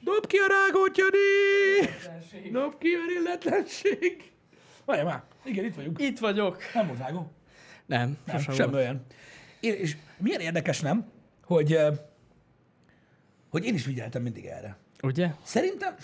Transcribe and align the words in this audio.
Dob 0.00 0.26
ki 0.26 0.36
a 0.36 0.46
rágót, 0.46 0.96
Jani! 0.98 2.50
Dob 2.52 2.78
ki 2.78 2.88
a 2.88 3.20
illetlenség! 3.20 4.30
Várj 4.84 5.02
már, 5.02 5.22
igen, 5.44 5.64
itt 5.64 5.74
vagyunk. 5.74 6.00
Itt 6.00 6.18
vagyok. 6.18 6.58
Nem 6.74 6.86
volt 6.86 6.98
rágó. 6.98 7.32
Nem, 7.86 8.16
Nem, 8.26 8.38
sosem 8.38 8.70
volt. 8.70 8.82
olyan. 8.82 9.04
Én, 9.60 9.74
és 9.74 9.96
milyen 10.18 10.40
érdekes, 10.40 10.80
nem? 10.80 11.06
Hogy, 11.44 11.78
hogy 13.48 13.64
én 13.64 13.74
is 13.74 13.82
figyeltem 13.82 14.22
mindig 14.22 14.44
erre. 14.44 14.76
Ugye? 15.02 15.28
Szerintem 15.42 15.94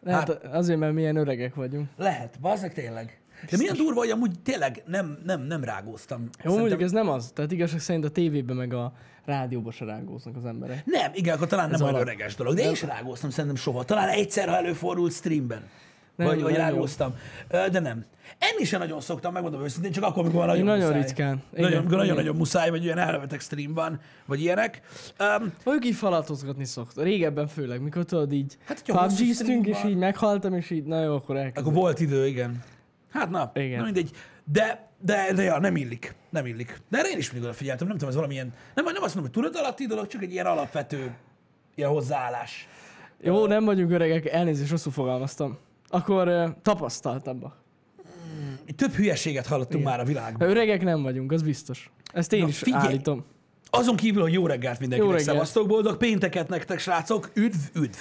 Lehet 0.00 0.28
azért, 0.44 0.78
mert 0.78 0.92
milyen 0.92 1.16
öregek 1.16 1.54
vagyunk. 1.54 1.88
lehet, 1.96 2.40
bazdmeg 2.40 2.72
tényleg. 2.74 3.20
De 3.50 3.56
milyen 3.56 3.76
durva, 3.76 4.00
hogy 4.00 4.10
amúgy 4.10 4.38
tényleg 4.42 4.82
nem, 4.86 5.18
nem, 5.24 5.40
nem 5.42 5.64
rágóztam. 5.64 6.20
Jó, 6.20 6.28
Szerintem- 6.30 6.58
mondjuk 6.60 6.82
ez 6.82 6.90
nem 6.92 7.08
az. 7.08 7.30
Tehát 7.34 7.52
igazság 7.52 7.80
szerint 7.80 8.04
a 8.04 8.08
tévében 8.10 8.56
meg 8.56 8.72
a 8.74 8.92
rádióban 9.24 9.72
se 9.72 9.84
rágóznak 9.84 10.36
az 10.36 10.44
emberek. 10.44 10.82
Nem, 10.84 11.10
igen, 11.14 11.34
akkor 11.34 11.46
talán 11.46 11.70
nem 11.70 11.82
olyan 11.82 11.94
öreges 11.94 12.34
dolog. 12.34 12.54
De 12.54 12.62
én 12.62 12.70
is 12.70 12.82
rágóztam 12.82 13.30
szerintem 13.30 13.56
soha. 13.56 13.84
Talán 13.84 14.08
egyszer, 14.08 14.48
ha 14.48 14.56
előfordult 14.56 15.12
streamben. 15.12 15.62
Nem, 16.16 16.26
vagy, 16.26 16.42
vagy 16.42 16.52
nem 16.52 16.60
jó. 16.60 16.66
rágóztam. 16.68 17.14
De 17.48 17.80
nem. 17.80 18.04
Enni 18.38 18.64
sem 18.64 18.80
nagyon 18.80 19.00
szoktam, 19.00 19.32
megmondom 19.32 19.62
őszintén, 19.62 19.92
csak 19.92 20.04
akkor, 20.04 20.22
amikor 20.22 20.46
nagyon, 20.46 20.64
nagyon 20.64 20.84
muszáj. 20.86 21.00
ritkán. 21.02 21.42
Igen, 21.52 21.64
Nagyon, 21.70 21.84
igen. 21.84 21.96
nagyon-nagyon 21.98 22.36
muszáj, 22.36 22.70
vagy 22.70 22.84
olyan 22.84 22.98
elvetek 22.98 23.40
stream 23.40 23.74
van, 23.74 24.00
vagy 24.26 24.40
ilyenek. 24.40 24.80
Um, 25.20 25.52
Mondjuk 25.64 25.92
így 25.92 25.98
falatozgatni 25.98 26.64
szokta. 26.64 27.02
Régebben 27.02 27.46
főleg, 27.46 27.82
mikor 27.82 28.04
tudod 28.04 28.32
így 28.32 28.58
Hát, 28.64 28.82
stream 29.34 29.62
és 29.64 29.84
így 29.86 29.96
meghaltam, 29.96 30.54
és 30.54 30.70
így, 30.70 30.84
na 30.84 31.02
jó, 31.02 31.14
akkor 31.14 31.36
elkezdem. 31.36 31.62
akkor 31.64 31.82
volt 31.82 32.00
idő, 32.00 32.26
igen. 32.26 32.62
Hát 33.10 33.30
na, 33.30 33.50
Igen. 33.54 33.78
na 33.78 33.84
mindegy. 33.84 34.10
De, 34.44 34.88
de, 35.00 35.32
de 35.34 35.42
ja, 35.42 35.58
nem 35.58 35.76
illik. 35.76 36.14
Nem 36.30 36.46
illik. 36.46 36.80
De 36.88 36.98
erre 36.98 37.08
én 37.08 37.18
is 37.18 37.26
mindig 37.30 37.48
odafigyeltem. 37.48 37.86
Nem 37.86 37.96
tudom, 37.96 38.08
ez 38.08 38.16
valamilyen, 38.16 38.54
nem, 38.74 38.84
nem 38.84 39.02
azt 39.02 39.14
mondom, 39.14 39.22
hogy 39.22 39.42
tudatalatti 39.42 39.86
dolog, 39.86 40.06
csak 40.06 40.22
egy 40.22 40.32
ilyen 40.32 40.46
alapvető 40.46 41.14
ilyen 41.74 41.90
hozzáállás. 41.90 42.68
Jó, 43.20 43.46
nem 43.46 43.64
vagyunk 43.64 43.90
öregek, 43.90 44.26
elnézést, 44.26 44.70
rosszul 44.70 44.92
fogalmaztam. 44.92 45.58
Akkor 45.88 46.28
uh, 46.28 46.48
tapasztaltabbak. 46.62 47.56
Több 48.76 48.92
hülyeséget 48.92 49.46
hallottunk 49.46 49.80
Igen. 49.80 49.92
már 49.92 50.00
a 50.00 50.04
világban. 50.04 50.48
Öregek 50.48 50.82
nem 50.82 51.02
vagyunk, 51.02 51.32
az 51.32 51.42
biztos. 51.42 51.90
Ezt 52.12 52.32
én 52.32 52.40
Na, 52.42 52.48
is 52.48 52.58
figyelj! 52.58 52.86
állítom. 52.86 53.24
Azon 53.70 53.96
kívül, 53.96 54.22
hogy 54.22 54.32
jó 54.32 54.46
reggelt 54.46 54.78
mindenkinek, 54.78 55.12
Jó 55.12 55.18
reggelt. 55.18 55.36
szevasztok, 55.36 55.66
boldog 55.68 55.96
pénteket 55.96 56.48
nektek, 56.48 56.78
srácok, 56.78 57.30
üdv, 57.34 57.56
üdv. 57.74 57.96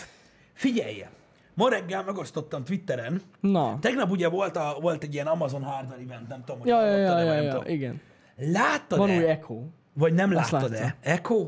Figyelje, 0.54 1.10
ma 1.58 1.70
reggel 1.70 2.04
megosztottam 2.04 2.64
Twitteren, 2.64 3.22
Na. 3.40 3.78
tegnap 3.80 4.10
ugye 4.12 4.30
volt, 4.30 4.56
a, 4.58 4.78
volt 4.82 5.04
egy 5.04 5.14
ilyen 5.14 5.28
Amazon 5.28 5.64
Hardware 5.64 6.02
event, 6.02 6.28
nem 6.28 6.40
tudom, 6.40 6.60
hogy 6.60 6.70
Ja, 6.70 6.86
ja, 6.86 6.96
ja, 6.98 7.20
ja, 7.20 7.34
nem 7.34 7.44
ja, 7.44 7.52
tudom. 7.52 7.68
igen. 7.74 8.02
Láttad-e? 8.36 9.02
Van 9.02 9.10
új 9.10 9.30
Echo. 9.30 9.62
Vagy 9.94 10.14
nem 10.14 10.36
Azt 10.36 10.52
láttad-e? 10.52 10.96
Echo? 11.02 11.48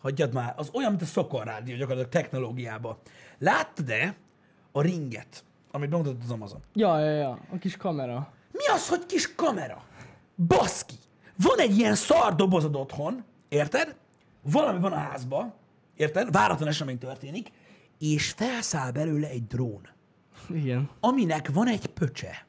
Hagyjad 0.00 0.32
már, 0.34 0.54
az 0.56 0.70
olyan, 0.72 0.90
mint 0.90 1.02
a 1.02 1.06
Szokor 1.06 1.44
Rádió 1.44 1.76
gyakorlatilag 1.76 2.08
technológiában. 2.10 2.96
Láttad-e 3.38 4.14
a 4.72 4.80
ringet, 4.80 5.44
amit 5.70 5.90
bemutatott 5.90 6.22
az 6.22 6.30
Amazon? 6.30 6.60
Ja, 6.74 6.98
ja, 6.98 7.10
ja, 7.10 7.38
a 7.52 7.58
kis 7.58 7.76
kamera. 7.76 8.32
Mi 8.52 8.66
az, 8.66 8.88
hogy 8.88 9.06
kis 9.06 9.34
kamera? 9.34 9.82
Baszki! 10.46 10.94
Van 11.36 11.58
egy 11.58 11.78
ilyen 11.78 11.94
szar 11.94 12.34
dobozod 12.34 12.76
otthon, 12.76 13.24
érted? 13.48 13.96
Valami 14.42 14.80
van 14.80 14.92
a 14.92 14.96
házba, 14.96 15.54
érted? 15.96 16.32
Váratlan 16.32 16.68
esemény 16.68 16.98
történik, 16.98 17.50
és 18.00 18.30
felszáll 18.30 18.90
belőle 18.90 19.28
egy 19.28 19.46
drón, 19.46 19.88
Igen. 20.54 20.90
aminek 21.00 21.50
van 21.52 21.68
egy 21.68 21.86
pöcse. 21.86 22.46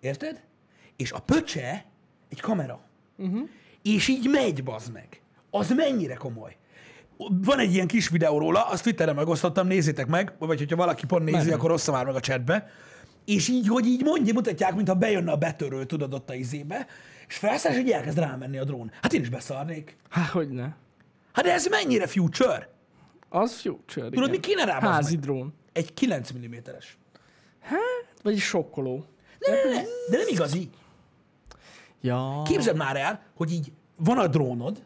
Érted? 0.00 0.42
És 0.96 1.12
a 1.12 1.18
pöcse 1.18 1.84
egy 2.28 2.40
kamera. 2.40 2.80
Uh-huh. 3.16 3.48
És 3.82 4.08
így 4.08 4.28
megy, 4.30 4.64
bazd 4.64 4.92
meg. 4.92 5.20
Az 5.50 5.70
mennyire 5.70 6.14
komoly. 6.14 6.56
Van 7.16 7.58
egy 7.58 7.74
ilyen 7.74 7.86
kis 7.86 8.08
videó 8.08 8.38
róla, 8.38 8.62
azt 8.66 8.82
Twitteren 8.82 9.14
megosztottam, 9.14 9.66
nézzétek 9.66 10.06
meg, 10.06 10.32
vagy 10.38 10.58
hogyha 10.58 10.76
valaki 10.76 11.06
pont 11.06 11.24
nézi, 11.24 11.36
Menő. 11.36 11.52
akkor 11.52 11.70
ossza 11.70 11.92
már 11.92 12.04
meg 12.04 12.14
a 12.14 12.20
chatbe. 12.20 12.66
És 13.24 13.48
így, 13.48 13.68
hogy 13.68 13.86
így 13.86 14.02
mondja, 14.02 14.32
mutatják, 14.32 14.74
mintha 14.74 14.94
bejönne 14.94 15.32
a 15.32 15.36
betörő, 15.36 15.84
tudod, 15.84 16.14
ott 16.14 16.30
a 16.30 16.34
izébe, 16.34 16.86
és 17.28 17.36
felszáll, 17.36 17.72
és 17.72 17.78
így 17.78 17.90
elkezd 17.90 18.18
rámenni 18.18 18.58
a 18.58 18.64
drón. 18.64 18.90
Hát 19.02 19.12
én 19.12 19.20
is 19.20 19.28
beszarnék. 19.28 19.96
Há, 20.08 20.22
hogy 20.32 20.48
ne. 20.48 20.68
Hát 21.32 21.44
de 21.44 21.52
ez 21.52 21.66
mennyire 21.66 22.06
future? 22.06 22.68
Az 23.32 23.60
future, 23.60 24.04
Tudod, 24.08 24.12
igen. 24.12 24.30
mi 24.30 24.38
kéne 24.40 24.64
rá, 24.64 24.80
Házi 24.80 25.14
meg? 25.14 25.24
drón. 25.24 25.52
Egy 25.72 25.94
9 25.94 26.32
mm-es. 26.32 26.98
Vagy 28.22 28.32
egy 28.32 28.38
sokkoló. 28.38 29.04
Ne, 29.38 29.54
ne, 29.54 29.76
ne, 29.76 29.82
de 30.10 30.16
nem 30.16 30.26
igazi. 30.28 30.70
Ja. 32.00 32.42
Képzeld 32.44 32.76
már 32.76 32.96
el, 32.96 33.22
hogy 33.36 33.52
így 33.52 33.72
van 33.96 34.18
a 34.18 34.26
drónod, 34.26 34.82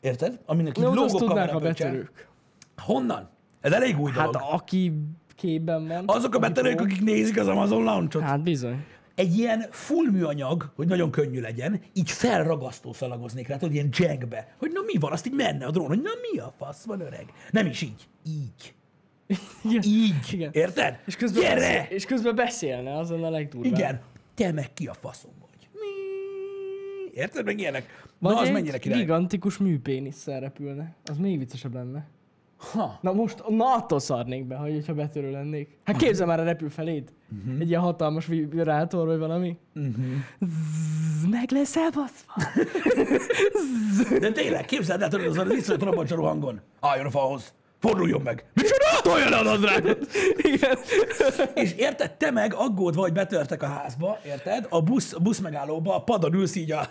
érted? 0.00 0.40
Aminek 0.46 0.78
így 0.78 0.84
azt 0.84 0.94
lógó 0.94 1.18
tudnák 1.18 1.54
a 1.54 1.58
betörők. 1.58 2.28
Honnan? 2.76 3.30
Ez 3.60 3.72
elég 3.72 3.98
új 4.00 4.10
Hát 4.10 4.24
dolog. 4.30 4.42
aki 4.50 4.92
képben 5.34 5.86
van. 5.86 6.04
Azok 6.06 6.34
a 6.34 6.38
betörők, 6.38 6.80
akik 6.80 7.00
nézik 7.02 7.38
az 7.38 7.48
Amazon 7.48 7.82
launchot. 7.82 8.22
Hát 8.22 8.42
bizony. 8.42 8.84
Egy 9.18 9.38
ilyen 9.38 9.66
full 9.70 10.10
műanyag, 10.10 10.72
hogy 10.74 10.86
nagyon 10.86 11.10
könnyű 11.10 11.40
legyen, 11.40 11.80
így 11.92 12.10
felragasztó 12.10 12.92
szalagoznék 12.92 13.48
rá, 13.48 13.56
tudod, 13.56 13.74
ilyen 13.74 13.88
jackbe. 13.92 14.54
Hogy 14.58 14.70
na 14.72 14.80
mi 14.86 14.98
van, 14.98 15.12
azt 15.12 15.26
így 15.26 15.32
menne 15.32 15.66
a 15.66 15.70
drón, 15.70 15.86
hogy 15.86 16.02
na 16.02 16.10
mi 16.32 16.38
a 16.38 16.54
fasz 16.58 16.84
van 16.84 17.00
öreg. 17.00 17.24
Nem 17.50 17.66
is 17.66 17.82
így. 17.82 18.08
Így. 18.26 18.74
Igen. 19.64 19.82
Így. 19.82 20.32
Igen. 20.32 20.50
Érted? 20.52 20.98
És 21.06 21.16
közben, 21.16 21.42
Gyere! 21.42 21.54
beszél, 21.54 21.86
és 21.88 22.04
közben 22.04 22.34
beszélne, 22.34 22.98
azon 22.98 23.24
a 23.24 23.30
legdurvább. 23.30 23.72
Igen. 23.72 24.00
Te 24.34 24.52
meg 24.52 24.72
ki 24.74 24.86
a 24.86 24.94
faszom 24.94 25.30
vagy. 25.40 25.68
Mi? 25.72 25.88
Érted? 27.20 27.44
Meg 27.44 27.58
ilyenek. 27.58 28.06
Vagy 28.18 28.34
na, 28.34 28.40
az 28.40 28.46
egy 28.46 28.52
mennyire 28.52 28.78
király. 28.78 28.98
gigantikus 28.98 29.56
műpénisszel 29.58 30.40
repülne. 30.40 30.94
Az 31.04 31.16
még 31.16 31.38
viccesebb 31.38 31.74
lenne. 31.74 32.06
Ha. 32.58 32.98
Na 33.00 33.12
most, 33.12 33.48
na 33.48 33.74
attól 33.74 34.00
szarnék 34.00 34.44
be, 34.44 34.56
hogy 34.56 34.72
hogyha 34.72 34.94
betörő 34.94 35.30
lennék. 35.30 35.78
Hát 35.84 35.96
képzel 35.96 36.26
már 36.26 36.40
a 36.40 36.44
repül 36.44 36.70
feléd. 36.70 37.12
Uh-huh. 37.38 37.60
Egy 37.60 37.68
ilyen 37.68 37.80
hatalmas 37.80 38.26
vibrátor, 38.26 39.06
vagy 39.06 39.18
valami. 39.18 39.58
Uh-huh. 39.74 40.04
Zzz, 40.40 41.30
meg 41.30 41.50
leszel 41.50 41.90
baszva. 41.90 42.32
De 44.20 44.32
tényleg, 44.32 44.64
képzeld 44.64 45.02
el, 45.02 45.08
tudod, 45.08 45.26
az 45.26 45.38
az 45.38 45.50
iszonyat 45.50 45.82
robocsaró 45.82 46.24
hangon. 46.24 46.60
Álljon 46.80 47.06
a 47.06 47.10
falhoz. 47.10 47.52
Forduljon 47.80 48.20
meg. 48.20 48.44
Micsoda? 48.54 49.00
Tolja 49.02 49.28
le 49.28 49.36
a 49.36 49.42
nadrágot. 49.42 50.06
Igen. 50.36 50.78
És 51.54 51.72
érted, 51.72 52.12
te 52.12 52.30
meg 52.30 52.54
aggódva, 52.54 53.00
hogy 53.00 53.12
betörtek 53.12 53.62
a 53.62 53.66
házba, 53.66 54.18
érted? 54.26 54.66
A 54.68 54.82
busz, 54.82 55.12
a 55.12 55.18
busz 55.18 55.38
megállóba 55.38 55.94
a 55.94 56.02
padon 56.02 56.34
ülsz 56.34 56.54
így 56.54 56.72
a, 56.72 56.88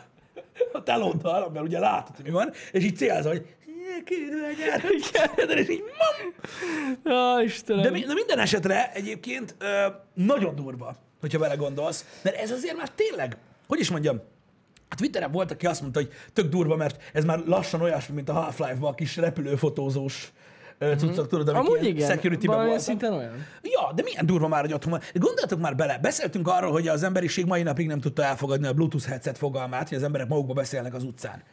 a 0.74 0.84
telóddal, 0.84 1.50
mert 1.54 1.66
ugye 1.66 1.80
látod, 1.80 2.16
hogy 2.16 2.26
mi 2.26 2.32
van, 2.32 2.52
és 2.72 2.84
így 2.84 2.98
célzol, 2.98 3.32
hogy 3.32 3.57
kérlek, 4.06 4.56
gyere. 4.58 5.60
És 5.60 5.70
így, 5.70 5.84
mam. 5.84 6.34
Ja, 7.04 7.44
Istenem. 7.44 7.82
De, 7.84 7.90
mi- 7.90 8.04
de 8.06 8.14
minden 8.14 8.40
esetre 8.40 8.92
egyébként 8.94 9.56
ö, 9.60 9.86
nagyon 10.14 10.56
durva, 10.56 10.96
hogyha 11.20 11.40
vele 11.40 11.56
gondolsz, 11.56 12.06
mert 12.22 12.36
ez 12.36 12.52
azért 12.52 12.78
már 12.78 12.90
tényleg, 12.90 13.38
hogy 13.68 13.80
is 13.80 13.90
mondjam, 13.92 14.22
a 14.90 14.96
Twitteren 14.96 15.32
volt, 15.32 15.52
aki 15.52 15.66
azt 15.66 15.82
mondta, 15.82 16.00
hogy 16.00 16.10
tök 16.34 16.50
durva, 16.50 16.76
mert 16.76 17.02
ez 17.14 17.24
már 17.26 17.40
lassan 17.46 17.82
olyasmi, 17.82 18.16
mint 18.16 18.30
a 18.30 18.34
Half-Life-ban 18.34 18.92
a 18.92 18.96
kis 18.96 19.16
repülőfotózós 19.18 20.32
ö, 20.78 20.94
cuccok, 20.98 21.28
tudod, 21.28 21.48
amik 21.48 21.62
Mhm. 21.62 21.72
Amúgy 21.72 21.86
igen. 21.88 22.10
security-ben 22.10 22.58
voltak. 22.66 22.80
szinten 22.80 23.14
olyan. 23.14 23.46
Ja, 23.62 23.92
de 23.96 24.04
milyen 24.04 24.26
durva 24.26 24.48
már, 24.48 24.62
hogy 24.62 24.74
otthon 24.74 24.92
van. 24.92 25.00
De 25.14 25.20
Gondoljatok 25.20 25.60
már 25.60 25.76
bele, 25.76 25.98
beszéltünk 26.02 26.48
arról, 26.48 26.72
hogy 26.72 26.88
az 26.88 27.04
emberiség 27.04 27.46
mai 27.46 27.64
napig 27.64 27.88
nem 27.88 28.00
tudta 28.00 28.24
elfogadni 28.24 28.68
a 28.68 28.74
Bluetooth 28.74 29.06
headset 29.08 29.38
fogalmát, 29.38 29.88
hogy 29.90 29.98
az 29.98 30.04
emberek 30.04 30.28
magukba 30.28 30.54
beszélnek 30.54 30.94
az 30.94 31.04
utcán. 31.04 31.44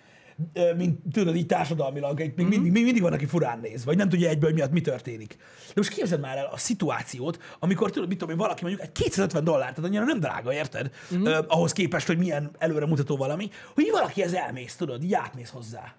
Mint 0.77 0.99
tudod, 1.13 1.37
így 1.37 1.47
társadalmilag, 1.47 2.19
még 2.19 2.33
Mhm. 2.37 2.47
mindig, 2.49 2.73
mindig 2.83 3.03
van, 3.03 3.13
aki 3.13 3.27
furán 3.27 3.59
néz, 3.61 3.85
vagy 3.85 3.97
nem 3.97 4.09
tudja 4.09 4.29
egyből, 4.29 4.49
hogy 4.51 4.59
miatt 4.59 4.71
mi 4.73 4.81
történik. 4.81 5.37
De 5.67 5.73
most 5.75 5.91
képzeld 5.91 6.21
már 6.21 6.37
el 6.37 6.49
a 6.53 6.57
szituációt, 6.57 7.43
amikor 7.59 7.91
tudod, 7.91 8.09
mit 8.09 8.19
tudom 8.19 8.33
én, 8.35 8.41
valaki 8.41 8.63
mondjuk 8.65 8.83
egy 8.85 8.93
250 8.93 9.45
dollár, 9.45 9.69
tehát 9.69 9.85
annyira 9.91 10.05
nem 10.05 10.21
drága, 10.21 10.53
érted? 10.53 10.91
Mhm. 11.11 11.23
Uh-huh. 11.23 11.45
ahhoz 11.49 11.73
képest, 11.73 12.07
hogy 12.07 12.19
milyen 12.19 12.51
előre 12.59 12.87
mutató 12.87 13.17
valami, 13.17 13.51
hogy 13.75 13.89
valaki 13.91 14.23
ez 14.23 14.33
elmész, 14.33 14.77
tudod, 14.77 15.03
így 15.03 15.15
átmész 15.15 15.51
hozzá. 15.51 15.95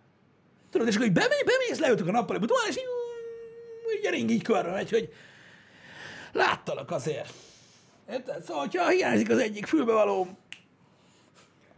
Tudod, 0.72 0.88
és 0.88 0.96
akkor 0.96 1.08
így 1.08 1.14
bemész, 1.14 1.44
bemész 1.46 1.80
leültök 1.80 2.08
a 2.08 2.12
nappal, 2.12 2.38
és 2.70 2.76
így, 2.78 2.84
így 4.04 4.10
ring 4.10 4.30
így 4.30 4.42
körbe 4.44 4.72
megy, 4.72 4.90
hogy 4.90 5.14
láttalak 6.32 6.92
azért. 6.92 7.34
Érted? 8.12 8.44
Szóval, 8.44 8.62
hogyha 8.62 8.90
hiányzik 8.90 9.30
az 9.30 9.38
egyik 9.38 9.66
fülbevaló, 9.66 10.28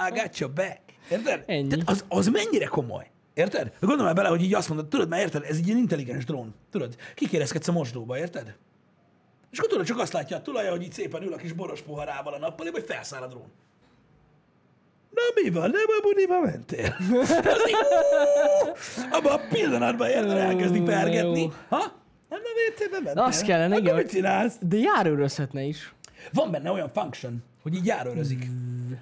I 0.10 0.20
got 0.20 0.38
your 0.38 0.54
back. 0.54 0.80
Érted? 1.10 1.44
Ennyi. 1.46 1.68
Tehát 1.68 1.90
az, 1.90 2.06
az 2.08 2.28
mennyire 2.28 2.66
komoly. 2.66 3.10
Érted? 3.34 3.74
Gondolj 3.80 4.06
már 4.06 4.16
bele, 4.16 4.28
hogy 4.28 4.42
így 4.42 4.54
azt 4.54 4.68
mondod, 4.68 4.88
tudod, 4.88 5.10
mert 5.10 5.22
érted, 5.22 5.44
ez 5.44 5.58
egy 5.58 5.66
ilyen 5.68 5.78
intelligens 5.78 6.26
drón. 6.26 6.56
Tudod, 6.72 6.96
kikérezkedsz 7.16 7.68
a 7.68 7.72
mosdóba, 7.72 8.18
érted? 8.18 8.56
És 9.52 9.58
akkor 9.58 9.70
tudod, 9.72 9.86
csak 9.86 10.00
azt 10.00 10.14
látja 10.14 10.38
a 10.38 10.42
tulaja, 10.42 10.72
hogy 10.72 10.82
így 10.82 10.92
szépen 10.92 11.24
ül 11.24 11.34
a 11.34 11.38
kis 11.38 11.52
boros 11.54 11.82
poharával 11.82 12.34
a 12.34 12.38
nappal, 12.38 12.68
hogy 12.72 12.84
felszáll 12.88 13.22
a 13.22 13.28
drón. 13.28 13.52
Na 15.10 15.42
mi 15.42 15.50
van, 15.50 15.70
nem 15.70 15.86
a 15.98 16.02
budiba 16.02 16.40
mentél? 16.40 16.96
Abban 19.16 19.32
a 19.32 19.48
pillanatban 19.50 20.08
érted, 20.08 20.38
elkezdi 20.38 20.78
Jó, 20.78 20.84
pergetni. 20.84 21.52
Ha? 21.70 21.78
Nem 22.30 22.40
a 22.44 22.72
WC-be 22.72 23.00
mentél? 23.04 23.24
Azt 23.24 23.44
kellene, 23.44 23.76
Akkor 23.76 23.86
igen, 23.86 23.96
mit 23.96 24.10
csinálsz? 24.10 24.56
De 24.62 24.78
járőrözhetne 24.78 25.62
is. 25.62 25.94
Van 26.34 26.52
benne 26.52 26.72
olyan 26.72 26.90
function, 26.94 27.44
hogy 27.62 27.76
így 27.76 27.86
járőrözik. 27.86 28.46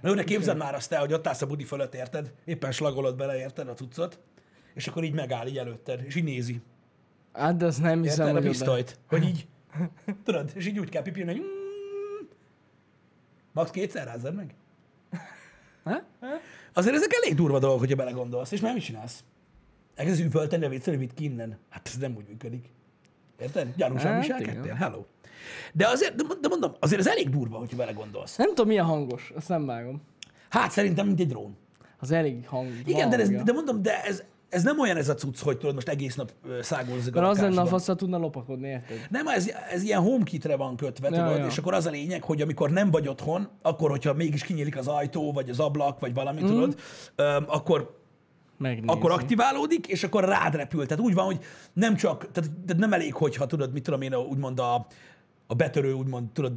Na 0.01 0.09
jó, 0.09 0.13
de 0.13 0.23
képzeld 0.23 0.57
már 0.57 0.75
azt 0.75 0.91
el, 0.91 0.99
hogy 0.99 1.13
ott 1.13 1.27
állsz 1.27 1.41
a 1.41 1.45
budi 1.47 1.63
fölött, 1.63 1.95
érted? 1.95 2.33
Éppen 2.45 2.71
slagolod 2.71 3.15
bele, 3.17 3.37
érted 3.37 3.67
a 3.67 3.73
cuccot, 3.73 4.19
és 4.73 4.87
akkor 4.87 5.03
így 5.03 5.13
megáll 5.13 5.47
így 5.47 5.57
előtted, 5.57 6.03
és 6.05 6.15
így 6.15 6.23
nézi. 6.23 6.61
Hát 7.33 7.57
de 7.57 7.65
azt 7.65 7.81
nem 7.81 8.01
hiszem, 8.01 8.27
Érted 8.27 8.43
a 8.43 8.47
hogy 8.47 8.47
oda- 8.47 8.49
pisztolyt? 8.49 8.99
Hogy 9.07 9.23
így, 9.23 9.47
tudod, 10.25 10.51
és 10.55 10.67
így 10.67 10.79
úgy 10.79 10.89
kell 10.89 11.01
pipilni, 11.01 11.31
hogy 11.31 11.41
mm, 11.41 12.25
max 13.51 13.71
kétszer 13.71 14.05
rázzad 14.05 14.35
meg. 14.35 14.55
Ha? 15.83 16.01
Azért 16.73 16.95
ezek 16.95 17.13
elég 17.13 17.35
durva 17.35 17.59
dolgok, 17.59 17.79
hogyha 17.79 17.95
belegondolsz, 17.95 18.51
és 18.51 18.59
már 18.61 18.73
mit 18.73 18.83
csinálsz? 18.83 19.23
Elkezdesz 19.95 20.25
üvölteni 20.25 20.65
a 20.65 20.69
vécére, 20.69 20.97
vitt 20.97 21.13
ki 21.13 21.23
innen. 21.23 21.57
Hát 21.69 21.87
ez 21.87 21.97
nem 21.97 22.15
úgy 22.15 22.25
működik. 22.27 22.69
Érted? 23.39 23.73
Gyanúsan 23.75 24.11
Hát, 24.11 24.21
viselkedtél? 24.21 24.73
Hello. 24.73 25.05
De 25.73 25.87
azért, 25.87 26.15
de, 26.41 26.47
mondom, 26.47 26.71
azért 26.79 26.99
ez 26.99 27.07
elég 27.07 27.29
durva, 27.29 27.57
hogyha 27.57 27.77
belegondolsz. 27.77 28.35
Nem 28.35 28.47
tudom, 28.47 28.67
milyen 28.67 28.85
hangos, 28.85 29.31
azt 29.35 29.49
nem 29.49 29.65
vágom. 29.65 30.01
Hát 30.49 30.71
szerintem, 30.71 31.05
mint 31.05 31.19
egy 31.19 31.27
drón. 31.27 31.57
Az 31.99 32.11
elég 32.11 32.47
hang. 32.47 32.67
Igen, 32.85 33.09
de, 33.09 33.17
ez, 33.17 33.29
de 33.29 33.51
mondom, 33.51 33.81
de 33.81 34.03
ez, 34.03 34.23
ez 34.49 34.63
nem 34.63 34.79
olyan 34.79 34.97
ez 34.97 35.09
a 35.09 35.13
cucc, 35.15 35.39
hogy 35.39 35.57
tudod, 35.57 35.75
most 35.75 35.87
egész 35.89 36.15
nap 36.15 36.31
szágulzik 36.61 37.15
a 37.15 37.29
az 37.29 37.39
lenne 37.39 37.61
a 37.61 37.65
fasz, 37.65 37.85
tudna 37.85 38.17
lopakodni, 38.17 38.67
érted? 38.67 39.07
Nem, 39.09 39.27
ez, 39.27 39.51
ez 39.71 39.83
ilyen 39.83 40.01
HomeKit-re 40.01 40.55
van 40.55 40.75
kötve, 40.75 41.09
Ja, 41.09 41.23
tudod, 41.23 41.39
ja. 41.39 41.45
és 41.45 41.57
akkor 41.57 41.73
az 41.73 41.85
a 41.85 41.89
lényeg, 41.89 42.23
hogy 42.23 42.41
amikor 42.41 42.71
nem 42.71 42.91
vagy 42.91 43.07
otthon, 43.07 43.49
akkor, 43.61 43.89
hogyha 43.89 44.13
mégis 44.13 44.43
kinyílik 44.43 44.77
az 44.77 44.87
ajtó, 44.87 45.31
vagy 45.31 45.49
az 45.49 45.59
ablak, 45.59 45.99
vagy 45.99 46.13
valami, 46.13 46.41
mm. 46.41 46.45
tudod, 46.45 46.79
öm, 47.15 47.45
akkor, 47.47 47.99
Megnézni. 48.57 48.89
akkor 48.89 49.11
aktiválódik, 49.11 49.87
és 49.87 50.03
akkor 50.03 50.23
rád 50.23 50.55
repül. 50.55 50.85
Tehát 50.85 51.03
úgy 51.03 51.13
van, 51.13 51.25
hogy 51.25 51.39
nem 51.73 51.95
csak, 51.95 52.31
tehát, 52.31 52.51
tehát 52.65 52.81
nem 52.81 52.93
elég, 52.93 53.13
hogyha 53.13 53.45
tudod, 53.45 53.73
mit 53.73 53.83
tudom 53.83 54.01
én, 54.01 54.15
úgymond 54.15 54.59
a, 54.59 54.87
a 55.47 55.53
betörő, 55.53 55.93
úgymond, 55.93 56.31
tudod, 56.31 56.53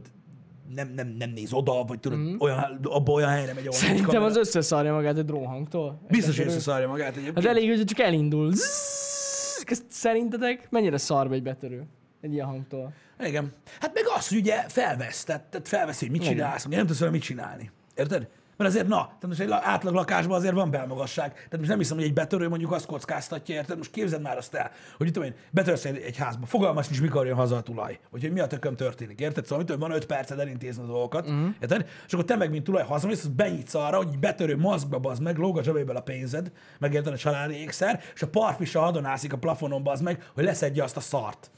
nem, 0.75 0.93
nem, 0.95 1.09
nem 1.19 1.31
néz 1.31 1.53
oda, 1.53 1.85
vagy 1.85 2.01
tudod, 2.01 2.19
mm. 2.19 2.37
olyan, 2.39 2.81
abba 2.83 3.13
olyan 3.13 3.31
helyre 3.31 3.55
megy, 3.55 3.67
ahol 3.67 3.79
Szerintem 3.79 4.05
kamera. 4.05 4.25
az 4.25 4.37
összeszarja 4.37 4.93
magát 4.93 5.19
egy 5.19 5.25
drónhangtól. 5.25 6.01
Biztos, 6.09 6.37
hogy 6.37 6.47
összeszarja 6.47 6.89
magát 6.89 7.13
egyébként. 7.13 7.37
Az 7.37 7.47
elég, 7.47 7.69
hogy 7.69 7.85
csak 7.85 7.99
elindul. 7.99 8.53
Zzz, 8.53 9.65
Ezt 9.67 9.85
Szerintetek 9.89 10.71
mennyire 10.71 10.97
szarba 10.97 11.35
egy 11.35 11.43
betörő? 11.43 11.87
Egy 12.21 12.33
ilyen 12.33 12.47
hangtól. 12.47 12.93
Igen. 13.21 13.53
Hát 13.81 13.95
meg 13.95 14.05
az, 14.17 14.29
hogy 14.29 14.39
ugye 14.39 14.65
felvesz, 14.69 15.25
tehát, 15.25 15.43
tehát 15.43 15.69
felvesz, 15.69 16.01
hogy 16.01 16.11
mit 16.11 16.21
Igen. 16.21 16.33
csinálsz, 16.33 16.65
ugye 16.65 16.77
nem 16.77 16.87
tudsz 16.87 16.99
vele 16.99 17.11
mit 17.11 17.23
csinálni. 17.23 17.71
Érted? 17.95 18.29
Mert 18.59 18.71
azért, 18.71 18.87
na, 18.87 18.97
tehát 18.97 19.27
most 19.27 19.41
egy 19.41 19.49
la- 19.49 19.61
átlag 19.63 19.95
lakásban 19.95 20.37
azért 20.37 20.55
van 20.55 20.71
belmagasság. 20.71 21.33
Tehát 21.33 21.57
most 21.57 21.69
nem 21.69 21.79
hiszem, 21.79 21.97
hogy 21.97 22.07
egy 22.07 22.13
betörő 22.13 22.49
mondjuk 22.49 22.73
azt 22.73 22.87
kockáztatja, 22.87 23.55
érted? 23.55 23.77
Most 23.77 23.91
képzeld 23.91 24.23
már 24.23 24.37
azt 24.37 24.55
el, 24.55 24.71
hogy 24.97 25.07
tudom 25.07 25.29
én, 25.29 25.35
betörsz 25.51 25.85
egy, 25.85 25.97
egy 25.97 26.17
házba, 26.17 26.47
fogalmas 26.47 26.89
nincs, 26.89 27.03
mikor 27.03 27.27
jön 27.27 27.35
haza 27.35 27.57
a 27.57 27.63
tulaj, 27.63 27.99
vagy 28.11 28.21
hogy 28.21 28.33
mi 28.33 28.41
a 28.41 28.47
tököm 28.47 28.77
történik, 28.77 29.21
érted? 29.21 29.43
Szóval 29.43 29.59
mit 29.59 29.67
tudom, 29.67 29.83
én, 29.83 29.89
van 29.89 29.97
öt 29.97 30.07
perced 30.07 30.39
elintézni 30.39 30.83
a 30.83 30.87
dolgokat, 30.87 31.29
uh-huh. 31.29 31.49
érted? 31.61 31.87
És 32.07 32.13
akkor 32.13 32.25
te 32.25 32.37
meg, 32.37 32.51
mint 32.51 32.65
tulaj 32.65 32.85
hazamész, 32.85 33.25
az 33.25 33.31
benyitsz 33.31 33.75
arra, 33.75 33.97
hogy 33.97 34.19
betörő 34.19 34.57
maszkba 34.57 34.99
bazd 34.99 35.23
meg, 35.23 35.37
lóg 35.37 35.59
a 35.59 35.63
zsebéből 35.63 35.97
a 35.97 36.01
pénzed, 36.01 36.53
meg 36.79 36.95
érted 36.95 37.13
a 37.13 37.17
családi 37.17 37.55
ékszer, 37.55 38.03
és 38.15 38.23
a 38.23 38.29
parfisa 38.29 38.81
hadonászik 38.81 39.33
a 39.33 39.39
plafonon 39.39 39.83
bazd 39.83 40.03
meg, 40.03 40.31
hogy 40.35 40.45
leszedje 40.45 40.83
azt 40.83 40.97
a 40.97 41.01
szart. 41.01 41.51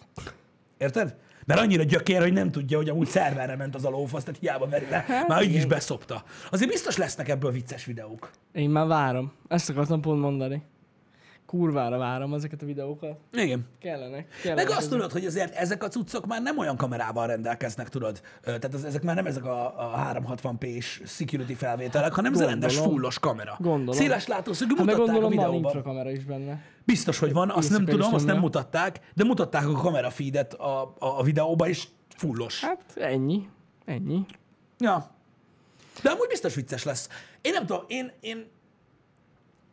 Érted? 0.78 1.14
Mert 1.50 1.62
annyira 1.62 1.82
gyökér, 1.82 2.20
hogy 2.20 2.32
nem 2.32 2.50
tudja, 2.50 2.76
hogy 2.76 2.88
amúgy 2.88 3.06
szerverre 3.08 3.56
ment 3.56 3.74
az 3.74 3.84
a 3.84 3.90
lófasz, 3.90 4.24
tehát 4.24 4.40
hiába 4.40 4.66
veri 4.68 4.86
le, 4.90 5.04
már 5.28 5.42
így 5.42 5.54
is 5.54 5.64
beszopta. 5.66 6.22
Azért 6.50 6.70
biztos 6.70 6.96
lesznek 6.96 7.28
ebből 7.28 7.50
vicces 7.50 7.84
videók. 7.84 8.30
Én 8.52 8.70
már 8.70 8.86
várom. 8.86 9.32
Ezt 9.48 9.70
akartam 9.70 10.00
pont 10.00 10.20
mondani. 10.20 10.62
Kurvára 11.46 11.98
várom 11.98 12.34
ezeket 12.34 12.62
a 12.62 12.66
videókat. 12.66 13.18
Igen. 13.32 13.66
Kellenek. 13.80 14.26
kellenek 14.42 14.64
Meg 14.64 14.76
azt 14.76 14.78
ezek. 14.86 14.90
tudod, 14.92 15.12
hogy 15.12 15.24
azért 15.24 15.54
ezek 15.54 15.84
a 15.84 15.88
cuccok 15.88 16.26
már 16.26 16.42
nem 16.42 16.58
olyan 16.58 16.76
kamerával 16.76 17.26
rendelkeznek, 17.26 17.88
tudod. 17.88 18.20
Tehát 18.42 18.74
az, 18.74 18.84
ezek 18.84 19.02
már 19.02 19.14
nem 19.14 19.26
ezek 19.26 19.44
a, 19.44 19.66
a 19.66 20.12
360p-s 20.12 21.00
security 21.06 21.52
felvételek, 21.52 22.12
hanem 22.12 22.32
ez 22.32 22.40
a 22.40 22.46
rendes 22.46 22.72
Gondolom. 22.72 22.92
fullos 22.94 23.18
kamera. 23.18 23.56
Gondolom. 23.58 23.94
Széles 23.94 24.26
látószögű 24.26 24.74
Hát 24.76 24.78
mutatták 24.86 25.00
a 25.08 25.12
gondolom 25.12 25.34
van 25.36 25.44
videóban. 25.50 25.62
infrakamera 25.74 26.10
is 26.10 26.24
benne. 26.24 26.62
Biztos, 26.90 27.18
hogy 27.18 27.32
van, 27.32 27.50
azt 27.50 27.70
nem 27.70 27.84
tudom, 27.84 28.14
azt 28.14 28.26
nem 28.26 28.38
mutatták, 28.38 29.00
de 29.14 29.24
mutatták 29.24 29.68
a 29.68 29.72
kamera 29.72 30.10
feedet 30.10 30.54
a, 30.54 30.82
a, 30.82 31.18
a 31.18 31.22
videóban, 31.22 31.68
és 31.68 31.88
fullos. 32.16 32.64
Hát 32.64 32.96
ennyi. 32.96 33.48
Ennyi. 33.84 34.26
Ja. 34.78 35.10
De 36.02 36.10
amúgy 36.10 36.28
biztos 36.28 36.54
vicces 36.54 36.84
lesz. 36.84 37.08
Én 37.40 37.52
nem 37.52 37.66
tudom, 37.66 37.84
én, 37.86 38.12
én 38.20 38.50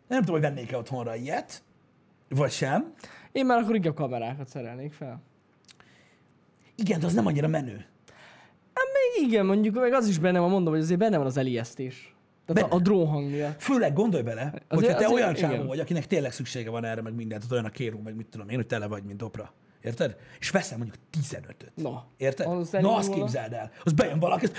nem 0.07 0.19
tudom, 0.19 0.41
hogy 0.41 0.49
vennék-e 0.49 0.77
otthonra 0.77 1.15
ilyet, 1.15 1.63
vagy 2.29 2.51
sem. 2.51 2.93
Én 3.31 3.45
már 3.45 3.59
akkor 3.59 3.75
inkább 3.75 3.95
kamerákat 3.95 4.47
szerelnék 4.47 4.93
fel. 4.93 5.21
Igen, 6.75 6.99
de 6.99 7.05
az 7.05 7.13
nem 7.13 7.25
annyira 7.25 7.47
menő. 7.47 7.85
Hát 8.73 8.87
még 8.93 9.27
igen, 9.27 9.45
mondjuk, 9.45 9.75
meg 9.75 9.93
az 9.93 10.07
is 10.07 10.19
benne 10.19 10.39
van, 10.39 10.49
mondom, 10.49 10.73
hogy 10.73 10.81
azért 10.81 10.99
benne 10.99 11.17
van 11.17 11.25
az 11.25 11.37
elijesztés. 11.37 12.15
Tehát 12.47 12.63
a, 12.63 12.67
Benne. 12.67 12.67
a 12.67 12.79
drónhang 12.79 13.29
miatt. 13.29 13.61
Főleg 13.61 13.93
gondolj 13.93 14.23
bele, 14.23 14.41
Azért- 14.41 14.65
hogyha 14.67 14.87
te 14.87 14.95
azért 14.95 15.11
olyan 15.11 15.33
csávó 15.33 15.63
vagy, 15.63 15.79
akinek 15.79 16.07
tényleg 16.07 16.31
szüksége 16.31 16.69
van 16.69 16.85
erre, 16.85 17.01
meg 17.01 17.13
mindent, 17.15 17.41
tehát 17.41 17.51
olyan 17.53 17.65
a 17.65 17.69
kérünk, 17.69 18.03
meg 18.03 18.15
mit 18.15 18.27
tudom 18.27 18.49
én, 18.49 18.55
hogy 18.55 18.67
tele 18.67 18.87
vagy, 18.87 19.03
mint 19.03 19.21
opra. 19.21 19.53
Érted? 19.81 20.15
És 20.39 20.49
veszel 20.49 20.77
mondjuk 20.77 20.97
15-öt. 21.21 21.71
Na. 21.75 22.07
Érted? 22.17 22.47
Az 22.47 22.69
Na, 22.69 22.95
azt 22.95 23.07
volna. 23.07 23.23
képzeld 23.23 23.53
el. 23.53 23.71
Az 23.83 23.91
bejön 23.93 24.19
valaki, 24.19 24.45
azt 24.45 24.55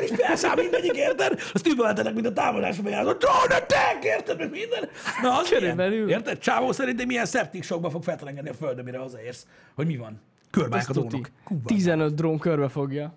és 0.00 0.10
felszáll 0.16 0.54
mindegyik, 0.56 0.92
érted? 0.94 1.40
Azt 1.52 1.66
üvöltenek, 1.66 2.14
mint 2.14 2.26
a 2.26 2.32
támadásra 2.32 2.82
bejárnak. 2.82 3.18
Drone 3.18 3.54
attack, 3.54 4.04
érted? 4.04 4.38
Meg 4.38 4.50
minden. 4.50 4.88
Na, 5.22 5.38
az 5.38 5.48
Körülbelül. 5.48 5.94
ilyen. 6.08 6.08
Érted? 6.08 6.38
Csávó 6.38 6.72
szerintem 6.72 7.06
milyen 7.06 7.24
szeptik 7.26 7.62
sokba 7.62 7.90
fog 7.90 8.02
feltelengeni 8.02 8.48
a 8.48 8.54
földön, 8.54 8.84
mire 8.84 8.98
hazaérsz. 8.98 9.46
Hogy 9.74 9.86
mi 9.86 9.96
van? 9.96 10.20
Körbálják 10.50 10.88
a 10.88 10.92
drónok. 10.92 11.30
Kurva. 11.44 11.66
15 11.66 12.14
drón 12.14 12.38
körbe 12.38 12.68
fogja. 12.68 13.14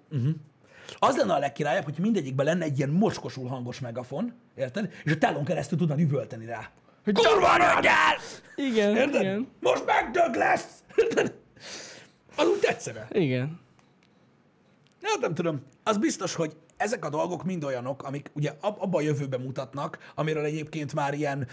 Az 0.99 1.17
lenne 1.17 1.33
a 1.33 1.39
legkirályabb, 1.39 1.83
hogy 1.83 1.99
mindegyikben 1.99 2.45
lenne 2.45 2.63
egy 2.63 2.77
ilyen 2.77 2.89
mocskosul 2.89 3.47
hangos 3.47 3.79
megafon, 3.79 4.33
érted? 4.55 4.91
És 5.03 5.11
a 5.11 5.17
telón 5.17 5.45
keresztül 5.45 5.77
tudnád 5.77 5.99
üvölteni 5.99 6.45
rá. 6.45 6.69
Hogy 7.03 7.13
kurva 7.13 7.51
anyádjál! 7.51 8.15
Igen, 8.55 8.95
Érted? 8.95 9.21
igen. 9.21 9.47
Most 9.59 9.85
megdög 9.85 10.35
lesz! 10.35 10.67
Érted? 10.95 11.33
Az 12.35 12.47
úgy 12.47 12.59
tetszene. 12.59 13.07
Igen. 13.11 13.59
Hát 15.01 15.19
nem 15.19 15.33
tudom. 15.33 15.61
Az 15.83 15.97
biztos, 15.97 16.35
hogy 16.35 16.55
ezek 16.83 17.05
a 17.05 17.09
dolgok 17.09 17.43
mind 17.43 17.63
olyanok, 17.63 18.03
amik 18.03 18.31
ugye 18.33 18.53
ab- 18.61 18.81
abban 18.81 19.01
a 19.01 19.05
jövőben 19.05 19.41
mutatnak, 19.41 19.97
amiről 20.15 20.43
egyébként 20.43 20.93
már 20.93 21.13
ilyen 21.13 21.47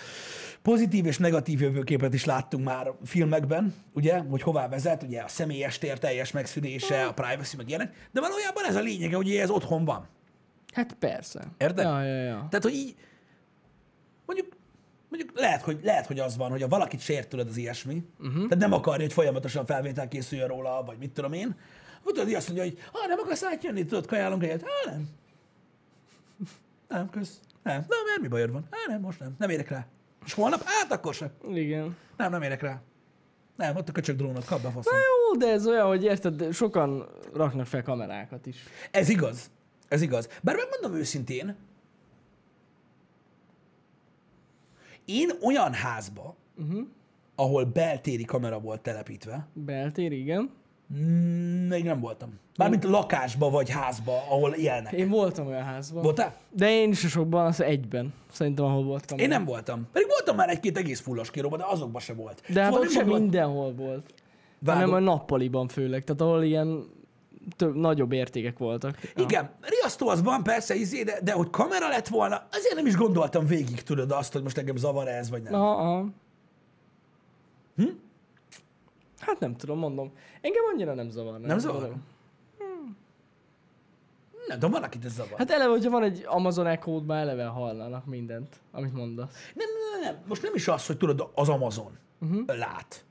pozitív 0.62 1.06
és 1.06 1.18
negatív 1.18 1.60
jövőképet 1.60 2.14
is 2.14 2.24
láttunk 2.24 2.64
már 2.64 2.92
filmekben, 3.04 3.74
ugye, 3.94 4.18
hogy 4.18 4.42
hová 4.42 4.68
vezet, 4.68 5.02
ugye 5.02 5.20
a 5.20 5.28
személyes 5.28 5.78
tér 5.78 5.98
teljes 5.98 6.30
megszűnése, 6.30 7.04
a 7.06 7.12
privacy, 7.12 7.56
meg 7.56 7.68
ilyenek, 7.68 8.08
de 8.12 8.20
valójában 8.20 8.64
ez 8.64 8.76
a 8.76 8.80
lényege, 8.80 9.16
hogy 9.16 9.30
ez 9.30 9.50
otthon 9.50 9.84
van. 9.84 10.06
Hát 10.72 10.92
persze. 10.92 11.44
Érted? 11.58 11.84
Ja, 11.84 12.02
ja, 12.02 12.22
ja. 12.22 12.46
Tehát, 12.50 12.62
hogy 12.62 12.74
így, 12.74 12.96
mondjuk, 14.26 14.56
mondjuk 15.08 15.38
lehet, 15.38 15.62
hogy, 15.62 15.80
lehet, 15.82 16.06
hogy 16.06 16.18
az 16.18 16.36
van, 16.36 16.50
hogy 16.50 16.62
ha 16.62 16.68
valakit 16.68 17.00
sért 17.00 17.34
az 17.34 17.56
ilyesmi, 17.56 18.02
uh-huh. 18.18 18.34
tehát 18.34 18.58
nem 18.58 18.72
akarja, 18.72 19.02
hogy 19.02 19.12
folyamatosan 19.12 19.66
felvétel 19.66 20.08
készüljön 20.08 20.48
róla, 20.48 20.82
vagy 20.86 20.98
mit 20.98 21.10
tudom 21.10 21.32
én, 21.32 21.56
így 22.28 22.34
azt 22.34 22.46
mondja, 22.46 22.64
hogy 22.64 22.78
ha 22.92 23.06
nem 23.06 23.18
akarsz 23.18 23.42
átjönni, 23.42 23.84
tudod, 23.84 24.06
kajálunk 24.06 24.42
egyet. 24.42 24.60
Hát 24.60 24.94
nem. 24.94 25.08
Nem, 26.88 27.10
kösz. 27.10 27.40
Nem. 27.62 27.84
Na, 27.88 27.96
mert 28.06 28.20
mi 28.20 28.28
bajod 28.28 28.52
van? 28.52 28.66
Hát 28.70 28.86
nem, 28.86 29.00
most 29.00 29.18
nem. 29.20 29.34
Nem 29.38 29.50
érek 29.50 29.68
rá. 29.68 29.86
És 30.26 30.32
holnap? 30.32 30.62
Hát 30.64 30.92
akkor 30.92 31.14
sem. 31.14 31.30
Igen. 31.52 31.96
Nem, 32.16 32.30
nem 32.30 32.42
érek 32.42 32.62
rá. 32.62 32.80
Nem, 33.56 33.76
ott 33.76 33.88
a 33.88 33.92
köcsög 33.92 34.16
drónot, 34.16 34.44
kap 34.44 34.62
be 34.62 34.70
faszom. 34.70 34.92
Na 34.94 34.98
jó, 34.98 35.36
de 35.36 35.52
ez 35.52 35.66
olyan, 35.66 35.86
hogy 35.86 36.04
érted, 36.04 36.52
sokan 36.52 37.08
raknak 37.34 37.66
fel 37.66 37.82
kamerákat 37.82 38.46
is. 38.46 38.56
Ez 38.90 39.08
igaz. 39.08 39.50
Ez 39.88 40.02
igaz. 40.02 40.28
Bár 40.42 40.56
megmondom 40.56 41.00
őszintén, 41.00 41.56
én 45.04 45.30
olyan 45.42 45.72
házba, 45.72 46.36
uh-huh. 46.56 46.86
ahol 47.34 47.64
beltéri 47.64 48.24
kamera 48.24 48.60
volt 48.60 48.80
telepítve, 48.80 49.48
Beltér, 49.52 50.12
igen. 50.12 50.50
Mm, 50.94 51.68
még 51.68 51.84
nem 51.84 52.00
voltam. 52.00 52.38
Mármint 52.56 52.84
lakásba 52.84 53.50
vagy 53.50 53.70
házba, 53.70 54.12
ahol 54.12 54.52
élnek. 54.52 54.92
Én 54.92 55.08
voltam 55.08 55.46
olyan 55.46 55.62
házban. 55.62 56.02
Voltál? 56.02 56.34
De 56.50 56.70
én 56.70 56.90
is 56.90 56.98
sokban, 56.98 57.46
az 57.46 57.62
egyben. 57.62 58.12
Szerintem, 58.32 58.64
ahol 58.64 58.84
voltam. 58.84 59.18
Én 59.18 59.28
nem 59.28 59.44
voltam. 59.44 59.88
Pedig 59.92 60.08
voltam 60.08 60.36
már 60.36 60.48
egy-két 60.48 60.76
egész 60.76 61.00
fullos 61.00 61.30
kiróban, 61.30 61.58
de 61.58 61.64
azokban 61.68 62.00
se 62.00 62.12
volt. 62.14 62.42
De 62.52 62.60
hát 62.60 62.72
Szóval 62.72 62.86
ott 62.86 62.92
nem 62.92 63.00
sem 63.00 63.08
volt- 63.08 63.20
mindenhol 63.20 63.72
volt. 63.72 64.14
Vágom. 64.58 64.82
Hanem 64.82 64.94
a 65.02 65.10
nappaliban 65.12 65.68
főleg. 65.68 66.04
Tehát 66.04 66.20
ahol 66.20 66.42
ilyen 66.42 66.84
több, 67.56 67.74
nagyobb 67.76 68.12
értékek 68.12 68.58
voltak. 68.58 68.98
Ja. 69.02 69.22
Igen, 69.22 69.50
riasztó 69.60 70.08
az 70.08 70.22
van 70.22 70.42
persze, 70.42 70.74
izé, 70.74 71.02
de, 71.02 71.18
de 71.22 71.32
hogy 71.32 71.50
kamera 71.50 71.88
lett 71.88 72.08
volna, 72.08 72.46
azért 72.52 72.74
nem 72.74 72.86
is 72.86 72.96
gondoltam 72.96 73.46
végig, 73.46 73.82
tudod 73.82 74.10
azt, 74.10 74.32
hogy 74.32 74.42
most 74.42 74.58
engem 74.58 74.76
zavar 74.76 75.08
ez, 75.08 75.30
vagy 75.30 75.42
nem. 75.42 75.54
Aha. 75.54 76.06
Hm? 77.76 77.84
Hát 79.30 79.40
nem 79.40 79.56
tudom, 79.56 79.78
mondom. 79.78 80.12
Engem 80.40 80.62
annyira 80.72 80.94
nem 80.94 81.10
zavar. 81.10 81.40
Nem 81.40 81.58
zavar? 81.58 81.94
Nem, 84.46 84.58
de 84.58 84.66
van, 84.66 84.82
akit 84.82 85.04
ez 85.04 85.12
zavar. 85.12 85.38
Hát 85.38 85.50
eleve, 85.50 85.70
hogyha 85.70 85.90
van 85.90 86.02
egy 86.02 86.22
Amazon 86.26 86.66
echo 86.66 87.00
már 87.00 87.20
eleve 87.22 87.44
hallanak 87.44 88.06
mindent, 88.06 88.60
amit 88.72 88.94
mondasz. 88.94 89.34
Nem, 89.54 89.68
nem, 89.92 90.12
nem. 90.12 90.22
Most 90.28 90.42
nem 90.42 90.54
is 90.54 90.68
az, 90.68 90.86
hogy 90.86 90.96
tudod, 90.96 91.30
az 91.34 91.48
Amazon 91.48 91.98
uh-huh. 92.20 92.46
lát. 92.46 93.04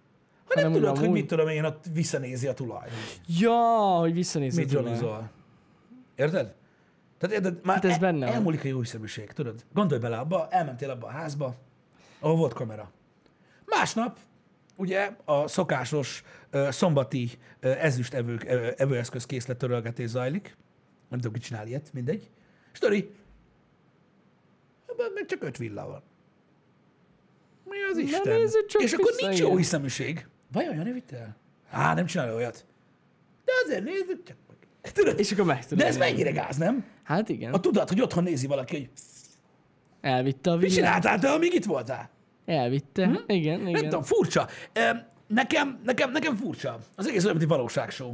Hanem 0.47 0.63
Hanem 0.63 0.71
tudod, 0.71 0.97
hogy 0.97 1.09
mit 1.09 1.27
tudom 1.27 1.47
én, 1.47 1.63
ott 1.63 1.83
visszanézi 1.93 2.47
a 2.47 2.53
tulaj. 2.53 2.87
Ja, 3.39 3.97
hogy 3.99 4.13
visszanézed. 4.13 4.63
Mit 4.63 4.71
johnizol. 4.71 5.29
Érted? 6.15 6.55
Tehát 7.17 7.35
érted, 7.35 7.65
már 7.65 7.75
Hát 7.75 7.85
ez 7.85 7.91
el- 7.91 7.99
benne 7.99 8.27
elmúlik 8.27 8.63
a 8.63 8.67
jó 8.67 8.79
hiszeműség, 8.79 9.31
tudod? 9.31 9.65
Gondolj 9.73 10.01
bele 10.01 10.17
abba, 10.17 10.47
elmentél 10.49 10.89
abba 10.89 11.07
a 11.07 11.11
házba, 11.11 11.53
ahol 12.19 12.35
volt 12.35 12.53
kamera. 12.53 12.91
Másnap 13.65 14.17
ugye 14.79 15.11
a 15.25 15.47
szokásos 15.47 16.23
szombati 16.69 17.29
ezüst 17.59 18.13
evők, 18.13 18.45
evőeszköz 18.77 19.25
készletörölgetés 19.25 20.09
zajlik. 20.09 20.57
Nem 21.09 21.19
tudom, 21.19 21.33
ki 21.33 21.39
csinál 21.39 21.67
ilyet, 21.67 21.93
mindegy. 21.93 22.29
Story. 22.71 23.11
Ebben 24.87 25.11
meg 25.13 25.25
csak 25.25 25.43
öt 25.43 25.57
villa 25.57 25.87
van. 25.87 26.03
Mi 27.63 27.75
az 27.91 27.97
Isten? 27.97 28.37
nézzük 28.39 28.65
csak 28.65 28.81
És 28.81 28.93
akkor 28.93 29.13
nincs 29.21 29.39
jó 29.39 29.57
hiszeműség. 29.57 30.27
Vajon 30.51 30.75
Jani 30.75 30.91
vitte? 30.91 31.35
Á, 31.69 31.93
nem 31.93 32.05
csinál 32.05 32.33
olyat. 32.35 32.65
De 33.45 33.51
azért 33.65 33.83
nézzük 33.83 34.23
csak 34.23 34.37
meg. 34.47 34.93
Tudod, 34.93 35.19
És 35.19 35.31
akkor 35.31 35.45
meg 35.45 35.63
de 35.69 35.85
ez 35.85 35.97
mennyire 35.97 36.31
gáz, 36.31 36.57
nem? 36.57 36.85
Hát 37.03 37.29
igen. 37.29 37.53
A 37.53 37.59
tudat, 37.59 37.89
hogy 37.89 38.01
otthon 38.01 38.23
nézi 38.23 38.47
valaki, 38.47 38.75
hogy 38.75 38.89
Elvitte 40.01 40.51
a 40.51 40.55
mit 40.55 40.61
villát. 40.61 40.77
csináltál 40.77 41.19
te, 41.19 41.29
amíg 41.31 41.53
itt 41.53 41.65
voltál? 41.65 42.09
Elvitte. 42.49 43.05
Hm? 43.07 43.13
Igen, 43.27 43.59
igen. 43.59 43.71
Nem 43.71 43.81
tudom, 43.83 44.01
furcsa. 44.01 44.47
Em, 44.73 45.07
Nekem, 45.27 45.79
nekem, 45.83 46.11
nekem 46.11 46.35
furcsa. 46.35 46.77
Az 46.95 47.07
egész 47.07 47.23
olyan, 47.23 47.37
mint 47.37 47.51
egy 47.51 47.57
valóságshow. 47.57 48.13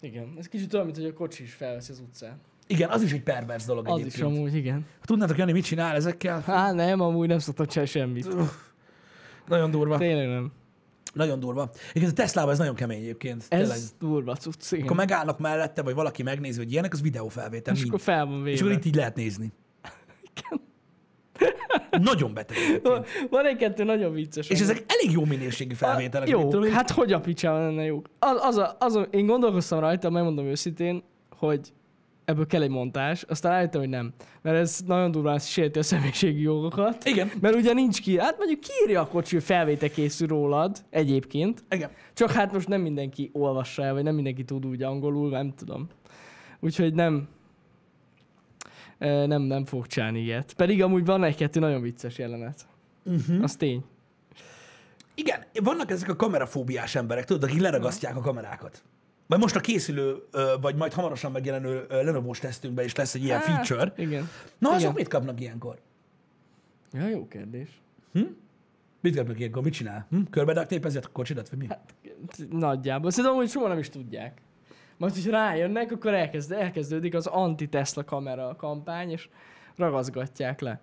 Igen. 0.00 0.34
Ez 0.38 0.48
kicsit 0.48 0.72
olyan, 0.74 0.84
mint 0.86 0.98
hogy 0.98 1.06
a 1.06 1.12
kocsi 1.12 1.42
is 1.42 1.52
felveszi 1.52 1.92
az 1.92 1.98
utcán. 2.00 2.40
Igen, 2.66 2.90
az 2.90 3.02
is 3.02 3.12
egy 3.12 3.22
pervers 3.22 3.64
dolog 3.64 3.86
Az 3.88 3.92
egyébként. 3.98 4.14
is 4.16 4.36
amúgy, 4.38 4.54
igen. 4.54 4.86
Tudnátok, 5.04 5.36
Jani, 5.38 5.52
mit 5.52 5.64
csinál 5.64 5.94
ezekkel? 5.94 6.42
Á, 6.46 6.72
nem, 6.72 7.00
amúgy 7.00 7.28
nem 7.28 7.38
szoktak 7.38 7.66
csinálni 7.66 7.90
semmit. 7.90 8.28
Nagyon 9.48 9.70
durva. 9.70 9.98
Tényleg 9.98 10.28
nem. 10.28 10.52
Nagyon 11.14 11.40
durva. 11.40 11.70
Egyébként 11.90 12.10
a 12.18 12.22
Teslában 12.22 12.52
ez 12.52 12.58
nagyon 12.58 12.74
kemény 12.74 13.00
egyébként. 13.00 13.44
Ez 13.48 13.58
Tényleg. 13.58 13.78
durva 13.98 14.34
cucc, 14.36 14.72
igen. 14.72 14.84
Akkor 14.84 14.96
megállnak 14.96 15.38
mellette, 15.38 15.82
vagy 15.82 15.94
valaki 15.94 16.22
megnézi, 16.22 16.58
hogy 16.58 16.72
ilyenek, 16.72 16.92
az 16.92 17.02
videófelvétel. 17.02 17.74
És 17.74 17.80
mind. 17.80 17.92
akkor 17.92 18.04
fel 18.04 18.26
van 18.26 18.46
És 18.46 18.54
akkor 18.54 18.68
véve. 18.68 18.80
itt 18.80 18.86
így 18.86 18.94
lehet 18.94 19.16
nézni. 19.16 19.52
Nagyon 22.00 22.34
beteg. 22.34 22.56
Van 23.30 23.46
egy-kettő 23.46 23.84
nagyon 23.84 24.12
vicces. 24.12 24.48
És 24.48 24.60
ezek 24.60 24.84
elég 24.86 25.14
jó 25.14 25.24
minőségű 25.24 25.74
felvételek. 25.74 26.28
Jó, 26.28 26.48
tudom 26.48 26.70
hát 26.70 26.90
hogy 26.90 27.12
a 27.12 27.20
picsában 27.20 27.60
lenne 27.60 27.84
jó? 27.84 28.02
Az, 28.18 28.38
az, 28.40 28.56
a, 28.56 28.76
az 28.78 28.94
a, 28.94 29.00
én 29.00 29.26
gondolkoztam 29.26 29.80
rajta, 29.80 30.10
megmondom 30.10 30.46
őszintén, 30.46 31.02
hogy 31.36 31.72
ebből 32.24 32.46
kell 32.46 32.62
egy 32.62 32.70
montás, 32.70 33.22
aztán 33.22 33.52
rájöttem, 33.52 33.80
hogy 33.80 33.90
nem. 33.90 34.12
Mert 34.42 34.56
ez 34.56 34.80
nagyon 34.86 35.10
durván 35.10 35.38
sérti 35.38 35.78
a 35.78 35.82
személyiségi 35.82 36.40
jogokat. 36.40 37.04
Igen. 37.04 37.30
Mert 37.40 37.54
ugye 37.54 37.72
nincs 37.72 38.00
ki, 38.00 38.18
hát 38.18 38.38
mondjuk 38.38 38.60
kiírja 38.60 39.00
a 39.00 39.06
kocsi, 39.06 39.34
hogy 39.34 39.44
felvétel 39.44 39.90
készül 39.90 40.28
rólad 40.28 40.76
egyébként, 40.90 41.64
Igen. 41.70 41.90
csak 42.14 42.30
hát 42.30 42.52
most 42.52 42.68
nem 42.68 42.80
mindenki 42.80 43.30
olvassa 43.32 43.82
el, 43.82 43.92
vagy 43.92 44.02
nem 44.02 44.14
mindenki 44.14 44.44
tud 44.44 44.66
úgy 44.66 44.82
angolul, 44.82 45.30
nem 45.30 45.54
tudom. 45.54 45.88
Úgyhogy 46.60 46.94
nem, 46.94 47.28
nem, 49.26 49.42
nem 49.42 49.64
fog 49.64 49.86
csinálni 49.86 50.20
ilyet. 50.20 50.52
Pedig 50.54 50.82
amúgy 50.82 51.04
van 51.04 51.24
egy-kettő 51.24 51.60
nagyon 51.60 51.82
vicces 51.82 52.18
jelenet. 52.18 52.66
Uh-huh. 53.04 53.42
Az 53.42 53.56
tény. 53.56 53.84
Igen, 55.14 55.44
vannak 55.62 55.90
ezek 55.90 56.08
a 56.08 56.16
kamerafóbiás 56.16 56.94
emberek, 56.94 57.24
tudod, 57.24 57.42
akik 57.42 57.60
leragasztják 57.60 58.16
a 58.16 58.20
kamerákat. 58.20 58.82
Vagy 59.26 59.38
most 59.38 59.56
a 59.56 59.60
készülő, 59.60 60.16
vagy 60.60 60.76
majd 60.76 60.92
hamarosan 60.92 61.32
megjelenő 61.32 61.86
Lenovo-s 61.88 62.38
tesztünkben 62.38 62.84
is 62.84 62.94
lesz 62.94 63.14
egy 63.14 63.24
ilyen 63.24 63.38
Á, 63.38 63.40
feature. 63.40 63.92
Igen. 63.96 64.28
Na, 64.58 64.68
azok 64.68 64.80
igen. 64.80 64.92
mit 64.94 65.08
kapnak 65.08 65.40
ilyenkor? 65.40 65.78
Ja, 66.92 67.08
jó 67.08 67.28
kérdés. 67.28 67.80
Mit 69.00 69.16
kapnak 69.16 69.38
ilyenkor? 69.38 69.62
Mit 69.62 69.72
csinál? 69.72 70.06
Hm? 70.10 70.20
Körbe 70.30 70.60
a 70.60 71.08
kocsidat, 71.12 71.48
vagy 71.48 71.58
mi? 71.58 71.66
Hát, 71.68 71.94
nagyjából. 72.50 73.10
Szerintem 73.10 73.34
hogy 73.34 73.48
soha 73.48 73.68
nem 73.68 73.78
is 73.78 73.88
tudják. 73.88 74.40
Majd, 75.02 75.14
hogy 75.14 75.26
rájönnek, 75.26 75.92
akkor 75.92 76.14
elkezd, 76.14 76.52
elkezdődik 76.52 77.14
az 77.14 77.26
anti-Tesla 77.26 78.04
kamera 78.04 78.56
kampány, 78.56 79.10
és 79.10 79.28
ragaszgatják 79.76 80.60
le. 80.60 80.80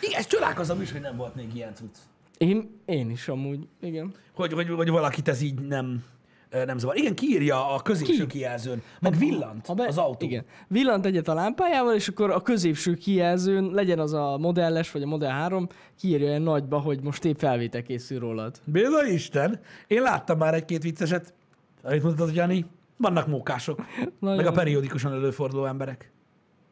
Igen, 0.00 0.18
ezt 0.18 0.28
csodálkozom 0.28 0.80
is, 0.80 0.92
hogy 0.92 1.00
nem 1.00 1.16
volt 1.16 1.34
még 1.34 1.54
ilyen 1.54 1.74
cucc. 1.74 1.96
Én, 2.38 2.80
én 2.84 3.10
is 3.10 3.28
amúgy, 3.28 3.68
igen. 3.80 4.14
Hogy, 4.34 4.52
hogy, 4.52 4.68
hogy 4.68 4.88
valakit 4.88 5.28
ez 5.28 5.40
így 5.40 5.60
nem, 5.60 6.04
nem 6.50 6.78
zavar. 6.78 6.96
Igen, 6.96 7.14
kiírja 7.14 7.74
a 7.74 7.82
középső 7.82 8.26
Ki? 8.26 8.26
kijelzőn, 8.26 8.82
meg 9.00 9.18
villant 9.18 9.66
Ha 9.66 9.74
be- 9.74 9.86
az 9.86 9.98
autó. 9.98 10.26
Igen. 10.26 10.44
Villant 10.68 11.06
egyet 11.06 11.28
a 11.28 11.34
lámpájával, 11.34 11.94
és 11.94 12.08
akkor 12.08 12.30
a 12.30 12.40
középső 12.40 12.94
kijelzőn, 12.94 13.70
legyen 13.70 13.98
az 13.98 14.12
a 14.12 14.38
modelles 14.38 14.90
vagy 14.90 15.02
a 15.02 15.06
Model 15.06 15.30
3, 15.30 15.68
kiírja 15.98 16.26
olyan 16.26 16.42
nagyba, 16.42 16.78
hogy 16.78 17.00
most 17.02 17.24
épp 17.24 17.38
felvétel 17.38 17.82
készül 17.82 18.18
rólad. 18.18 18.60
Béza 18.64 19.06
Isten! 19.06 19.60
Én 19.86 20.02
láttam 20.02 20.38
már 20.38 20.54
egy-két 20.54 20.82
vicceset, 20.82 21.34
amit 21.82 22.02
mondtad, 22.02 22.34
Jani. 22.34 22.66
Vannak 22.98 23.26
mókások, 23.26 23.80
Nagyon- 24.18 24.36
meg 24.36 24.46
a 24.46 24.52
periódikusan 24.52 25.12
előforduló 25.12 25.64
emberek. 25.64 26.10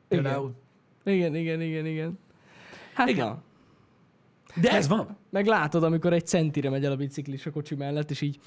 Igen. 0.09 0.23
Például. 0.23 0.55
Igen, 1.05 1.35
igen, 1.35 1.61
igen, 1.61 1.87
igen. 1.87 2.19
Hát 2.95 3.09
Igen. 3.09 3.27
na. 3.27 3.43
De 4.61 4.71
ez 4.71 4.89
van. 4.89 5.17
Meg 5.31 5.47
látod, 5.47 5.83
amikor 5.83 6.13
egy 6.13 6.27
centire 6.27 6.71
megy 6.71 6.85
el 6.85 6.93
a 6.93 6.97
biciklis 6.97 7.47
a 7.47 7.51
kocsi 7.51 7.75
mellett, 7.75 8.11
és 8.11 8.21
így 8.21 8.39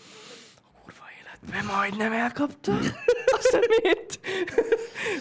a 0.55 0.81
kurva 0.83 1.03
életben 1.21 1.65
majdnem 1.75 2.11
elkapta. 2.11 2.73
Azt 3.37 3.53
a 3.53 3.59
miért? 3.81 4.19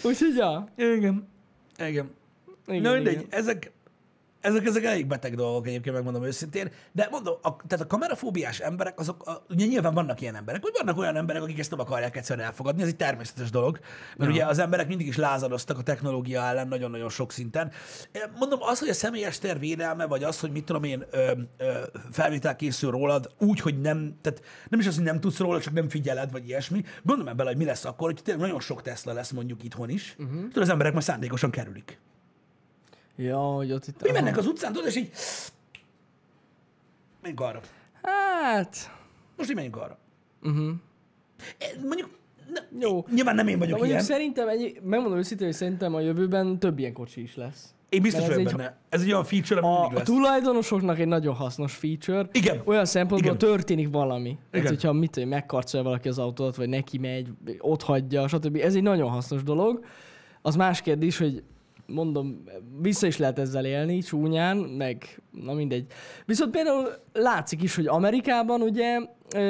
Úgyhogy 0.05 0.37
ja. 0.37 0.69
Igen. 0.77 1.29
Igen. 1.79 2.11
Igen, 2.67 2.83
Na 2.83 2.93
mindegy, 2.93 3.13
igen. 3.13 3.27
ezek, 3.31 3.73
ezek, 4.49 4.67
ezek 4.67 4.85
elég 4.85 5.07
beteg 5.07 5.35
dolgok 5.35 5.67
egyébként, 5.67 5.95
megmondom 5.95 6.25
őszintén, 6.25 6.71
de 6.93 7.09
mondom, 7.11 7.35
a, 7.43 7.57
tehát 7.67 7.85
a 7.85 7.87
kamerafóbiás 7.87 8.59
emberek, 8.61 8.99
azok, 8.99 9.27
a, 9.27 9.45
ugye 9.49 9.67
nyilván 9.67 9.95
vannak 9.95 10.21
ilyen 10.21 10.37
emberek, 10.37 10.63
vagy 10.63 10.73
vannak 10.79 10.99
olyan 10.99 11.17
emberek, 11.17 11.43
akik 11.43 11.59
ezt 11.59 11.71
nem 11.71 11.81
akarják 11.81 12.17
egyszerűen 12.17 12.47
elfogadni, 12.47 12.83
ez 12.83 12.89
egy 12.89 12.97
természetes 12.97 13.51
dolog, 13.51 13.79
mert 14.17 14.31
ja. 14.31 14.37
ugye 14.37 14.47
az 14.47 14.59
emberek 14.59 14.89
mindig 14.89 15.07
is 15.07 15.17
lázadoztak 15.17 15.79
a 15.79 15.83
technológia 15.83 16.43
ellen 16.43 16.69
nagyon-nagyon 16.69 17.09
sok 17.09 17.33
szinten. 17.33 17.73
Mondom, 18.39 18.59
az, 18.63 18.79
hogy 18.79 18.89
a 18.89 18.95
személyes 18.95 19.39
tér 19.39 19.59
védelme, 19.59 20.07
vagy 20.07 20.23
az, 20.23 20.41
hogy 20.41 20.51
mit 20.51 20.65
tudom 20.65 20.85
én, 20.85 21.05
ö, 21.11 21.33
ö, 21.57 21.73
felvétel 22.11 22.57
készül 22.57 22.91
rólad, 22.91 23.31
úgy, 23.39 23.61
hogy 23.61 23.81
nem, 23.81 24.19
tehát 24.21 24.43
nem 24.69 24.81
is 24.81 24.87
az, 24.87 24.95
hogy 24.95 25.05
nem 25.05 25.21
tudsz 25.21 25.39
róla, 25.39 25.61
csak 25.61 25.73
nem 25.73 25.89
figyeled, 25.89 26.31
vagy 26.33 26.49
ilyesmi. 26.49 26.85
Gondolom 27.03 27.37
bele, 27.37 27.49
hogy 27.49 27.59
mi 27.59 27.65
lesz 27.65 27.85
akkor, 27.85 28.13
hogy 28.13 28.23
tényleg 28.23 28.45
nagyon 28.45 28.61
sok 28.61 28.83
Tesla 28.83 29.13
lesz 29.13 29.31
mondjuk 29.31 29.65
itthon 29.65 29.89
is. 29.89 30.17
Uh-huh. 30.19 30.41
Tudod, 30.41 30.63
az 30.63 30.69
emberek 30.69 30.93
már 30.93 31.03
szándékosan 31.03 31.51
kerülik. 31.51 32.01
Ja, 33.21 33.39
hogy 33.39 33.73
ott 33.73 33.87
itt... 33.87 34.03
Mi 34.03 34.11
mennek 34.11 34.37
az 34.37 34.47
utcán, 34.47 34.73
tudod, 34.73 34.89
és 34.89 34.97
így... 34.97 35.11
Menjünk 37.23 37.41
arra. 37.41 37.61
Hát... 38.03 38.77
Most 39.37 39.49
így 39.49 39.55
menjünk 39.55 39.77
arra. 39.77 39.99
Uh-huh. 40.43 40.71
Mondjuk, 41.87 42.11
ne, 42.53 42.61
Jó. 42.81 43.05
nyilván 43.15 43.35
nem 43.35 43.49
én 43.49 43.59
vagyok 43.59 43.87
ilyen. 43.87 44.01
szerintem, 44.01 44.49
egy, 44.49 44.81
megmondom 44.83 45.19
őszintén, 45.19 45.47
hogy 45.47 45.57
szerintem 45.57 45.95
a 45.95 46.01
jövőben 46.01 46.59
több 46.59 46.79
ilyen 46.79 46.93
kocsi 46.93 47.23
is 47.23 47.37
lesz. 47.37 47.73
Én 47.89 48.03
biztos 48.03 48.27
vagyok 48.27 48.39
egy- 48.39 48.57
benne. 48.57 48.77
Ez 48.89 49.01
egy 49.03 49.11
olyan 49.11 49.25
feature, 49.25 49.61
ami 49.61 49.69
A, 49.69 49.79
mindig 49.81 49.95
a 49.95 49.99
lesz. 49.99 50.09
tulajdonosoknak 50.09 50.99
egy 50.99 51.07
nagyon 51.07 51.35
hasznos 51.35 51.75
feature. 51.75 52.29
Igen. 52.33 52.63
Olyan 52.65 52.85
szempontból 52.85 53.35
Igen. 53.35 53.49
történik 53.49 53.89
valami. 53.91 54.29
Igen. 54.29 54.41
Tehát, 54.51 54.69
hogyha 54.69 54.93
mit 54.93 55.11
tudom, 55.11 55.29
megkarcolja 55.29 55.85
valaki 55.85 56.09
az 56.09 56.19
autót, 56.19 56.57
vagy 56.57 56.69
neki 56.69 56.99
megy, 56.99 57.29
ott 57.59 57.83
hagyja, 57.83 58.29
stb. 58.29 58.57
Ez 58.57 58.75
egy 58.75 58.83
nagyon 58.83 59.11
hasznos 59.11 59.43
dolog. 59.43 59.85
Az 60.43 60.57
más 60.57 60.81
kérdés, 60.83 61.19
hogy 61.19 61.43
mondom, 61.93 62.45
vissza 62.81 63.07
is 63.07 63.17
lehet 63.17 63.39
ezzel 63.39 63.65
élni, 63.65 63.99
csúnyán, 63.99 64.57
meg 64.57 65.23
na 65.31 65.53
mindegy. 65.53 65.87
Viszont 66.27 66.51
például 66.51 66.89
látszik 67.13 67.63
is, 67.63 67.75
hogy 67.75 67.87
Amerikában 67.87 68.61
ugye 68.61 68.99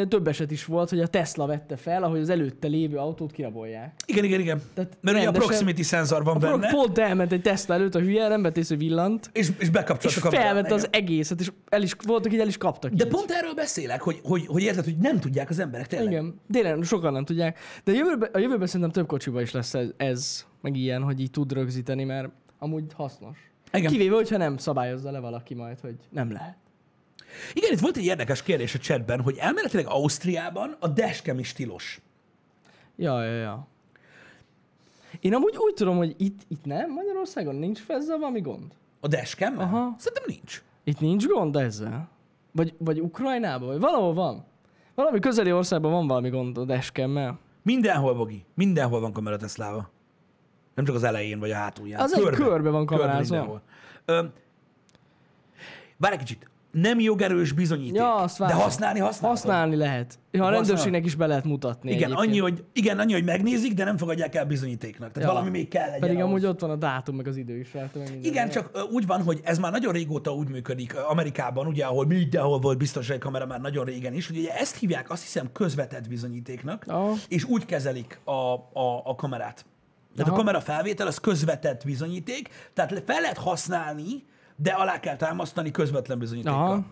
több 0.09 0.29
eset 0.29 0.51
is 0.51 0.65
volt, 0.65 0.89
hogy 0.89 1.01
a 1.01 1.07
Tesla 1.07 1.47
vette 1.47 1.77
fel, 1.77 2.03
ahogy 2.03 2.21
az 2.21 2.29
előtte 2.29 2.69
lévő 2.69 2.97
autót 2.97 3.33
kirabolják. 3.33 3.93
Igen, 4.07 4.25
igen, 4.25 4.41
igen. 4.41 4.63
Tehát 4.75 4.99
Mert 5.01 5.17
ugye 5.17 5.29
a 5.29 5.31
proximity 5.31 5.83
szenzor 5.83 6.25
van 6.25 6.37
Akkor 6.37 6.61
benne, 6.61 6.73
pont 6.73 6.99
elment 6.99 7.33
egy 7.33 7.41
Tesla 7.41 7.75
előtt 7.75 7.95
a 7.95 8.01
hülye, 8.01 8.29
nem 8.29 8.43
vett 8.43 8.57
észre, 8.57 8.77
villant, 8.77 9.31
és, 9.33 9.49
és 9.59 9.71
bekapcsolt 9.71 10.15
és 10.17 10.23
a 10.23 10.31
felvette 10.31 10.75
az 10.75 10.89
egészet, 10.91 11.41
és 11.41 11.53
el 11.69 11.83
is, 11.83 11.93
voltak, 12.07 12.33
így 12.33 12.41
el 12.41 12.47
is 12.47 12.59
kaptak. 12.59 12.93
De 12.93 13.05
így. 13.05 13.11
pont 13.11 13.31
erről 13.31 13.55
beszélek, 13.55 14.01
hogy, 14.01 14.21
hogy, 14.23 14.47
hogy 14.47 14.63
érted, 14.63 14.85
hogy 14.85 14.97
nem 14.97 15.21
tudják 15.21 15.51
az 15.51 15.59
emberek 15.59 15.87
tényleg. 15.87 16.11
Igen, 16.13 16.41
tényleg 16.53 16.83
sokan 16.83 17.13
nem 17.13 17.25
tudják. 17.25 17.59
De 17.85 17.93
a 17.93 17.95
jövőben, 17.95 18.31
a 18.33 18.39
jövőben 18.39 18.67
szerintem 18.67 18.91
több 18.91 19.07
kocsiba 19.07 19.41
is 19.41 19.53
lesz 19.53 19.75
ez, 19.75 19.89
ez, 19.97 20.47
meg 20.69 20.77
ilyen, 20.77 21.03
hogy 21.03 21.21
így 21.21 21.31
tud 21.31 21.53
rögzíteni, 21.53 22.05
mert 22.05 22.29
amúgy 22.59 22.85
hasznos. 22.95 23.51
Igen. 23.73 23.91
Kivéve, 23.91 24.15
hogyha 24.15 24.37
nem 24.37 24.57
szabályozza 24.57 25.11
le 25.11 25.19
valaki 25.19 25.55
majd, 25.55 25.81
hogy 25.81 25.97
nem 26.09 26.33
lehet. 26.33 26.57
Igen, 27.53 27.73
itt 27.73 27.81
volt 27.81 27.97
egy 27.97 28.05
érdekes 28.05 28.43
kérdés 28.43 28.75
a 28.75 28.79
chatben, 28.79 29.21
hogy 29.21 29.37
elméletileg 29.37 29.87
Ausztriában 29.87 30.77
a 30.79 30.89
dashcam 30.89 31.39
is 31.39 31.53
tilos. 31.53 32.01
Ja, 32.97 33.25
ja, 33.25 33.33
ja. 33.33 33.67
Én 35.21 35.35
amúgy 35.35 35.57
úgy 35.57 35.75
tudom, 35.75 35.97
hogy 35.97 36.15
itt, 36.19 36.41
itt 36.49 36.65
nem, 36.65 36.93
Magyarországon 36.93 37.55
nincs 37.55 37.85
ezzel 37.89 38.19
valami 38.19 38.41
gond. 38.41 38.73
A 39.01 39.09
dashcam 39.09 39.59
Aha. 39.59 39.95
Szerintem 39.99 40.25
nincs. 40.27 40.63
Itt 40.85 41.01
nincs 41.01 41.27
gond 41.27 41.57
ezzel? 41.57 42.09
Vagy, 42.53 42.75
vagy 42.79 43.01
Ukrajnában? 43.01 43.69
Vagy 43.69 43.81
valahol 43.81 44.15
van? 44.15 44.45
Valami 44.95 45.19
közeli 45.19 45.53
országban 45.53 45.91
van 45.91 46.07
valami 46.07 46.29
gond 46.29 46.59
a 46.59 46.65
dashcam-mel. 46.65 47.39
Mindenhol, 47.63 48.15
Bogi. 48.15 48.45
Mindenhol 48.55 49.01
van 49.01 49.13
kamera 49.13 49.37
Teslával. 49.37 49.91
Nem 50.79 50.87
csak 50.87 50.97
az 50.97 51.05
elején 51.05 51.39
vagy 51.39 51.51
a 51.51 51.55
hátulján. 51.55 52.01
Az 52.01 52.15
egy 52.15 52.25
körbe 52.25 52.71
van 52.71 52.87
kamerázva. 52.87 53.63
Várj 55.97 56.15
egy 56.15 56.19
kicsit. 56.19 56.51
nem 56.71 57.01
jogerős 57.01 57.53
bizonyíték. 57.53 57.97
Ja, 57.97 58.15
azt 58.15 58.39
de 58.39 58.53
használni 58.53 58.99
használhatod. 58.99 59.29
Használni 59.29 59.77
lehet. 59.77 60.19
Ja, 60.31 60.45
a 60.45 60.51
rendőrségnek 60.51 61.05
is 61.05 61.15
be 61.15 61.27
lehet 61.27 61.45
mutatni 61.45 61.91
Igen, 61.91 62.03
egyébként. 62.03 62.29
annyi, 62.29 62.39
hogy, 62.39 62.65
igen, 62.73 62.99
annyi, 62.99 63.13
hogy 63.13 63.25
megnézik, 63.25 63.75
de 63.75 63.85
nem 63.85 63.97
fogadják 63.97 64.35
el 64.35 64.45
bizonyítéknak. 64.45 65.13
Tehát 65.13 65.29
Ja. 65.29 65.35
valami 65.35 65.51
még 65.51 65.69
kell 65.69 65.85
legyen. 65.85 66.01
Pedig 66.01 66.17
ahhoz. 66.17 66.29
amúgy 66.29 66.47
ott 66.47 66.61
van 66.61 66.71
a 66.71 66.77
dátum, 66.77 67.17
meg 67.17 67.27
az 67.27 67.37
idő 67.37 67.59
is 67.59 67.73
minden. 67.73 68.19
Igen, 68.23 68.49
csak 68.49 68.71
ö, 68.73 68.81
úgy 68.81 69.07
van, 69.07 69.23
hogy 69.23 69.41
ez 69.45 69.59
már 69.59 69.73
nagyon 69.73 69.93
régóta 69.93 70.35
úgy 70.35 70.49
működik 70.49 70.97
Amerikában, 70.97 71.67
ugye, 71.67 71.85
ahol 71.85 72.07
mindenhol 72.07 72.59
volt 72.59 72.79
biztonsági 72.79 73.19
kamera 73.21 73.47
már 73.47 73.61
nagyon 73.61 73.85
régen 73.85 74.15
is, 74.15 74.27
hogy 74.27 74.39
ugye 74.39 74.55
ezt 74.59 74.77
hívják 74.77 75.11
azt 75.11 75.23
hiszem 75.23 75.53
közvetett 75.53 76.09
bizonyítéknak, 76.09 76.85
Aha. 76.87 77.13
és 77.29 77.45
úgy 77.45 77.65
kezelik 77.67 78.21
a, 78.25 78.31
a, 78.33 79.03
a 79.05 79.15
kamerát. 79.15 79.65
Tehát 80.19 80.33
Aha. 80.33 80.41
a 80.41 80.45
kamera 80.45 80.61
felvétel 80.61 81.07
az 81.07 81.19
közvetett 81.19 81.85
bizonyíték, 81.85 82.49
tehát 82.75 83.03
fel 83.07 83.21
lehet 83.21 83.39
használni, 83.39 84.25
de 84.57 84.71
alá 84.71 85.01
kell 85.01 85.17
támasztani 85.17 85.71
közvetlen 85.71 86.19
bizonyítékkal. 86.19 86.61
Aha. 86.61 86.85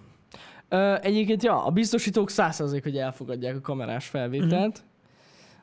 Ö, 0.69 0.95
egyébként, 1.03 1.43
ja, 1.43 1.65
a 1.65 1.71
biztosítók 1.71 2.31
100% 2.33 2.81
hogy 2.83 2.97
elfogadják 2.97 3.57
a 3.57 3.61
kamerás 3.61 4.07
felvételt. 4.07 4.83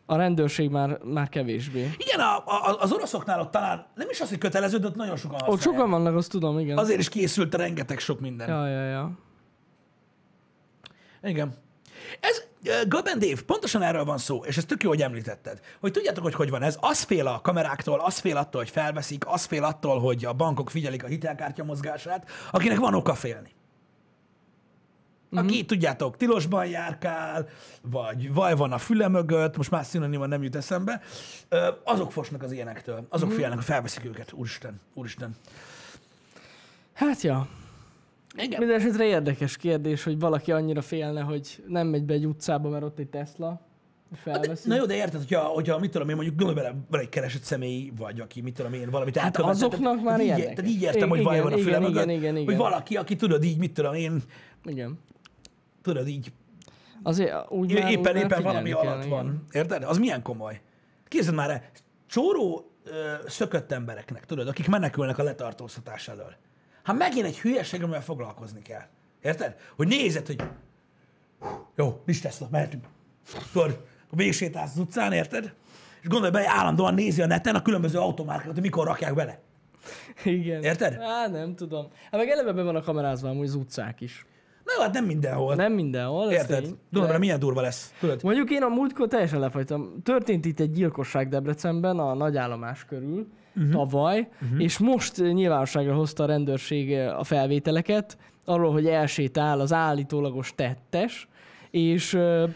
A 0.06 0.16
rendőrség 0.16 0.70
már, 0.70 1.00
már 1.04 1.30
kevésbé. 1.30 1.90
Igen, 1.98 2.20
a, 2.20 2.38
a, 2.38 2.78
az 2.80 2.92
oroszoknál 2.92 3.40
ott 3.40 3.52
talán 3.52 3.86
nem 3.96 4.08
is 4.10 4.22
az, 4.22 4.30
hogy 4.30 4.38
kötelező, 4.38 4.78
de 4.78 4.88
ott 4.88 4.96
nagyon 4.96 5.16
sokan 5.16 5.36
Ott 5.36 5.46
használják. 5.46 5.74
sokan 5.76 5.90
vannak, 5.90 6.16
azt 6.16 6.32
tudom, 6.32 6.60
igen. 6.60 6.78
Azért 6.78 7.00
is 7.00 7.10
készült 7.10 7.56
rengeteg 7.56 8.00
sok 8.00 8.20
minden. 8.20 8.48
Ja, 8.50 8.68
ja, 8.68 8.84
ja. 8.90 9.12
Igen. 11.22 11.54
Ez, 12.20 12.44
Gaben 12.88 13.20
Dave, 13.20 13.42
pontosan 13.46 13.82
erről 13.82 14.04
van 14.04 14.18
szó, 14.18 14.44
és 14.46 14.58
ez 14.58 14.66
tök 14.66 14.84
jó, 14.84 14.90
hogy 14.90 15.02
említetted. 15.02 15.60
Hogy 15.80 15.92
tudjátok, 15.92 16.24
hogy 16.24 16.34
hogy 16.34 16.50
van 16.50 16.62
ez? 16.62 16.78
Az 16.80 17.02
fél 17.02 17.28
a 17.28 17.42
kameráktól, 17.42 18.00
az 18.00 18.20
fél 18.20 18.38
attól, 18.38 18.62
hogy 18.62 18.70
felveszik, 18.70 19.28
az 19.28 19.46
fél 19.46 19.64
attól, 19.64 20.00
hogy 20.00 20.26
a 20.26 20.34
bankok 20.34 20.70
figyelik 20.70 21.04
a 21.04 21.08
hitelkártya 21.08 21.64
mozgását, 21.64 22.30
akinek 22.52 22.78
van 22.78 22.94
oka 22.94 23.14
félni. 23.14 23.50
Aki, 25.32 25.66
tudjátok, 25.66 26.18
tilosban 26.18 26.66
járkál, 26.66 27.48
vagy 27.82 28.34
vaj 28.34 28.56
van 28.56 28.72
a 28.72 28.78
füle 28.78 29.08
mögött, 29.08 29.58
most 29.58 29.72
más 29.72 29.88
szinonima 29.88 30.26
nem 30.26 30.44
jut 30.44 30.56
eszembe, 30.56 31.02
azok 31.84 32.12
fosnak 32.12 32.44
az 32.44 32.52
ilyenektől. 32.52 33.06
Azok 33.10 33.32
félnek, 33.32 33.56
hogy 33.56 33.64
felveszik 33.64 34.06
őket. 34.06 34.32
Úristen, 34.32 34.82
úristen. 34.94 35.36
Hát 36.94 37.22
ja. 37.22 37.48
Igen. 38.36 38.60
Minden 38.60 38.80
esetre 38.80 39.06
érdekes 39.06 39.58
kérdés, 39.58 40.04
hogy 40.04 40.20
valaki 40.20 40.52
annyira 40.52 40.82
félne, 40.82 41.22
hogy 41.22 41.64
nem 41.68 41.88
megy 41.88 42.04
be 42.06 42.14
egy 42.14 42.26
utcába, 42.26 42.70
mert 42.70 42.84
ott 42.84 43.00
egy 43.00 43.08
Tesla, 43.10 43.62
és 44.14 44.20
felveszi. 44.20 44.68
Na 44.68 44.76
jó, 44.76 44.86
de 44.86 44.96
érted, 44.96 45.20
hogyha, 45.20 45.40
hogyha 45.40 45.80
mit 45.80 45.92
tudom 45.92 46.10
én, 46.10 46.16
mondjuk 46.16 46.38
gondolj 46.38 46.62
bele, 46.62 46.76
van 46.90 47.00
egy 47.00 47.10
keresett 47.10 47.42
személy, 47.42 47.92
vagy 47.98 48.20
aki, 48.20 48.42
mit 48.42 48.54
tudom 48.54 48.74
én, 48.74 48.90
valamit 48.90 49.18
Hát 49.18 49.26
elkövetett. 49.26 49.56
azoknak 49.56 49.82
Tehát 49.94 50.04
már 50.04 50.20
így, 50.22 50.28
érdekes. 50.28 50.56
Tehát 50.56 50.72
így 50.72 50.82
értem, 50.82 51.10
hogy 51.10 51.20
Igen, 51.20 51.44
van 51.44 51.54
a 51.54 51.58
füle 51.58 51.70
igen, 51.70 51.82
mögött, 51.82 52.04
igen, 52.04 52.10
igen, 52.18 52.34
hogy 52.34 52.42
igen. 52.42 52.58
valaki, 52.58 52.96
aki 52.96 53.16
tudod 53.16 53.44
így, 53.44 53.58
mit 53.58 53.74
tudom 53.74 53.94
én, 53.94 54.22
Igen. 54.66 55.00
tudod 55.82 56.08
így, 56.08 56.32
Azért 57.04 57.34
úgy 57.50 57.72
éppen, 57.72 58.02
már 58.02 58.16
éppen 58.16 58.44
valami 58.44 58.70
figyelni 58.70 58.88
alatt 58.88 59.02
kell, 59.02 59.10
van. 59.10 59.26
igen. 59.26 59.44
Érted? 59.52 59.84
Az 59.84 59.98
milyen 59.98 60.22
komoly. 60.22 60.62
Képzeld 61.08 61.36
már 61.36 61.70
csóró 62.08 62.72
ö, 62.84 62.92
szökött 63.28 63.72
embereknek, 63.72 64.26
tudod, 64.26 64.48
akik 64.48 64.68
menekülnek 64.68 65.18
a 65.18 65.24
letartóztatás 65.24 66.08
elől. 66.08 66.34
Hát 66.84 66.98
megint 66.98 67.26
egy 67.26 67.40
hülyeség, 67.40 67.84
amivel 67.84 68.02
foglalkozni 68.04 68.62
kell. 68.62 68.82
Érted? 69.22 69.56
Hogy 69.76 69.88
nézed, 69.88 70.26
hogy 70.28 70.44
jó, 71.76 72.02
nincs 72.06 72.22
Tesla, 72.22 72.48
mehetünk. 72.52 72.86
Tudod, 73.54 73.84
végsétálsz 74.10 74.72
az 74.72 74.80
utcán, 74.80 75.12
érted? 75.12 75.54
És 76.02 76.08
gondolj 76.08 76.32
be, 76.32 76.38
hogy 76.38 76.48
állandóan 76.52 76.94
nézi 76.94 77.22
a 77.22 77.26
neten 77.26 77.56
a 77.56 77.62
különböző 77.62 77.98
automárkákat, 78.00 78.54
hogy 78.54 78.62
mikor 78.64 78.86
rakják 78.88 79.14
bele. 79.14 79.40
Igen. 80.24 80.64
Érted? 80.64 81.02
Hát 81.02 81.32
nem 81.32 81.56
tudom. 81.56 81.88
Hát 82.12 82.20
meg 82.20 82.30
eleve 82.30 82.52
be 82.52 82.64
van 82.64 82.76
a 82.76 82.82
kamerázva 82.82 83.30
amúgy 83.30 83.46
az 83.48 83.56
utcák 83.56 84.02
is. 84.02 84.26
Na 84.66 84.72
jó, 84.78 84.82
hát 84.82 84.94
nem 84.94 85.06
mindenhol. 85.06 85.56
Nem 85.56 85.74
mindenhol, 85.74 86.32
Érted? 86.32 86.64
tény. 86.64 86.78
Tudom, 86.92 87.08
De- 87.08 87.18
milyen 87.18 87.40
durva 87.40 87.62
lesz. 87.62 87.94
Tudod? 88.00 88.24
Mondjuk 88.24 88.52
én 88.52 88.62
a 88.64 88.68
múltkor 88.68 89.08
teljesen 89.08 89.40
lefagytam. 89.40 90.02
Történt 90.04 90.46
itt 90.46 90.60
egy 90.60 90.72
gyilkosság 90.72 91.30
Debrecenben, 91.30 92.00
a 92.00 92.14
nagyállomás 92.14 92.86
körül, 92.86 93.10
Mhm. 93.10 93.22
Uh-huh. 93.56 93.72
tavaly, 93.72 94.28
uh-huh. 94.42 94.62
és 94.62 94.78
most 94.78 95.20
eh, 95.20 95.32
nyilvánosságra 95.32 95.94
hozta 95.94 96.24
a 96.24 96.28
rendőrség 96.28 96.94
eh, 96.94 97.20
a 97.20 97.24
felvételeket 97.24 98.18
arról, 98.46 98.72
hogy 98.72 98.88
elsétál 98.88 99.60
az 99.60 99.74
állítólagos 99.74 100.54
tettes, 100.56 101.28
és 101.72 102.14
eh, 102.14 102.50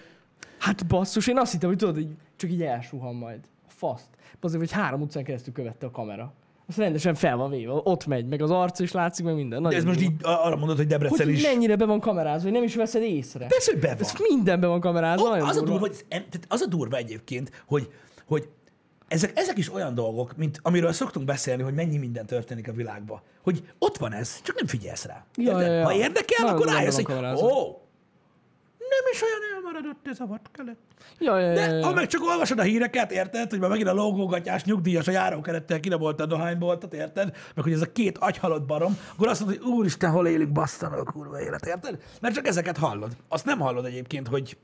hát 0.58 0.88
basszus, 0.88 1.28
én 1.28 1.38
azt 1.38 1.52
hittem, 1.52 1.70
hogy 1.70 1.78
tudod, 1.78 1.96
hogy 1.96 2.08
csak 2.36 2.52
így 2.52 2.62
elsuhan 2.62 3.16
majd. 3.16 3.40
A 3.68 3.72
faszt. 3.72 4.10
Azért, 4.42 4.60
hogy 4.60 4.72
három 4.72 5.02
utcán 5.02 5.24
keresztül 5.24 5.54
követte 5.54 5.86
a 5.86 5.92
kamera. 5.92 6.34
Azt 6.68 6.78
rendesen 6.78 7.16
fel 7.16 7.38
van 7.38 7.50
véve, 7.50 7.72
ott 7.72 8.06
megy, 8.06 8.28
meg 8.28 8.42
az 8.42 8.52
arc 8.52 8.80
is 8.80 8.92
látszik, 8.92 9.26
meg 9.26 9.36
minden. 9.36 9.58
De 9.62 9.64
Nagyon 9.64 9.80
ez 9.80 9.86
most 9.86 10.00
durva. 10.00 10.14
így 10.14 10.22
arra 10.24 10.56
mondod, 10.56 10.78
hogy 10.78 10.88
Debrecen 10.88 11.26
hogy 11.26 11.36
is. 11.36 11.44
mennyire 11.44 11.76
be 11.76 11.86
van 11.86 12.00
kamerázva, 12.00 12.44
hogy 12.44 12.52
nem 12.52 12.64
is 12.64 12.76
veszed 12.76 13.02
észre. 13.02 13.46
Persze, 13.46 13.72
hogy 13.72 13.82
be 13.82 13.88
van. 13.88 13.98
Ez 14.00 14.14
mindenben 14.30 14.70
van 14.70 14.80
kamerázva, 14.80 15.30
nagyon 15.30 15.48
az, 15.48 15.56
a 15.56 15.60
durva. 15.60 15.78
durva, 15.78 15.88
hogy, 15.88 16.06
tehát 16.08 16.46
az 16.48 16.62
a 16.62 16.66
durva 16.66 16.98
egyébként, 16.98 17.64
hogy, 17.68 17.90
hogy 18.26 18.50
ezek, 19.08 19.32
ezek 19.36 19.58
is 19.58 19.74
olyan 19.74 19.94
dolgok, 19.94 20.38
mint 20.38 20.60
amiről 20.64 20.92
szoktunk 20.92 21.26
beszélni, 21.26 21.64
hogy 21.64 21.74
mennyi 21.74 21.98
minden 21.98 22.26
történik 22.26 22.68
a 22.68 22.72
világban. 22.72 23.22
Hogy 23.44 23.64
ott 23.80 23.98
van 23.98 24.14
ez, 24.14 24.42
csak 24.42 24.56
nem 24.56 24.68
figyelsz 24.68 25.06
rá. 25.06 25.26
Ja, 25.36 25.62
ja, 25.62 25.72
ja. 25.72 25.84
Ha 25.84 25.94
érdekel, 25.94 26.46
Nagyon 26.46 26.62
akkor 26.62 26.74
rájössz, 26.74 26.96
hogy 26.96 27.14
ó, 27.14 27.82
nem 28.78 29.06
is 29.12 29.22
olyan 29.22 29.40
elmaradott 29.56 30.08
ez 30.08 30.20
a 30.20 30.26
vadkelet. 30.26 30.78
Ja, 31.20 31.40
ja, 31.40 31.48
ja, 31.48 31.54
De 31.54 31.72
ja. 31.72 31.86
ha 31.86 31.94
meg 31.94 32.08
csak 32.08 32.22
olvasod 32.22 32.60
a 32.60 32.62
híreket, 32.62 33.12
érted, 33.12 33.50
hogy 33.50 33.60
már 33.60 33.70
megint 33.70 33.88
a 33.88 33.94
logógatyás 33.94 34.64
nyugdíjas 34.64 35.08
a 35.08 35.12
járókerettel 35.12 35.80
kirabolta 35.80 36.24
a 36.24 36.28
dohányboltot, 36.28 36.94
érted? 36.94 37.36
Meg 37.56 37.64
hogy 37.64 37.74
ez 37.74 37.82
a 37.82 37.92
két 37.92 38.18
agyhalott 38.18 38.66
barom, 38.66 38.98
akkor 39.14 39.28
azt 39.28 39.40
mondod, 39.40 39.62
hogy 39.62 39.72
úristen, 39.72 40.12
hol 40.12 40.28
élünk, 40.28 40.52
basszanok 40.52 41.08
a 41.08 41.12
kurva 41.12 41.42
élet, 41.42 41.66
érted? 41.66 42.02
Mert 42.22 42.36
csak 42.36 42.48
ezeket 42.48 42.78
hallod. 42.78 43.12
Azt 43.28 43.46
nem 43.46 43.60
hallod 43.60 43.86
egyébként, 43.86 44.28
hogy 44.28 44.58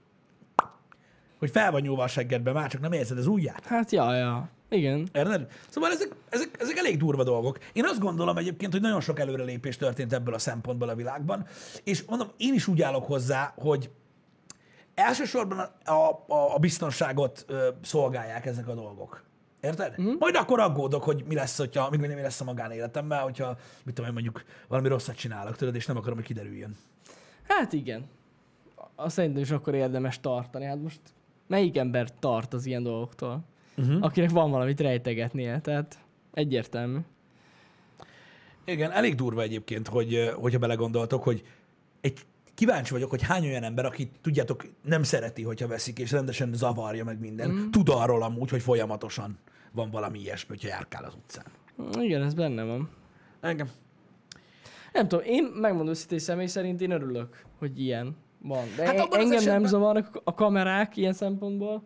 hogy 1.43 1.51
fel 1.51 1.71
van 1.71 1.81
nyúlva 1.81 2.03
a 2.03 2.07
seggedbe, 2.07 2.51
már 2.51 2.69
csak 2.69 2.81
nem 2.81 2.91
érzed 2.91 3.17
az 3.17 3.27
ujját. 3.27 3.65
Hát 3.65 3.91
ja, 3.91 4.15
ja. 4.15 4.49
Igen. 4.69 5.07
Érted? 5.13 5.47
Szóval 5.69 5.91
ezek, 5.91 6.15
ezek, 6.29 6.57
ezek 6.59 6.77
elég 6.77 6.97
durva 6.97 7.23
dolgok. 7.23 7.57
Én 7.73 7.85
azt 7.85 7.99
gondolom 7.99 8.37
egyébként, 8.37 8.71
hogy 8.71 8.81
nagyon 8.81 9.01
sok 9.01 9.19
előrelépés 9.19 9.77
történt 9.77 10.13
ebből 10.13 10.33
a 10.33 10.37
szempontból 10.37 10.89
a 10.89 10.95
világban, 10.95 11.45
és 11.83 12.03
mondom, 12.03 12.27
én 12.37 12.53
is 12.53 12.67
úgy 12.67 12.81
állok 12.81 13.05
hozzá, 13.05 13.53
hogy 13.55 13.89
elsősorban 14.95 15.59
a, 15.85 15.91
a, 15.91 16.55
a 16.55 16.57
biztonságot 16.59 17.45
ö, 17.47 17.67
szolgálják 17.81 18.45
ezek 18.45 18.67
a 18.67 18.73
dolgok. 18.73 19.23
Érted? 19.61 20.01
Mm. 20.01 20.13
Majd 20.19 20.35
akkor 20.35 20.59
aggódok, 20.59 21.03
hogy 21.03 21.23
mi 21.27 21.35
lesz, 21.35 21.57
hogyha, 21.57 21.89
mi, 21.89 21.97
mi 21.97 22.21
lesz 22.21 22.41
a 22.41 22.43
magánéletemmel, 22.43 23.23
hogyha, 23.23 23.57
mit 23.83 23.93
tudom 23.93 24.09
én, 24.09 24.13
mondjuk 24.13 24.43
valami 24.67 24.87
rosszat 24.87 25.15
csinálok, 25.15 25.55
tudod, 25.55 25.75
és 25.75 25.85
nem 25.85 25.97
akarom, 25.97 26.17
hogy 26.17 26.25
kiderüljön. 26.25 26.75
Hát 27.47 27.73
igen. 27.73 28.05
Azt 28.95 29.15
szerintem 29.15 29.41
is 29.41 29.51
akkor 29.51 29.75
érdemes 29.75 30.19
tartani. 30.19 30.65
Hát 30.65 30.81
most 30.81 30.99
melyik 31.47 31.77
ember 31.77 32.19
tart 32.19 32.53
az 32.53 32.65
ilyen 32.65 32.83
dolgoktól? 32.83 33.43
Uh-huh. 33.77 33.97
Akinek 34.01 34.29
van 34.29 34.51
valamit 34.51 34.79
rejtegetnie, 34.79 35.59
tehát 35.61 35.99
egyértelmű. 36.33 36.97
Igen, 38.65 38.91
elég 38.91 39.15
durva 39.15 39.41
egyébként, 39.41 39.87
hogy, 39.87 40.31
hogyha 40.35 40.59
belegondoltok, 40.59 41.23
hogy 41.23 41.43
egy 42.01 42.19
kíváncsi 42.53 42.93
vagyok, 42.93 43.09
hogy 43.09 43.21
hány 43.21 43.45
olyan 43.45 43.63
ember, 43.63 43.85
aki 43.85 44.09
tudjátok, 44.21 44.65
nem 44.81 45.03
szereti, 45.03 45.43
hogyha 45.43 45.67
veszik, 45.67 45.99
és 45.99 46.11
rendesen 46.11 46.53
zavarja 46.53 47.03
meg 47.03 47.19
minden, 47.19 47.49
mm. 47.49 47.69
tud 47.69 47.89
arról 47.89 48.23
amúgy, 48.23 48.49
hogy 48.49 48.61
folyamatosan 48.61 49.37
van 49.71 49.89
valami 49.89 50.19
ilyesmi, 50.19 50.47
hogyha 50.49 50.67
járkál 50.67 51.03
az 51.03 51.13
utcán. 51.15 51.45
Igen, 52.01 52.21
ez 52.21 52.33
benne 52.33 52.63
van. 52.63 52.89
Engem. 53.41 53.69
Nem 54.93 55.07
tudom, 55.07 55.25
én 55.25 55.43
megmondom 55.43 55.87
őszintén 55.87 56.19
személy 56.19 56.45
szerint 56.45 56.81
én 56.81 56.91
örülök, 56.91 57.45
hogy 57.59 57.81
ilyen 57.81 58.15
van. 58.43 58.63
De 58.75 58.85
Hát 58.85 58.99
az 58.99 59.17
engem 59.17 59.43
nem 59.43 59.65
zavarnak 59.65 60.21
a 60.23 60.33
kamerák 60.33 60.97
ilyen 60.97 61.13
szempontból, 61.13 61.83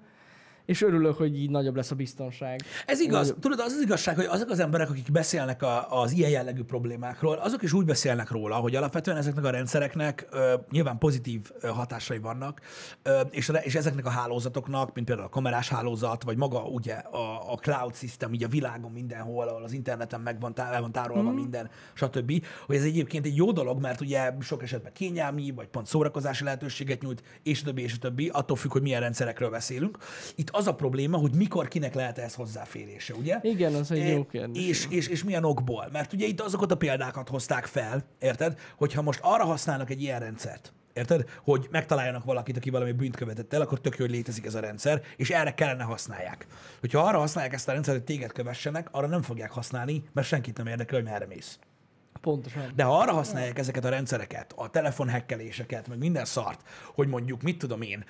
és 0.67 0.81
örülök, 0.81 1.17
hogy 1.17 1.39
így 1.39 1.49
nagyobb 1.49 1.75
lesz 1.75 1.91
a 1.91 1.95
biztonság. 1.95 2.61
Ez 2.85 2.99
igaz. 2.99 3.35
Tudod, 3.39 3.59
az 3.59 3.73
az 3.73 3.81
igazság, 3.81 4.15
hogy 4.15 4.25
azok 4.25 4.49
az 4.49 4.59
emberek, 4.59 4.89
akik 4.89 5.11
beszélnek 5.11 5.61
a, 5.61 6.01
az 6.01 6.11
ilyen 6.11 6.29
jellegű 6.29 6.63
problémákról, 6.63 7.37
azok 7.37 7.63
is 7.63 7.73
úgy 7.73 7.85
beszélnek 7.85 8.31
róla, 8.31 8.55
hogy 8.55 8.75
alapvetően 8.75 9.17
ezeknek 9.17 9.45
a 9.45 9.49
rendszereknek 9.49 10.27
ö, 10.31 10.53
nyilván 10.71 10.97
pozitív 10.97 11.51
ö, 11.59 11.67
hatásai 11.67 12.17
vannak, 12.17 12.61
ö, 13.03 13.19
és, 13.31 13.51
és 13.61 13.75
ezeknek 13.75 14.05
a 14.05 14.09
hálózatoknak, 14.09 14.93
mint 14.93 15.07
például 15.07 15.27
a 15.27 15.31
kamerás 15.31 15.69
hálózat, 15.69 16.23
vagy 16.23 16.37
maga 16.37 16.59
ugye 16.63 16.93
a, 16.93 17.53
a 17.53 17.55
cloud 17.55 17.95
system, 17.95 18.31
ugye 18.31 18.45
a 18.45 18.49
világon 18.49 18.91
mindenhol, 18.91 19.47
ahol 19.47 19.63
az 19.63 19.73
interneten 19.73 20.21
meg 20.21 20.39
van, 20.39 20.53
tá- 20.53 20.79
van 20.79 20.91
tárolva 20.91 21.31
mm. 21.31 21.35
minden, 21.35 21.69
stb., 21.93 22.45
hogy 22.65 22.75
ez 22.75 22.83
egyébként 22.83 23.25
egy 23.25 23.35
jó 23.35 23.51
dolog, 23.51 23.81
mert 23.81 24.01
ugye 24.01 24.33
sok 24.41 24.63
esetben 24.63 24.93
kényelmi, 24.93 25.51
vagy 25.51 25.67
pont 25.67 25.85
szórakozási 25.85 26.43
lehetőséget 26.43 27.01
nyújt, 27.01 27.23
és 27.43 27.63
többi, 27.63 27.81
és 27.81 27.99
többi, 27.99 28.29
attól 28.33 28.55
függ, 28.55 28.71
hogy 28.71 28.81
milyen 28.81 29.01
rendszerekről 29.01 29.49
beszélünk. 29.49 29.97
Itt 30.35 30.55
az 30.57 30.67
a 30.67 30.75
probléma, 30.75 31.17
hogy 31.17 31.35
mikor 31.35 31.67
kinek 31.67 31.93
lehet 31.93 32.17
ehhez 32.17 32.33
hozzáférése, 32.33 33.13
ugye? 33.13 33.39
Igen, 33.41 33.73
az 33.73 33.91
egy 33.91 33.99
E, 33.99 34.07
jó 34.07 34.25
kérdés. 34.25 34.67
És, 34.67 34.87
és, 34.89 35.07
és 35.07 35.23
milyen 35.23 35.43
okból? 35.43 35.89
Mert 35.91 36.13
ugye 36.13 36.25
itt 36.25 36.41
azokat 36.41 36.71
a 36.71 36.77
példákat 36.77 37.29
hozták 37.29 37.65
fel, 37.65 38.03
érted? 38.19 38.59
Hogyha 38.77 39.01
most 39.01 39.19
arra 39.23 39.43
használnak 39.45 39.89
egy 39.89 40.01
ilyen 40.01 40.19
rendszert, 40.19 40.73
érted? 40.93 41.29
Hogy 41.43 41.67
megtaláljanak 41.71 42.23
valakit, 42.23 42.57
aki 42.57 42.69
valami 42.69 42.91
bűnt 42.91 43.15
követett 43.15 43.53
el, 43.53 43.61
akkor 43.61 43.81
tök 43.81 43.97
jó, 43.97 44.05
hogy 44.05 44.13
létezik 44.13 44.45
ez 44.45 44.55
a 44.55 44.59
rendszer, 44.59 45.01
és 45.15 45.29
erre 45.29 45.53
kellene 45.53 45.83
használják. 45.83 46.47
Hogyha 46.79 46.99
arra 46.99 47.17
használják 47.17 47.53
ezt 47.53 47.67
a 47.67 47.71
rendszert, 47.71 47.97
hogy 47.97 48.05
téged 48.05 48.31
kövessenek, 48.31 48.87
arra 48.91 49.07
nem 49.07 49.21
fogják 49.21 49.51
használni, 49.51 50.03
mert 50.13 50.27
senkit 50.27 50.57
nem 50.57 50.67
érdekel, 50.67 50.99
hogy 50.99 51.09
merre 51.09 51.25
mész. 51.25 51.59
Pontosan. 52.21 52.71
De 52.75 52.83
ha 52.83 52.97
arra 52.97 53.11
használják 53.11 53.59
ezeket 53.59 53.85
a 53.85 53.89
rendszereket, 53.89 54.53
a 54.55 54.69
telefonhekkeléseket, 54.69 55.87
meg 55.87 55.97
minden 55.97 56.25
szart, 56.25 56.61
hogy 56.95 57.07
mondjuk, 57.07 57.41
mit 57.41 57.57
tudom 57.57 57.81
én, 57.81 58.05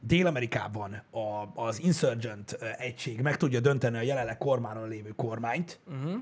Dél-Amerikában 0.00 1.02
a, 1.10 1.62
az 1.62 1.80
Insurgent 1.80 2.52
egység 2.78 3.20
meg 3.20 3.36
tudja 3.36 3.60
dönteni 3.60 3.96
a 3.96 4.02
jelenleg 4.02 4.38
kormányon 4.38 4.88
lévő 4.88 5.12
kormányt, 5.16 5.80
uh-huh. 5.86 6.20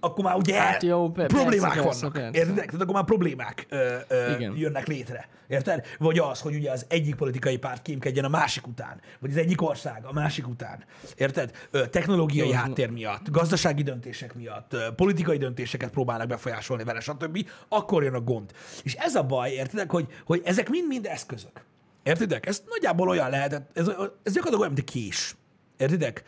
Akkor 0.00 0.24
már 0.24 0.36
ugye 0.36 0.60
Hát 0.60 0.82
jó, 0.82 1.10
pe- 1.10 1.26
problémák 1.26 1.72
persze, 1.72 2.00
vannak. 2.00 2.12
persze. 2.12 2.38
Érted? 2.38 2.54
Tehát 2.54 2.80
akkor 2.80 2.94
már 2.94 3.04
problémák 3.04 3.66
ö, 3.68 3.96
ö, 4.08 4.34
Igen. 4.34 4.56
jönnek 4.56 4.86
létre. 4.86 5.28
Érted? 5.48 5.86
Vagy 5.98 6.18
az, 6.18 6.40
hogy 6.40 6.54
ugye 6.54 6.70
az 6.70 6.86
egyik 6.88 7.14
politikai 7.14 7.58
párt 7.58 7.82
kémkedjen 7.82 8.24
a 8.24 8.28
másik 8.28 8.66
után, 8.66 9.00
vagy 9.20 9.30
az 9.30 9.36
egyik 9.36 9.62
ország 9.62 10.04
a 10.04 10.12
másik 10.12 10.48
után. 10.48 10.84
Érted? 11.16 11.50
Ö, 11.70 11.86
technológiai 11.88 12.48
Jó, 12.48 12.54
háttér 12.54 12.90
miatt, 12.90 13.30
gazdasági 13.30 13.82
döntések 13.82 14.34
miatt, 14.34 14.72
ö, 14.72 14.86
politikai 14.96 15.36
döntéseket 15.36 15.90
próbálnak 15.90 16.26
befolyásolni 16.28 16.84
vele, 16.84 17.00
stb. 17.00 17.48
Akkor 17.68 18.02
jön 18.02 18.14
a 18.14 18.20
gond. 18.20 18.50
És 18.82 18.94
ez 18.94 19.14
a 19.14 19.22
baj, 19.22 19.50
értedek, 19.50 19.90
hogy, 19.90 20.06
hogy 20.24 20.42
ezek 20.44 20.68
mind-mind 20.68 21.06
eszközök. 21.06 21.64
Értedek? 22.02 22.46
Ez 22.46 22.62
nagyjából 22.68 23.08
olyan 23.08 23.30
lehetett, 23.30 23.70
ez, 23.78 23.88
ez 23.88 24.32
gyakorlatilag 24.32 24.60
olyan, 24.60 24.72
mint 24.72 24.78
egy 24.88 24.94
kés. 25.02 25.36
Értedek? 25.76 26.24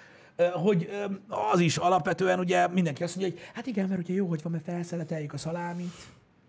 Hogy 0.53 0.91
az 1.53 1.61
is 1.61 1.77
alapvetően 1.77 2.39
ugye 2.39 2.69
mindenki 2.69 3.03
azt 3.03 3.17
mondja, 3.17 3.35
hogy 3.35 3.45
hát 3.55 3.67
igen, 3.67 3.89
mert 3.89 4.01
ugye 4.01 4.15
jó, 4.15 4.27
hogy 4.27 4.43
van, 4.43 4.53
mert 4.53 4.65
felszeleteljük 4.65 5.33
a 5.33 5.37
szalámit, 5.39 5.95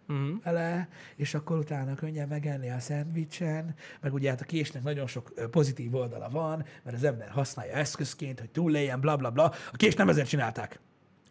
Uh-huh. 0.10 0.44
vele, 0.44 0.88
és 1.16 1.34
akkor 1.34 1.58
utána 1.58 1.96
könnyen 1.96 2.28
megenni 2.28 2.70
a 2.70 2.80
szendvicsen, 2.80 3.76
meg 4.02 4.14
ugye 4.14 4.30
hát 4.30 4.42
a 4.42 4.46
késnek 4.46 4.84
nagyon 4.84 5.08
sok 5.08 5.34
pozitív 5.52 5.96
oldala 5.96 6.30
van, 6.30 6.66
mert 6.84 6.98
az 6.98 7.04
ember 7.04 7.30
használja 7.30 7.74
eszközként, 7.74 8.40
hogy 8.40 8.50
túléljen, 8.50 9.00
bla 9.00 9.16
bla 9.16 9.30
bla. 9.30 9.44
A 9.44 9.76
kést 9.78 9.98
nem 9.98 10.10
ezért 10.10 10.28
csinálták. 10.28 10.80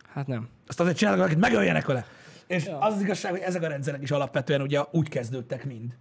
Hát 0.09 0.27
nem. 0.27 0.49
Azt 0.67 0.81
azért 0.81 0.97
csinálták, 0.97 1.25
akit 1.27 1.39
megöljenek 1.39 1.87
vele. 1.87 2.05
És 2.47 2.65
Ja. 2.65 2.79
az 2.79 2.95
az 2.95 3.01
igazság, 3.01 3.31
hogy 3.31 3.41
ezek 3.41 3.63
a 3.63 3.69
rendszerek 3.69 4.03
is 4.03 4.11
alapvetően 4.11 4.61
ugye 4.61 4.81
úgy 4.91 5.09
kezdődtek 5.09 5.65
mind, 5.65 5.97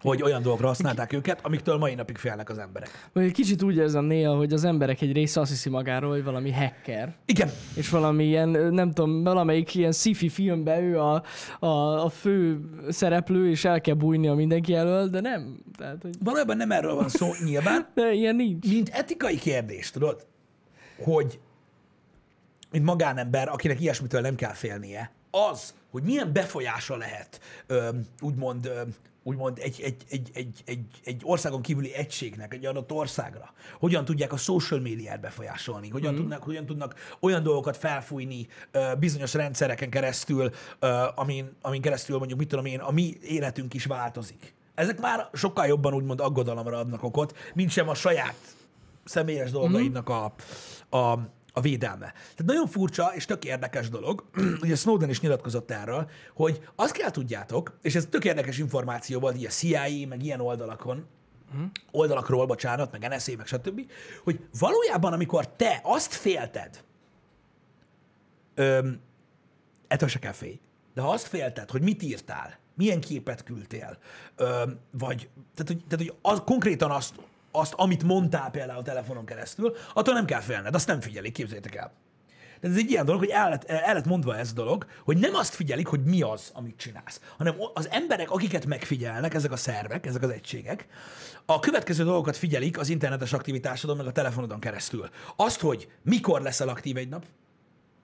hogy 0.00 0.22
olyan 0.22 0.42
dolgokra 0.42 0.66
használták 0.66 1.12
őket, 1.12 1.40
amiktől 1.42 1.76
mai 1.76 1.94
napig 1.94 2.16
félnek 2.16 2.50
az 2.50 2.58
emberek. 2.58 3.08
Vagy 3.12 3.32
kicsit 3.32 3.62
úgy 3.62 3.76
érzem 3.76 4.04
néha, 4.04 4.36
hogy 4.36 4.52
az 4.52 4.64
emberek 4.64 5.00
egy 5.00 5.12
része 5.12 5.40
azt 5.40 5.50
hiszi 5.50 5.68
magáról, 5.68 6.10
hogy 6.10 6.24
valami 6.24 6.52
hacker, 6.52 7.16
Igen, 7.26 7.50
és 7.74 7.88
valami 7.88 8.24
ilyen, 8.24 8.48
nem 8.48 8.92
tudom, 8.92 9.22
valamelyik 9.22 9.74
ilyen 9.74 9.92
sci-fi 9.92 10.28
filmben 10.28 10.82
ő 10.82 10.98
a, 11.00 11.22
a, 11.58 12.04
a 12.04 12.08
fő 12.08 12.60
szereplő, 12.88 13.50
és 13.50 13.64
el 13.64 13.80
kell 13.80 13.94
bújnia 13.94 14.34
mindenki 14.34 14.74
elől, 14.74 15.08
de 15.08 15.20
nem. 15.20 15.58
Tehát, 15.76 16.02
hogy 16.02 16.14
valójában 16.24 16.56
nem 16.56 16.70
erről 16.70 16.94
van 16.94 17.08
szó 17.08 17.30
nyilván, 17.44 17.86
de 17.94 18.12
ilyen 18.12 18.36
nincs. 18.36 18.66
mint 18.68 18.88
etikai 18.88 19.36
kérdés, 19.36 19.90
tudod, 19.90 20.26
hogy 20.98 21.40
mint 22.70 22.84
magánember, 22.84 23.48
akinek 23.48 23.80
ilyesmitől 23.80 24.20
nem 24.20 24.34
kell 24.34 24.52
félnie, 24.52 25.12
az, 25.30 25.74
hogy 25.90 26.02
milyen 26.02 26.32
befolyása 26.32 26.96
lehet, 26.96 27.40
ö, 27.66 27.88
úgymond, 28.20 28.66
ö, 28.66 28.80
úgymond 29.28 29.58
egy, 29.58 29.80
egy, 29.80 29.96
egy, 30.10 30.30
egy, 30.34 30.62
egy, 30.64 30.84
egy 31.04 31.20
országon 31.24 31.62
kívüli 31.62 31.94
egységnek, 31.94 32.54
egy 32.54 32.66
adott 32.66 32.92
országra, 32.92 33.52
hogyan 33.78 34.04
tudják 34.04 34.32
a 34.32 34.36
social 34.36 34.80
médiát 34.80 35.20
befolyásolni, 35.20 35.88
hogyan, 35.88 36.12
mm. 36.12 36.16
tudnak, 36.16 36.42
hogyan 36.42 36.66
tudnak 36.66 36.94
olyan 37.20 37.42
dolgokat 37.42 37.76
felfújni 37.76 38.46
bizonyos 38.98 39.34
rendszereken 39.34 39.90
keresztül, 39.90 40.50
amin, 41.14 41.56
amin 41.62 41.80
keresztül 41.80 42.18
mondjuk, 42.18 42.38
mit 42.38 42.48
tudom 42.48 42.64
én, 42.64 42.78
a 42.78 42.90
mi 42.90 43.16
életünk 43.22 43.74
is 43.74 43.84
változik. 43.84 44.54
Ezek 44.74 45.00
már 45.00 45.28
sokkal 45.32 45.66
jobban 45.66 45.94
úgymond 45.94 46.20
aggodalomra 46.20 46.78
adnak 46.78 47.02
okot, 47.02 47.36
mint 47.54 47.70
sem 47.70 47.88
a 47.88 47.94
saját 47.94 48.36
személyes 49.04 49.50
dolgaidnak 49.50 50.08
a, 50.08 50.34
a, 50.96 51.18
a 51.58 51.60
védelme. 51.60 52.12
Tehát 52.12 52.44
nagyon 52.44 52.66
furcsa 52.66 53.10
és 53.14 53.24
tök 53.24 53.44
érdekes 53.44 53.88
dolog, 53.88 54.24
ugye 54.62 54.74
Snowden 54.74 55.08
is 55.08 55.20
nyilatkozott 55.20 55.70
erről, 55.70 56.10
hogy 56.34 56.60
azt 56.74 56.92
kell 56.92 57.10
tudjátok, 57.10 57.78
és 57.82 57.94
ez 57.94 58.06
tök 58.10 58.24
érdekes 58.24 58.58
információ 58.58 59.20
volt 59.20 59.36
így 59.36 59.46
a 59.46 59.48
CIA, 59.48 60.06
meg 60.08 60.22
ilyen 60.22 60.40
oldalakon, 60.40 61.06
oldalakról, 61.90 62.46
bocsánat, 62.46 62.92
meg 62.92 63.08
NSA, 63.08 63.32
meg 63.36 63.46
stb., 63.46 63.90
hogy 64.24 64.40
valójában, 64.58 65.12
amikor 65.12 65.48
te 65.48 65.80
azt 65.82 66.14
félted, 66.14 66.84
öm, 68.54 69.00
ettől 69.88 70.08
se 70.08 70.18
kell 70.18 70.32
félj, 70.32 70.60
de 70.94 71.00
ha 71.00 71.10
azt 71.10 71.26
félted, 71.26 71.70
hogy 71.70 71.82
mit 71.82 72.02
írtál, 72.02 72.58
milyen 72.74 73.00
képet 73.00 73.42
küldtél, 73.42 73.98
öm, 74.36 74.78
vagy, 74.90 75.28
tehát, 75.54 75.66
hogy, 75.66 75.84
tehát, 75.88 76.06
hogy 76.06 76.14
az, 76.22 76.42
konkrétan 76.44 76.90
azt, 76.90 77.14
azt, 77.50 77.72
amit 77.76 78.02
mondtál 78.02 78.50
például 78.50 78.78
a 78.78 78.82
telefonon 78.82 79.24
keresztül, 79.24 79.76
attól 79.94 80.14
nem 80.14 80.24
kell 80.24 80.40
félned, 80.40 80.74
azt 80.74 80.86
nem 80.86 81.00
figyelik, 81.00 81.32
képzeljétek 81.32 81.74
el. 81.74 81.92
De 82.60 82.68
ez 82.68 82.76
egy 82.76 82.90
ilyen 82.90 83.04
dolog, 83.04 83.20
hogy 83.20 83.30
el 83.30 83.48
lett, 83.48 83.64
el 83.64 83.94
lett 83.94 84.04
mondva 84.04 84.36
ez 84.36 84.50
a 84.50 84.54
dolog, 84.54 84.86
hogy 85.04 85.18
nem 85.18 85.34
azt 85.34 85.54
figyelik, 85.54 85.86
hogy 85.86 86.04
mi 86.04 86.22
az, 86.22 86.50
amit 86.54 86.76
csinálsz, 86.76 87.20
hanem 87.36 87.54
az 87.74 87.88
emberek, 87.90 88.30
akiket 88.30 88.66
megfigyelnek, 88.66 89.34
ezek 89.34 89.52
a 89.52 89.56
szervek, 89.56 90.06
ezek 90.06 90.22
az 90.22 90.30
egységek, 90.30 90.86
a 91.46 91.60
következő 91.60 92.04
dolgokat 92.04 92.36
figyelik 92.36 92.78
az 92.78 92.88
internetes 92.88 93.32
aktivitásodon, 93.32 93.96
meg 93.96 94.06
a 94.06 94.12
telefonodon 94.12 94.60
keresztül. 94.60 95.08
Azt, 95.36 95.60
hogy 95.60 95.88
mikor 96.02 96.40
leszel 96.40 96.68
aktív 96.68 96.96
egy 96.96 97.08
nap, 97.08 97.24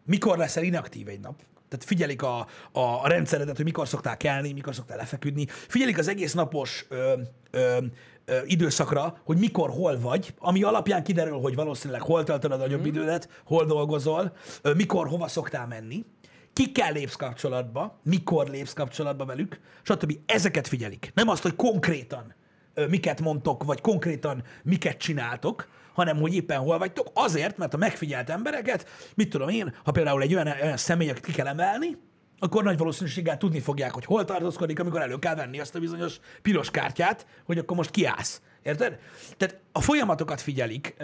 mikor 0.05 0.39
leszel 0.39 0.63
inaktív 0.63 1.09
egy 1.09 1.21
nap. 1.21 1.43
Tehát 1.69 1.85
figyelik 1.85 2.23
a, 2.23 2.39
a, 2.73 2.81
a 2.81 3.09
rendszeredet, 3.09 3.57
hogy 3.57 3.65
mikor 3.65 3.89
szoktál 3.89 4.17
kelni, 4.17 4.53
mikor 4.53 4.75
szoktál 4.75 4.97
lefeküdni. 4.97 5.47
Figyelik 5.49 5.99
az 5.99 6.09
egész 6.09 6.33
napos 6.33 6.87
ö, 6.89 7.13
ö, 7.51 7.79
ö, 8.25 8.39
időszakra, 8.45 9.21
hogy 9.25 9.39
mikor, 9.39 9.71
hol 9.71 10.01
vagy, 10.01 10.35
ami 10.39 10.63
alapján 10.63 11.03
kiderül, 11.03 11.39
hogy 11.41 11.55
valószínűleg 11.55 12.03
hol 12.03 12.25
töltöd 12.25 12.53
a 12.53 12.57
nagyobb 12.57 12.87
idődet, 12.87 13.29
hol 13.45 13.65
dolgozol, 13.65 14.37
ö, 14.63 14.75
mikor, 14.75 15.09
hova 15.09 15.29
szoktál 15.29 15.67
menni, 15.67 16.05
kikkel 16.53 16.93
lépsz 16.93 17.17
kapcsolatba, 17.17 18.01
mikor 18.03 18.49
lépsz 18.49 18.73
kapcsolatba 18.73 19.25
velük, 19.25 19.61
stb. 19.83 20.19
Ezeket 20.27 20.69
figyelik. 20.69 21.13
Nem 21.15 21.29
azt, 21.29 21.43
hogy 21.43 21.57
konkrétan 21.57 22.35
ö, 22.75 22.87
miket 22.87 23.21
mondtok, 23.21 23.65
vagy 23.65 23.81
konkrétan 23.81 24.43
miket 24.63 24.97
csináltok, 24.97 25.69
hanem 25.95 26.17
hogy 26.17 26.35
éppen 26.35 26.59
hol 26.59 26.79
vagytok, 26.79 27.11
azért, 27.15 27.59
mert 27.59 27.75
a 27.75 27.77
megfigyelt 27.77 28.31
embereket, 28.31 28.89
mit 29.15 29.31
tudom 29.31 29.49
én, 29.49 29.75
ha 29.85 29.91
például 29.91 30.23
egy 30.23 30.35
olyan, 30.35 30.55
olyan 30.63 30.77
személy, 30.77 31.11
akit 31.11 31.25
ki 31.25 31.33
kell 31.33 31.47
emelni, 31.47 31.97
akkor 32.39 32.63
nagy 32.63 32.79
valószínűséggel 32.79 33.37
tudni 33.37 33.61
fogják, 33.61 33.93
hogy 33.93 34.05
hol 34.05 34.25
tartózkodik, 34.25 34.81
amikor 34.81 35.01
elő 35.01 35.19
kell 35.19 35.35
venni 35.35 35.61
azt 35.61 35.75
a 35.75 35.79
bizonyos 35.79 36.21
piros 36.43 36.71
kártyát, 36.71 37.27
hogy 37.45 37.59
akkor 37.59 37.77
most 37.77 37.91
kiállsz. 37.91 38.43
Érted? 38.63 38.99
Tehát 39.37 39.61
a 39.73 39.81
folyamatokat 39.81 40.41
figyelik, 40.41 40.95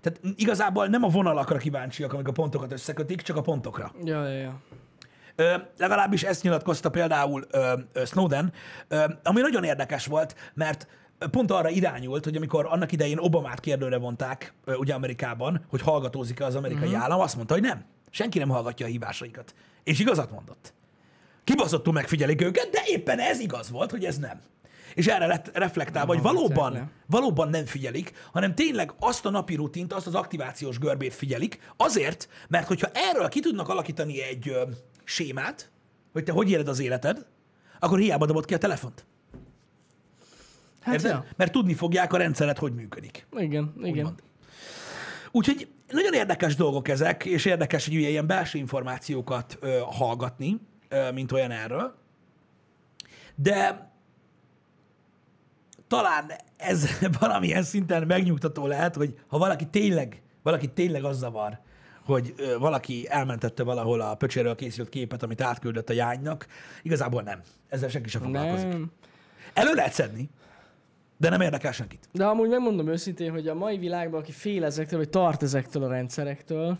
tehát 0.00 0.20
igazából 0.36 0.86
nem 0.86 1.02
a 1.02 1.08
vonalakra 1.08 1.56
kíváncsiak, 1.56 2.12
amik 2.12 2.28
a 2.28 2.32
pontokat 2.32 2.72
összekötik, 2.72 3.20
csak 3.20 3.36
a 3.36 3.40
pontokra. 3.40 3.92
Ja, 4.04 4.28
ja, 4.28 4.38
ja. 4.38 4.60
Ö, 5.36 5.54
legalábbis 5.78 6.22
ezt 6.22 6.42
nyilatkozta 6.42 6.90
például 6.90 7.44
ö, 7.50 7.72
ö, 7.92 8.04
Snowden, 8.04 8.52
ö, 8.88 9.04
ami 9.22 9.40
nagyon 9.40 9.64
érdekes 9.64 10.06
volt, 10.06 10.34
mert 10.54 10.86
pont 11.30 11.50
arra 11.50 11.68
irányult, 11.68 12.24
hogy 12.24 12.36
amikor 12.36 12.66
annak 12.70 12.92
idején 12.92 13.18
Obamát 13.18 13.60
kérdőre 13.60 13.96
vonták, 13.96 14.54
ugye 14.66 14.94
Amerikában, 14.94 15.64
hogy 15.68 15.80
hallgatózik-e 15.80 16.44
az 16.44 16.54
amerikai 16.54 16.88
uh-huh. 16.88 17.02
állam, 17.02 17.20
azt 17.20 17.36
mondta, 17.36 17.54
hogy 17.54 17.62
nem. 17.62 17.84
Senki 18.10 18.38
nem 18.38 18.48
hallgatja 18.48 18.86
a 18.86 18.88
hívásaikat. 18.88 19.54
És 19.84 19.98
igazat 19.98 20.30
mondott. 20.30 20.74
Kibaszottul 21.44 21.92
megfigyelik 21.92 22.42
őket, 22.42 22.70
de 22.70 22.82
éppen 22.86 23.18
ez 23.18 23.40
igaz 23.40 23.70
volt, 23.70 23.90
hogy 23.90 24.04
ez 24.04 24.18
nem. 24.18 24.40
És 24.94 25.06
erre 25.06 25.26
lett 25.26 25.50
reflektálva, 25.56 26.12
hogy 26.12 26.22
valóban, 26.22 26.72
le. 26.72 26.90
valóban 27.06 27.48
nem 27.48 27.64
figyelik, 27.64 28.12
hanem 28.32 28.54
tényleg 28.54 28.92
azt 28.98 29.26
a 29.26 29.30
napi 29.30 29.54
rutint, 29.54 29.92
azt 29.92 30.06
az 30.06 30.14
aktivációs 30.14 30.78
görbét 30.78 31.14
figyelik, 31.14 31.58
azért, 31.76 32.28
mert 32.48 32.66
hogyha 32.66 32.88
erről 32.92 33.28
ki 33.28 33.40
tudnak 33.40 33.68
alakítani 33.68 34.22
egy 34.22 34.48
ö, 34.48 34.62
sémát, 35.04 35.70
hogy 36.12 36.24
te 36.24 36.32
hogy 36.32 36.50
éled 36.50 36.68
az 36.68 36.80
életed, 36.80 37.26
akkor 37.78 37.98
hiába 37.98 38.26
dobod 38.26 38.44
ki 38.44 38.54
a 38.54 38.58
telefont. 38.58 39.06
Hát 40.84 40.94
Érted? 40.94 41.10
ja. 41.10 41.24
Mert 41.36 41.52
tudni 41.52 41.74
fogják 41.74 42.12
a 42.12 42.16
rendszeret, 42.16 42.58
hogy 42.58 42.74
működik. 42.74 43.26
Igen, 43.36 43.72
igen. 43.78 43.90
Úgymond. 43.90 44.22
Úgyhogy 45.30 45.68
nagyon 45.88 46.12
érdekes 46.12 46.54
dolgok 46.54 46.88
ezek, 46.88 47.24
és 47.24 47.44
érdekes, 47.44 47.84
hogy 47.84 47.94
ilyen 47.94 48.26
belső 48.26 48.58
információkat 48.58 49.58
ö, 49.60 49.78
hallgatni, 49.86 50.60
ö, 50.88 51.10
mint 51.12 51.32
olyan 51.32 51.50
erről. 51.50 51.94
De 53.34 53.90
talán 55.88 56.32
ez 56.56 56.88
valamilyen 57.20 57.62
szinten 57.62 58.06
megnyugtató 58.06 58.66
lehet, 58.66 58.94
hogy 58.94 59.18
ha 59.26 59.38
valaki 59.38 59.66
tényleg, 59.66 60.22
valaki 60.42 60.68
tényleg 60.68 61.04
az 61.04 61.18
zavar, 61.18 61.58
hogy 62.04 62.34
ö, 62.36 62.58
valaki 62.58 63.06
elmentette 63.08 63.62
valahol 63.62 64.00
a 64.00 64.14
pöcséről 64.14 64.54
készült 64.54 64.88
képet, 64.88 65.22
amit 65.22 65.40
átküldött 65.40 65.90
a 65.90 65.92
jánynak, 65.92 66.46
igazából 66.82 67.22
nem. 67.22 67.40
Ezzel 67.68 67.88
senki 67.88 68.08
sem 68.08 68.22
foglalkozik. 68.22 68.68
Nem. 68.68 68.92
Elő 69.54 69.72
lehet 69.72 69.92
szedni, 69.92 70.30
de 71.16 71.28
nem 71.28 71.40
érdekel 71.40 71.72
senkit. 71.72 72.08
De 72.12 72.24
amúgy 72.26 72.48
megmondom 72.48 72.88
őszintén, 72.88 73.30
hogy 73.30 73.48
a 73.48 73.54
mai 73.54 73.78
világban, 73.78 74.20
aki 74.20 74.32
fél 74.32 74.64
ezektől, 74.64 74.98
vagy 74.98 75.08
tart 75.10 75.42
ezektől 75.42 75.82
a 75.82 75.88
rendszerektől, 75.88 76.78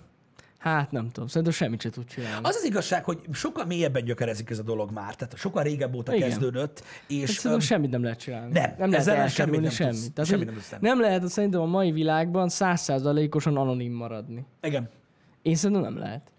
hát 0.59 0.91
nem 0.91 1.09
tudom, 1.11 1.29
szerintem 1.29 1.53
semmit 1.53 1.81
se 1.81 1.91
tud 1.91 2.05
csinálni. 2.05 2.47
Az 2.47 2.57
az 2.57 2.65
igazság, 2.65 3.05
hogy 3.05 3.21
sokkal 3.33 3.65
mélyebben 3.65 4.05
gyökerezik 4.05 4.51
ez 4.51 4.59
a 4.59 4.63
dolog 4.63 4.91
már, 4.91 5.15
tehát 5.15 5.37
sokkal 5.37 5.63
régebb 5.63 5.95
óta 5.95 6.15
Igen. 6.15 6.29
kezdődött, 6.29 6.81
Hát 6.85 7.03
és 7.11 7.29
szerintem 7.31 7.53
öm, 7.53 7.61
semmit 7.61 7.91
nem 7.91 8.03
lehet 8.03 8.19
csinálni. 8.19 8.53
nem, 8.53 8.75
nem 8.79 8.91
lehet 8.91 9.07
elkerülni 9.07 9.31
semmit 9.31 9.53
nem 9.61 9.63
tudsz- 9.63 9.75
semmit. 9.77 10.13
Tehát, 10.13 10.31
semmit 10.31 10.47
nem 10.47 10.55
tudsz 10.55 10.75
nem 10.81 11.01
lehet 11.01 11.29
szerintem 11.29 11.61
a 11.61 11.67
mai 11.67 11.93
világban 11.93 12.49
százszázalékosan 12.49 13.57
anonim 13.57 13.93
maradni. 13.93 14.45
igen, 14.63 14.89
Én 15.43 15.55
szerintem 15.55 15.83
nem 15.93 15.99
lehet. 15.99 16.31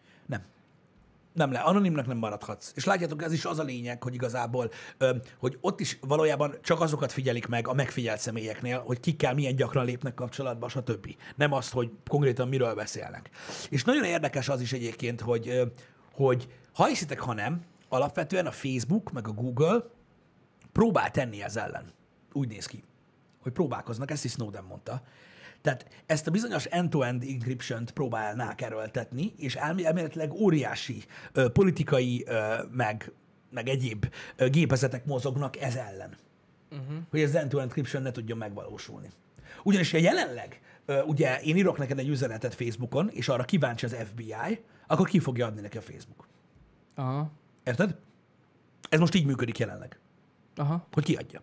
Nem. 1.35 1.51
Le, 1.51 1.59
anonimnak 1.59 2.07
nem 2.07 2.17
maradhatsz. 2.17 2.71
És 2.75 2.85
látjátok, 2.85 3.23
ez 3.23 3.31
is 3.33 3.45
az 3.45 3.59
a 3.59 3.63
lényeg, 3.63 4.03
hogy 4.03 4.13
igazából, 4.13 4.71
hogy 5.39 5.57
ott 5.61 5.79
is 5.79 5.97
valójában 6.01 6.55
csak 6.61 6.81
azokat 6.81 7.11
figyelik 7.11 7.47
meg 7.47 7.67
a 7.67 7.73
megfigyelt 7.73 8.19
személyeknél, 8.19 8.79
hogy 8.79 8.99
kikkel 8.99 9.33
milyen 9.33 9.55
gyakran 9.55 9.85
lépnek 9.85 10.13
kapcsolatba, 10.13 10.69
stb. 10.69 11.15
Nem 11.35 11.51
azt, 11.51 11.71
hogy 11.71 11.91
konkrétan 12.07 12.47
miről 12.47 12.73
beszélnek. 12.73 13.29
És 13.69 13.83
nagyon 13.83 14.03
érdekes 14.03 14.49
az 14.49 14.61
is 14.61 14.73
egyébként, 14.73 15.21
hogy, 15.21 15.61
hogy 16.13 16.47
ha 16.73 16.85
hiszitek, 16.85 17.19
ha 17.19 17.33
nem, 17.33 17.61
alapvetően 17.89 18.45
a 18.45 18.51
Facebook 18.51 19.11
meg 19.11 19.27
a 19.27 19.31
Google 19.31 19.83
próbál 20.71 21.11
tenni 21.11 21.43
ez 21.43 21.55
ellen. 21.55 21.93
Úgy 22.33 22.47
néz 22.47 22.65
ki, 22.65 22.83
hogy 23.41 23.51
próbálkoznak, 23.51 24.11
ezt 24.11 24.25
is 24.25 24.31
Snowden 24.31 24.63
mondta. 24.63 25.01
Tehát 25.65 25.85
ezt 26.05 26.27
a 26.27 26.31
bizonyos 26.31 26.65
end-to-end 26.65 27.23
encryption-t 27.23 27.91
próbálnák 27.91 28.61
erőltetni, 28.61 29.33
és 29.37 29.55
elmé- 29.55 29.85
elméletileg 29.85 30.33
óriási 30.33 31.03
ö, 31.31 31.49
politikai, 31.49 32.23
ö, 32.27 32.55
meg, 32.71 33.11
meg 33.49 33.69
egyéb 33.69 34.05
ö, 34.35 34.49
gépezetek 34.49 35.05
mozognak 35.05 35.57
ez 35.57 35.75
ellen. 35.75 36.17
Uh-huh. 36.71 36.97
Hogy 37.09 37.19
ez 37.19 37.35
end-to-end 37.35 37.67
encryption 37.67 38.01
ne 38.01 38.11
tudjon 38.11 38.37
megvalósulni. 38.37 39.09
Ugyanis 39.63 39.91
ha 39.91 39.97
jelenleg, 39.97 40.61
ö, 40.85 41.01
ugye 41.01 41.41
én 41.41 41.57
írok 41.57 41.77
neked 41.77 41.99
egy 41.99 42.09
üzenetet 42.09 42.55
Facebookon, 42.55 43.09
és 43.09 43.27
arra 43.27 43.43
kíváncsi 43.43 43.85
az 43.85 43.95
FBI, 44.11 44.63
akkor 44.87 45.07
ki 45.07 45.19
fogja 45.19 45.45
adni 45.45 45.61
neki 45.61 45.77
a 45.77 45.81
Facebook. 45.81 46.27
Aha. 46.95 47.31
Érted? 47.63 47.95
Ez 48.89 48.99
most 48.99 49.15
így 49.15 49.25
működik 49.25 49.57
jelenleg 49.57 49.99
Aha. 50.55 50.87
hogy 50.91 51.03
kiadja. 51.03 51.41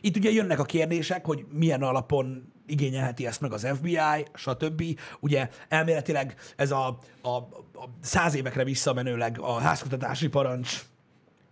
Itt 0.00 0.16
ugye 0.16 0.30
jönnek 0.30 0.58
a 0.58 0.64
kérdések, 0.64 1.24
hogy 1.24 1.44
milyen 1.52 1.82
alapon 1.82 2.52
igényelheti 2.66 3.26
ezt 3.26 3.40
meg 3.40 3.52
az 3.52 3.66
FBI, 3.74 3.98
stb. 4.34 4.82
Ugye 5.20 5.48
elméletileg 5.68 6.34
ez 6.56 6.70
a, 6.70 6.98
a, 7.22 7.28
a 7.28 7.88
száz 8.00 8.34
évekre 8.34 8.64
visszamenőleg 8.64 9.38
a 9.40 9.58
házkutatási 9.58 10.28
parancs 10.28 10.82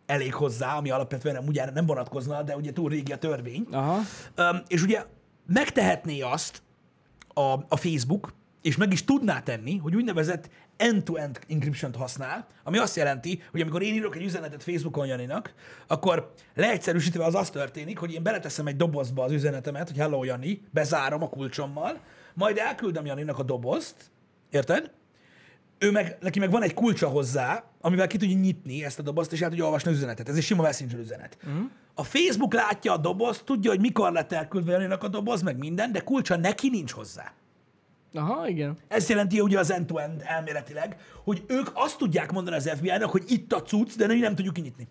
elég 0.07 0.35
hozzá, 0.35 0.77
ami 0.77 0.91
alapvetően 0.91 1.45
ugye 1.47 1.71
nem 1.71 1.87
vonatkozna, 1.87 2.43
de 2.43 2.57
ugye 2.57 2.73
túl 2.73 2.89
régi 2.89 3.13
a 3.13 3.19
törvény. 3.19 3.67
Aha. 3.71 3.99
Öm, 4.35 4.63
és 4.69 4.83
ugye 4.83 5.05
megtehetné 5.47 6.21
azt 6.21 6.63
a, 7.35 7.53
a 7.69 7.77
Facebook, 7.77 8.33
és 8.69 8.77
meg 8.77 8.93
is 8.93 9.05
tudná 9.05 9.41
tenni, 9.41 9.77
hogy 9.77 9.95
úgynevezett 9.95 10.51
end-to-end 10.77 11.39
encryption-t 11.49 11.97
használ, 11.97 12.47
ami 12.65 12.79
azt 12.79 12.97
jelenti, 12.97 13.43
hogy 13.51 13.61
amikor 13.61 13.83
én 13.83 13.95
írok 13.95 14.17
egy 14.17 14.23
üzenetet 14.23 14.63
Facebookon 14.63 15.07
Janinak, 15.07 15.55
akkor 15.87 16.33
leegyszerűsítve 16.55 17.25
az 17.25 17.35
az 17.35 17.51
történik, 17.51 17.99
hogy 17.99 18.13
én 18.13 18.23
beleteszem 18.23 18.67
egy 18.67 18.77
dobozba 18.77 19.25
az 19.25 19.33
üzenetemet, 19.33 19.89
hogy 19.89 19.99
hello 19.99 20.25
Jani, 20.25 20.63
bezárom 20.71 21.23
a 21.23 21.29
kulcsommal, 21.29 22.01
majd 22.35 22.59
elküldöm 22.59 23.07
Janinak 23.07 23.39
a 23.39 23.43
dobozt, 23.43 23.95
érted? 24.51 24.91
Ő 25.79 25.91
meg, 25.91 26.17
neki 26.21 26.39
meg 26.39 26.51
van 26.51 26.63
egy 26.63 26.75
kulcsa 26.75 27.09
hozzá, 27.09 27.65
amivel 27.81 28.07
ki 28.07 28.17
tudja 28.17 28.39
nyitni 28.39 28.85
ezt 28.85 28.99
a 28.99 29.03
dobozt, 29.03 29.33
és 29.33 29.41
el 29.41 29.49
tudja 29.49 29.65
olvasni 29.65 29.91
az 29.91 29.97
üzenetet. 29.97 30.29
Ez 30.29 30.37
egy 30.37 30.43
sima 30.43 30.63
messenger 30.63 30.99
üzenet. 30.99 31.39
Uh-huh. 31.47 31.71
A 31.95 32.03
Facebook 32.05 32.53
látja 32.53 32.93
a 32.93 32.97
dobozt, 32.97 33.45
tudja, 33.45 33.71
hogy 33.71 33.81
mikor 33.81 34.13
lett 34.13 34.33
elküldve 34.33 34.73
Janinak 34.73 35.03
a 35.03 35.09
doboz, 35.09 35.43
meg 35.43 35.59
minden, 35.59 35.93
de 35.93 36.01
kulcsa 36.01 36.37
neki 36.37 36.69
nincs 36.69 36.93
hozzá. 36.93 37.33
Aha, 38.13 38.49
igen. 38.49 38.77
Ez 38.89 39.09
jelenti 39.09 39.41
ugye 39.41 39.59
az 39.59 39.71
end-to-end 39.71 40.23
elméletileg, 40.25 40.97
hogy 41.25 41.45
ők 41.47 41.69
azt 41.75 41.99
tudják 41.99 42.33
mondani 42.33 42.57
az 42.57 42.71
FBI-nak, 42.77 43.11
hogy 43.11 43.25
itt 43.27 43.53
a 43.53 43.63
cucc, 43.63 43.97
de 43.97 44.07
mi 44.07 44.19
nem 44.19 44.35
tudjuk 44.35 44.55
kinyitni. 44.55 44.89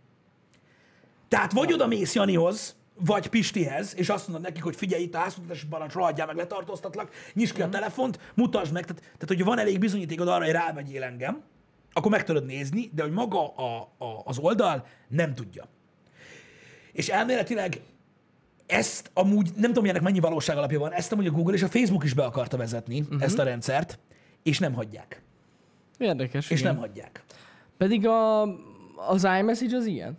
Tehát 1.27 1.51
vagy 1.51 1.73
oda 1.73 1.87
mész 1.87 2.15
Janihoz, 2.15 2.75
vagy 2.99 3.27
Pistihez, 3.27 3.95
és 3.95 4.09
azt 4.09 4.27
mondod 4.27 4.45
nekik, 4.45 4.63
hogy 4.63 4.75
figyelj, 4.75 5.03
itt 5.03 5.15
a 5.15 5.17
házkutatási 5.17 5.67
parancs, 5.67 5.93
rohadjál 5.93 6.27
meg, 6.27 6.35
letartóztatlak, 6.35 7.11
nyisd 7.33 7.53
ki 7.53 7.61
a 7.61 7.69
telefont, 7.69 8.19
mutasd 8.33 8.73
meg. 8.73 8.85
Tehát, 8.85 9.01
tehát 9.01 9.27
hogyha 9.27 9.45
van 9.45 9.59
elég 9.59 9.79
bizonyítékod 9.79 10.27
arra, 10.27 10.43
hogy 10.43 10.53
rávegyél 10.53 11.03
engem, 11.03 11.43
akkor 11.93 12.11
meg 12.11 12.23
tudod 12.23 12.45
nézni, 12.45 12.89
de 12.93 13.03
hogy 13.03 13.11
maga 13.11 13.55
a, 13.55 13.77
a, 13.97 14.21
az 14.23 14.37
oldal 14.37 14.85
nem 15.07 15.33
tudja. 15.33 15.67
És 16.91 17.07
elméletileg 17.07 17.81
ezt 18.67 19.11
amúgy, 19.13 19.49
nem 19.55 19.73
tudom, 19.73 19.89
ennek 19.89 20.01
mennyi 20.01 20.19
valóság 20.19 20.57
alapja 20.57 20.79
van, 20.79 20.93
ezt 20.93 21.11
amúgy 21.11 21.27
a 21.27 21.31
Google 21.31 21.53
és 21.53 21.63
a 21.63 21.67
Facebook 21.67 22.03
is 22.03 22.13
be 22.13 22.23
akarta 22.23 22.57
vezetni, 22.57 22.99
uh-huh. 22.99 23.23
ezt 23.23 23.39
a 23.39 23.43
rendszert, 23.43 23.99
és 24.43 24.59
nem 24.59 24.73
hagyják. 24.73 25.21
Érdekes, 25.97 26.49
És 26.49 26.59
igen. 26.59 26.71
nem 26.71 26.81
hagyják. 26.81 27.23
Pedig 27.77 28.07
a, 28.07 28.41
az 28.95 29.27
iMessage 29.39 29.75
az 29.75 29.85
ilyen? 29.85 30.17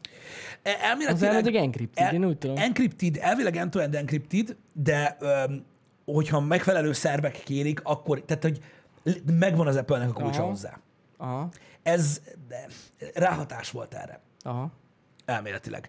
E- 0.63 0.71
Az 1.09 1.23
Elméletileg, 1.23 1.55
encrypted, 1.55 2.13
én 2.13 2.25
úgy 2.25 2.39
tudom. 2.39 2.57
Encrypted, 2.57 3.17
elvileg 3.21 3.57
end-to-end 3.57 3.95
encrypted, 3.95 4.57
de 4.73 5.17
öm, 5.21 5.65
hogyha 6.05 6.41
megfelelő 6.41 6.93
szervek 6.93 7.43
kérik, 7.45 7.81
akkor, 7.83 8.23
tehát 8.23 8.43
hogy 8.43 8.61
megvan 9.39 9.67
az 9.67 9.77
Apple-nek 9.77 10.09
a 10.09 10.13
kulcsa 10.13 10.41
Aha. 10.41 10.49
hozzá. 10.49 10.79
Aha. 11.17 11.49
Ez 11.83 12.21
de, 12.49 12.67
ráhatás 13.15 13.71
volt 13.71 13.95
erre. 13.95 14.21
Aha. 14.43 14.71
Elméletileg. 15.29 15.89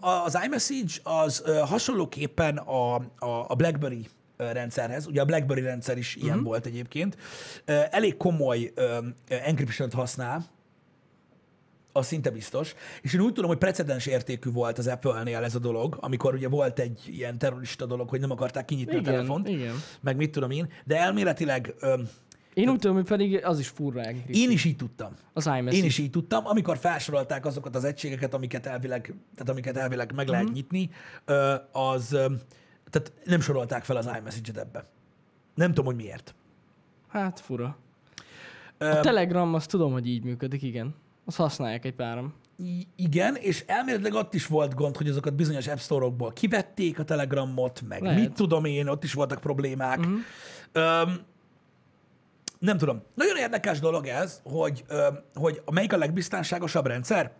Az 0.00 0.38
iMessage 0.44 0.92
az 1.02 1.42
hasonlóképpen 1.64 2.56
a, 2.56 2.94
a, 2.94 3.44
a 3.48 3.54
BlackBerry 3.54 4.06
rendszerhez, 4.36 5.06
ugye 5.06 5.20
a 5.20 5.24
BlackBerry 5.24 5.60
rendszer 5.60 5.98
is 5.98 6.16
ilyen 6.16 6.42
volt 6.42 6.66
egyébként, 6.66 7.16
elég 7.90 8.16
komoly 8.16 8.72
encryption-t 9.28 9.92
használ, 9.92 10.44
az 11.92 12.06
szinte 12.06 12.30
biztos. 12.30 12.74
És 13.02 13.14
én 13.14 13.20
úgy 13.20 13.32
tudom, 13.32 13.50
hogy 13.50 13.58
precedens 13.58 14.06
értékű 14.06 14.50
volt 14.50 14.78
az 14.78 14.86
Apple-nél 14.86 15.42
ez 15.42 15.54
a 15.54 15.58
dolog, 15.58 15.96
amikor 16.00 16.34
ugye 16.34 16.48
volt 16.48 16.78
egy 16.78 17.00
ilyen 17.06 17.38
terrorista 17.38 17.86
dolog, 17.86 18.08
hogy 18.08 18.20
nem 18.20 18.30
akarták 18.30 18.64
kinyitni 18.64 18.96
Igen, 18.96 19.04
a 19.04 19.16
telefont, 19.16 19.48
igen. 19.48 19.74
meg 20.00 20.16
mit 20.16 20.32
tudom 20.32 20.50
én, 20.50 20.72
de 20.84 20.96
elméletileg 20.96 21.74
öm, 21.80 22.08
Én 22.54 22.68
úgy 22.68 22.78
tudom, 22.78 22.96
hogy 22.96 23.06
pedig 23.06 23.44
az 23.44 23.58
is 23.58 23.72
encrypted. 23.78 24.34
én 24.36 24.50
is 24.50 24.64
így 24.64 24.76
tudtam. 24.76 25.12
Az 25.32 25.46
iMessage. 25.46 25.76
Én 25.76 25.84
is 25.84 25.98
így 25.98 26.10
tudtam, 26.10 26.46
amikor 26.46 26.76
felsorolták 26.78 27.46
azokat 27.46 27.76
az 27.76 27.84
egységeket, 27.84 28.34
amiket 28.34 28.66
elvileg, 28.66 29.14
tehát 29.34 29.48
amiket 29.50 29.76
elvileg 29.76 30.12
meg 30.14 30.28
lehet 30.28 30.44
Mhm. 30.44 30.54
nyitni, 30.54 30.90
az, 31.72 32.08
tehát 32.90 33.12
nem 33.24 33.40
sorolták 33.40 33.84
fel 33.84 33.96
az 33.96 34.04
iMessage-et 34.18 34.56
ebbe. 34.56 34.84
Nem 35.54 35.68
tudom, 35.68 35.84
hogy 35.84 35.96
miért. 35.96 36.34
Hát 37.08 37.40
fura. 37.40 37.76
A 38.78 39.00
Telegram, 39.00 39.54
azt 39.54 39.70
tudom, 39.70 39.92
hogy 39.92 40.08
így 40.08 40.24
működik, 40.24 40.62
igen. 40.62 40.94
Azt 41.24 41.36
használják 41.36 41.84
egy 41.84 41.94
páram. 41.94 42.34
Igen, 42.96 43.34
és 43.34 43.64
elméletileg 43.66 44.12
ott 44.12 44.34
is 44.34 44.46
volt 44.46 44.74
gond, 44.74 44.96
hogy 44.96 45.08
azokat 45.08 45.34
bizonyos 45.34 45.66
App 45.68 45.78
Store-okból 45.78 46.32
kivették 46.32 46.98
a 46.98 47.04
Telegramot, 47.04 47.82
meg 47.88 48.02
Lehet. 48.02 48.18
mit 48.20 48.32
tudom 48.32 48.64
én, 48.64 48.88
ott 48.88 49.04
is 49.04 49.12
voltak 49.12 49.40
problémák. 49.40 49.98
Uh-huh. 49.98 51.10
Nem 52.64 52.78
tudom. 52.78 53.02
Nagyon 53.14 53.36
érdekes 53.36 53.80
dolog 53.80 54.06
ez, 54.06 54.40
hogy, 54.44 54.84
hogy 55.34 55.62
melyik 55.72 55.92
a 55.92 55.96
legbiztonságosabb 55.96 56.86
rendszer. 56.86 57.32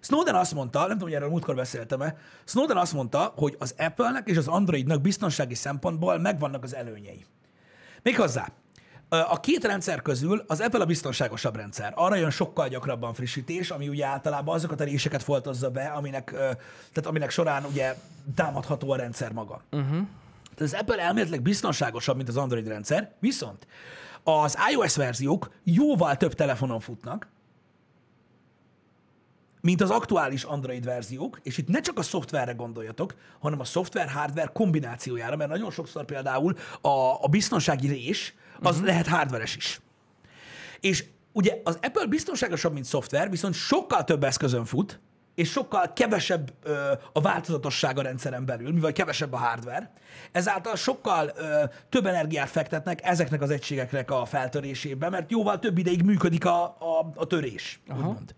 Snowden 0.00 0.34
azt 0.34 0.54
mondta, 0.54 0.78
nem 0.78 0.88
tudom, 0.88 1.02
hogy 1.02 1.12
erről 1.12 1.28
múltkor 1.28 1.54
beszéltem-e, 1.54 2.16
Snowden 2.44 2.76
azt 2.76 2.92
mondta, 2.92 3.32
hogy 3.36 3.56
az 3.58 3.74
Apple-nek 3.78 4.28
és 4.28 4.36
az 4.36 4.48
Androidnak 4.48 5.00
biztonsági 5.00 5.54
szempontból 5.54 6.18
megvannak 6.18 6.64
az 6.64 6.74
előnyei. 6.74 7.24
Méghozzá, 8.02 8.52
a 9.08 9.40
két 9.40 9.64
rendszer 9.64 10.02
közül 10.02 10.44
az 10.46 10.60
Apple 10.60 10.80
a 10.80 10.84
biztonságosabb 10.84 11.56
rendszer. 11.56 11.92
Arra 11.96 12.14
jön 12.14 12.30
sokkal 12.30 12.68
gyakrabban 12.68 13.14
frissítés, 13.14 13.70
ami 13.70 13.88
ugye 13.88 14.06
általában 14.06 14.54
azokat 14.54 14.80
a 14.80 14.84
réseket 14.84 15.22
foltozza 15.22 15.70
be, 15.70 15.84
aminek, 15.84 16.30
tehát 16.30 17.06
aminek 17.06 17.30
során 17.30 17.64
ugye 17.64 17.94
támadható 18.34 18.90
a 18.90 18.96
rendszer 18.96 19.32
maga. 19.32 19.62
Uh-huh. 19.70 20.06
Tehát 20.54 20.74
az 20.74 20.74
Apple 20.74 20.98
elméletileg 20.98 21.42
biztonságosabb, 21.42 22.16
mint 22.16 22.28
az 22.28 22.36
Android 22.36 22.68
rendszer, 22.68 23.12
viszont 23.18 23.66
az 24.22 24.58
iOS 24.72 24.96
verziók 24.96 25.50
jóval 25.64 26.16
több 26.16 26.34
telefonon 26.34 26.80
futnak, 26.80 27.28
mint 29.60 29.80
az 29.80 29.90
aktuális 29.90 30.42
Android 30.42 30.84
verziók, 30.84 31.40
és 31.42 31.58
itt 31.58 31.68
ne 31.68 31.80
csak 31.80 31.98
a 31.98 32.02
szoftverre 32.02 32.52
gondoljatok, 32.52 33.14
hanem 33.40 33.60
a 33.60 33.64
szoftver-hardware 33.64 34.50
kombinációjára, 34.52 35.36
mert 35.36 35.50
nagyon 35.50 35.70
sokszor 35.70 36.04
például 36.04 36.56
a, 36.80 37.24
a 37.24 37.28
biztonsági 37.30 37.88
rés 37.88 38.34
az 38.60 38.70
uh-huh. 38.74 38.86
lehet 38.86 39.06
hardveres 39.06 39.56
is. 39.56 39.80
És 40.80 41.04
ugye 41.32 41.60
az 41.64 41.78
Apple 41.82 42.06
biztonságosabb, 42.06 42.72
mint 42.72 42.84
szoftver, 42.84 43.30
viszont 43.30 43.54
sokkal 43.54 44.04
több 44.04 44.24
eszközön 44.24 44.64
fut, 44.64 45.00
és 45.40 45.50
sokkal 45.50 45.92
kevesebb 45.92 46.52
ö, 46.62 46.92
a 47.12 47.20
változatosság 47.20 47.98
a 47.98 48.02
rendszeren 48.02 48.44
belül, 48.44 48.72
mivel 48.72 48.92
kevesebb 48.92 49.32
a 49.32 49.36
hardware. 49.36 49.92
Ezáltal 50.32 50.76
sokkal 50.76 51.32
ö, 51.36 51.64
több 51.88 52.06
energiát 52.06 52.48
fektetnek 52.48 53.00
ezeknek 53.02 53.42
az 53.42 53.50
egységeknek 53.50 54.10
a 54.10 54.24
feltörésébe, 54.24 55.08
mert 55.08 55.30
jóval 55.30 55.58
több 55.58 55.78
ideig 55.78 56.02
működik 56.02 56.44
a, 56.44 56.64
a, 56.64 57.12
a 57.14 57.26
törés, 57.26 57.80
úgymond. 57.90 58.34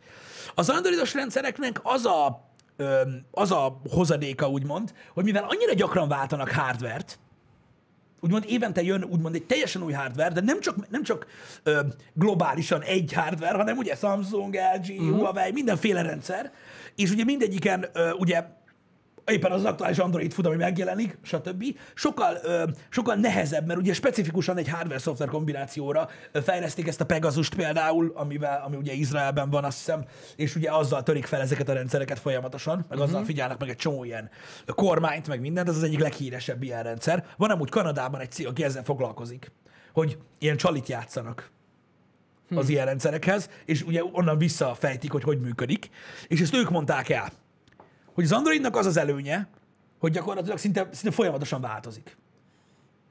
Az 0.55 0.69
androidos 0.69 1.15
rendszereknek 1.15 1.81
az 1.83 2.07
a, 2.07 2.49
ö, 2.77 3.01
az 3.31 3.51
a 3.51 3.81
hozadéka, 3.91 4.49
úgymond, 4.49 4.93
hogy 5.15 5.25
mivel 5.25 5.47
annyira 5.49 5.73
gyakran 5.75 6.09
váltanak 6.09 6.51
hardvert, 6.51 7.19
úgymond 8.21 8.45
évente 8.47 8.83
jön 8.83 9.05
úgymond 9.05 9.35
egy 9.35 9.45
teljesen 9.45 9.83
új 9.83 9.93
hardware, 9.93 10.33
de 10.33 10.41
nem 10.41 10.61
csak, 10.61 10.89
nem 10.89 11.03
csak 11.03 11.27
ö, 11.63 11.81
globálisan 12.15 12.83
egy 12.83 13.13
hardware, 13.13 13.57
hanem 13.57 13.77
ugye 13.77 13.95
Samsung, 13.95 14.55
LG, 14.55 14.91
uh-huh. 14.91 15.19
Huawei, 15.19 15.53
mindenféle 15.53 16.03
rendszer, 16.03 16.53
és 16.95 17.11
ugye 17.11 17.25
mindegyiken 17.25 17.87
ugye 18.19 18.45
éppen 19.27 19.53
az 19.53 19.65
aktuális 19.65 19.99
Android 19.99 20.33
fut, 20.33 20.47
ami 20.47 20.57
megjelenik, 20.57 21.19
stb. 21.23 21.65
Sokkal, 21.95 22.39
ö, 22.43 22.65
sokkal 22.89 23.15
nehezebb, 23.15 23.67
mert 23.67 23.79
ugye 23.79 23.93
specifikusan 23.93 24.57
egy 24.57 24.69
hardware-szoftver 24.69 25.29
kombinációra 25.29 26.09
fejleszték 26.33 26.89
ezt 26.89 27.01
a 27.01 27.07
Pegazust 27.07 27.55
például, 27.55 28.13
amivel, 28.15 28.63
ami 28.67 28.77
ugye 28.77 28.93
Izraelben 28.93 29.51
van, 29.51 29.65
azt 29.65 29.79
hiszem, 29.79 30.05
és 30.37 30.57
ugye 30.57 30.71
azzal 30.71 31.03
törik 31.03 31.27
fel 31.27 31.41
ezeket 31.41 31.69
a 31.69 31.73
rendszereket 31.73 32.19
folyamatosan, 32.19 32.85
meg 32.89 32.99
azzal 32.99 33.25
figyelnek 33.25 33.59
meg 33.59 33.69
egy 33.69 33.77
csomó 33.77 34.05
ilyen 34.05 34.31
kormányt, 34.67 35.29
meg 35.29 35.41
mindent, 35.41 35.69
ez 35.69 35.77
az 35.77 35.83
egyik 35.83 36.01
leghíresebb 36.01 36.63
ilyen 36.63 36.83
rendszer. 36.83 37.25
Van 37.37 37.51
amúgy 37.51 37.71
Kanadában 37.71 38.21
egy 38.21 38.31
cég, 38.31 38.47
aki 38.47 38.65
ezzel 38.65 38.85
foglalkozik, 38.85 39.53
hogy 39.93 40.19
ilyen 40.39 40.57
csalit 40.57 40.89
játszanak 40.89 41.51
az 42.57 42.69
ilyen 42.69 42.87
rendszerekhez, 42.87 43.49
és 43.65 43.83
ugye 43.83 44.03
onnan 44.13 44.39
visszafejtik, 44.39 45.13
hogy 45.13 45.23
hogy 45.23 45.41
működik, 45.41 45.91
és 46.29 46.41
ezt 46.41 46.55
ők 46.55 46.71
mondták 46.71 47.09
el, 47.09 47.33
hogy 48.15 48.25
az 48.25 48.33
Androidnak 48.33 48.77
az 48.77 48.87
az 48.87 48.97
előnye, 48.97 49.49
hogy 49.99 50.13
gyakorlatilag 50.13 50.59
szinte, 50.59 50.89
szinte 50.91 51.11
folyamatosan 51.11 51.61
változik. 51.61 52.17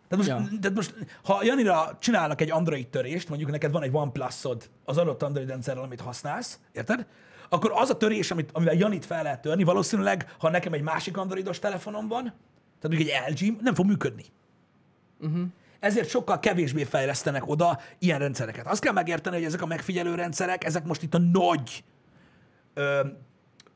Tehát 0.08 0.26
most, 0.26 0.52
ja. 0.52 0.60
tehát 0.60 0.76
most, 0.76 0.94
ha 1.24 1.44
Janira 1.44 1.98
csinálnak 2.00 2.42
egy 2.42 2.52
Android 2.52 2.88
törést, 2.88 3.30
mondjuk 3.30 3.52
neked 3.52 3.72
van 3.72 3.84
egy 3.84 3.90
OnePlus-od 3.94 4.70
az 4.86 4.98
adott 4.98 5.24
Android 5.24 5.48
rendszerrel, 5.48 5.84
amit 5.84 6.02
használsz, 6.02 6.60
érted? 6.72 7.06
Akkor 7.50 7.72
az 7.76 7.90
a 7.90 7.98
törés, 7.98 8.32
amit, 8.32 8.50
amivel 8.54 8.76
Janit 8.76 9.06
fel 9.06 9.24
lehet 9.24 9.42
törni, 9.42 9.64
valószínűleg, 9.64 10.36
ha 10.40 10.50
nekem 10.50 10.74
egy 10.74 10.82
másik 10.82 11.18
Androidos 11.18 11.60
telefonom 11.60 12.08
van, 12.08 12.24
tehát 12.24 12.98
mondjuk 12.98 13.10
egy 13.10 13.32
LG, 13.32 13.62
nem 13.62 13.74
fog 13.74 13.86
működni. 13.86 14.24
Uh-huh. 15.20 15.44
Ezért 15.82 16.10
sokkal 16.10 16.40
kevésbé 16.40 16.84
fejlesztenek 16.84 17.48
oda 17.48 17.80
ilyen 18.00 18.20
rendszereket. 18.20 18.68
Azt 18.68 18.82
kell 18.82 18.94
megérteni, 18.94 19.36
hogy 19.36 19.46
ezek 19.46 19.62
a 19.62 19.66
megfigyelő 19.66 20.16
rendszerek, 20.16 20.64
ezek 20.64 20.84
most 20.84 21.04
itt 21.04 21.14
a 21.14 21.20
nagy 21.20 21.84
ö, 22.74 23.08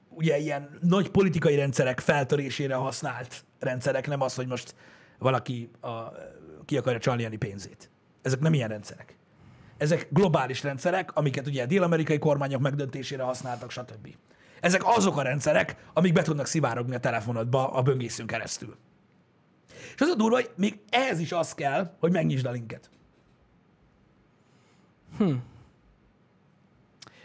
ugye 0.10 0.38
ilyen 0.38 0.78
nagy 0.82 1.10
politikai 1.10 1.56
rendszerek 1.56 2.00
feltörésére 2.00 2.76
használt 2.76 3.46
rendszerek, 3.60 4.08
nem 4.08 4.22
az, 4.22 4.36
hogy 4.36 4.48
most 4.48 4.76
valaki 5.20 5.72
a, 5.82 5.90
ki 6.66 6.78
akarja 6.78 7.00
csalni 7.00 7.26
a 7.26 7.30
pénzét. 7.40 7.90
Ezek 8.22 8.40
nem 8.40 8.54
ilyen 8.54 8.70
rendszerek. 8.70 9.18
Ezek 9.78 10.08
globális 10.10 10.64
rendszerek, 10.64 11.16
amiket 11.16 11.48
ugye 11.48 11.66
dél-amerikai 11.66 12.20
kormányok 12.20 12.62
megdöntésére 12.62 13.24
használtak, 13.24 13.72
stb. 13.72 14.16
Ezek 14.60 14.82
azok 14.86 15.18
a 15.18 15.22
rendszerek, 15.22 15.76
amik 15.94 16.14
be 16.14 16.22
tudnak 16.22 16.46
szivárogni 16.46 16.96
a 16.96 17.00
telefonodba 17.00 17.72
a 17.72 17.82
böngészőn 17.82 18.26
keresztül. 18.26 18.78
És 19.96 20.02
az 20.02 20.08
a 20.10 20.16
durva, 20.16 20.36
hogy 20.36 20.50
még 20.56 20.80
ehhez 20.90 21.20
is 21.20 21.32
az 21.32 21.54
kell, 21.54 21.96
hogy 22.00 22.12
megnyisd 22.12 22.46
a 22.46 22.52
linket. 22.52 22.90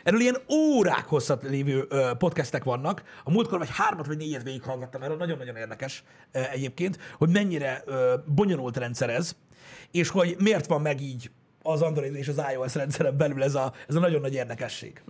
Erről 0.03 0.21
ilyen 0.21 0.37
órák 0.53 1.05
hosszat 1.07 1.43
lévő 1.43 1.87
podcastek 2.19 2.65
vannak. 2.65 3.03
A 3.25 3.31
múltkor 3.31 3.59
vagy 3.59 3.69
hármat 3.73 4.07
vagy 4.07 4.17
négyet 4.17 4.43
végighallgattam 4.43 5.03
erről, 5.03 5.17
nagyon-nagyon 5.17 5.57
érdekes 5.57 6.05
egyébként, 6.31 6.99
hogy 7.19 7.29
mennyire 7.29 7.85
bonyolult 8.35 8.77
rendszer 8.77 9.11
ez, 9.11 9.37
és 9.91 10.09
hogy 10.09 10.37
miért 10.39 10.67
van 10.67 10.81
meg 10.81 11.01
így 11.01 11.31
az 11.63 11.83
Android 11.83 12.15
és 12.15 12.29
az 12.29 12.43
iOS 12.53 12.75
rendszeren 12.75 13.17
belül 13.17 13.43
ez 13.43 13.55
a, 13.55 13.73
ez 13.89 13.95
a 13.95 14.01
nagyon 14.01 14.21
nagy 14.21 14.35
érdekesség. 14.35 15.03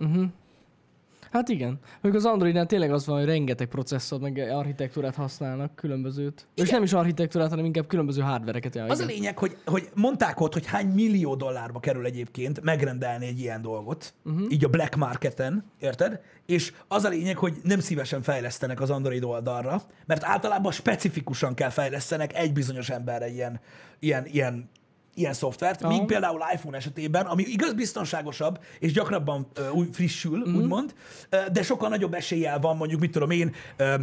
Hát 1.31 1.49
igen. 1.49 1.79
Még 2.01 2.15
az 2.15 2.25
Androidnál 2.25 2.65
tényleg 2.65 2.91
az 2.91 3.05
van, 3.05 3.17
hogy 3.17 3.25
rengeteg 3.25 3.67
processzor, 3.67 4.19
meg 4.19 4.37
architektúrát 4.37 5.15
használnak, 5.15 5.75
különbözőt. 5.75 6.47
És 6.55 6.69
nem 6.69 6.83
is 6.83 6.93
architektúrát, 6.93 7.49
hanem 7.49 7.65
inkább 7.65 7.87
különböző 7.87 8.21
hardvereket. 8.21 8.75
Az 8.75 8.99
a 8.99 9.03
igen. 9.03 9.05
lényeg, 9.05 9.37
hogy, 9.37 9.57
hogy 9.65 9.89
mondták 9.95 10.39
ott, 10.39 10.53
hogy 10.53 10.65
hány 10.65 10.87
millió 10.87 11.35
dollárba 11.35 11.79
kerül 11.79 12.05
egyébként 12.05 12.61
megrendelni 12.61 13.25
egy 13.25 13.39
ilyen 13.39 13.61
dolgot, 13.61 14.13
uh-huh. 14.25 14.51
így 14.51 14.63
a 14.63 14.69
black 14.69 14.95
marketen, 14.95 15.65
érted? 15.79 16.21
És 16.45 16.73
az 16.87 17.03
a 17.03 17.09
lényeg, 17.09 17.37
hogy 17.37 17.53
nem 17.63 17.79
szívesen 17.79 18.21
fejlesztenek 18.21 18.81
az 18.81 18.89
Android 18.89 19.23
oldalra, 19.23 19.81
mert 20.05 20.23
általában 20.23 20.71
specifikusan 20.71 21.53
kell 21.53 21.69
fejlesztenek 21.69 22.35
egy 22.35 22.53
bizonyos 22.53 22.89
emberre 22.89 23.29
ilyen, 23.29 23.59
ilyen, 23.99 24.25
ilyen 24.25 24.69
ilyen 25.13 25.33
szoftvert, 25.33 25.81
Aha. 25.81 25.97
míg 25.97 26.05
például 26.05 26.41
iPhone 26.53 26.77
esetében, 26.77 27.25
ami 27.25 27.43
igaz 27.43 27.73
biztonságosabb, 27.73 28.59
és 28.79 28.91
gyakrabban 28.91 29.47
ö, 29.53 29.69
új, 29.69 29.87
frissül, 29.91 30.49
mm. 30.49 30.55
úgymond, 30.55 30.93
ö, 31.29 31.37
de 31.51 31.63
sokkal 31.63 31.89
nagyobb 31.89 32.13
eséllyel 32.13 32.59
van 32.59 32.77
mondjuk, 32.77 32.99
mit 32.99 33.11
tudom 33.11 33.29
én, 33.29 33.53
ö, 33.77 33.95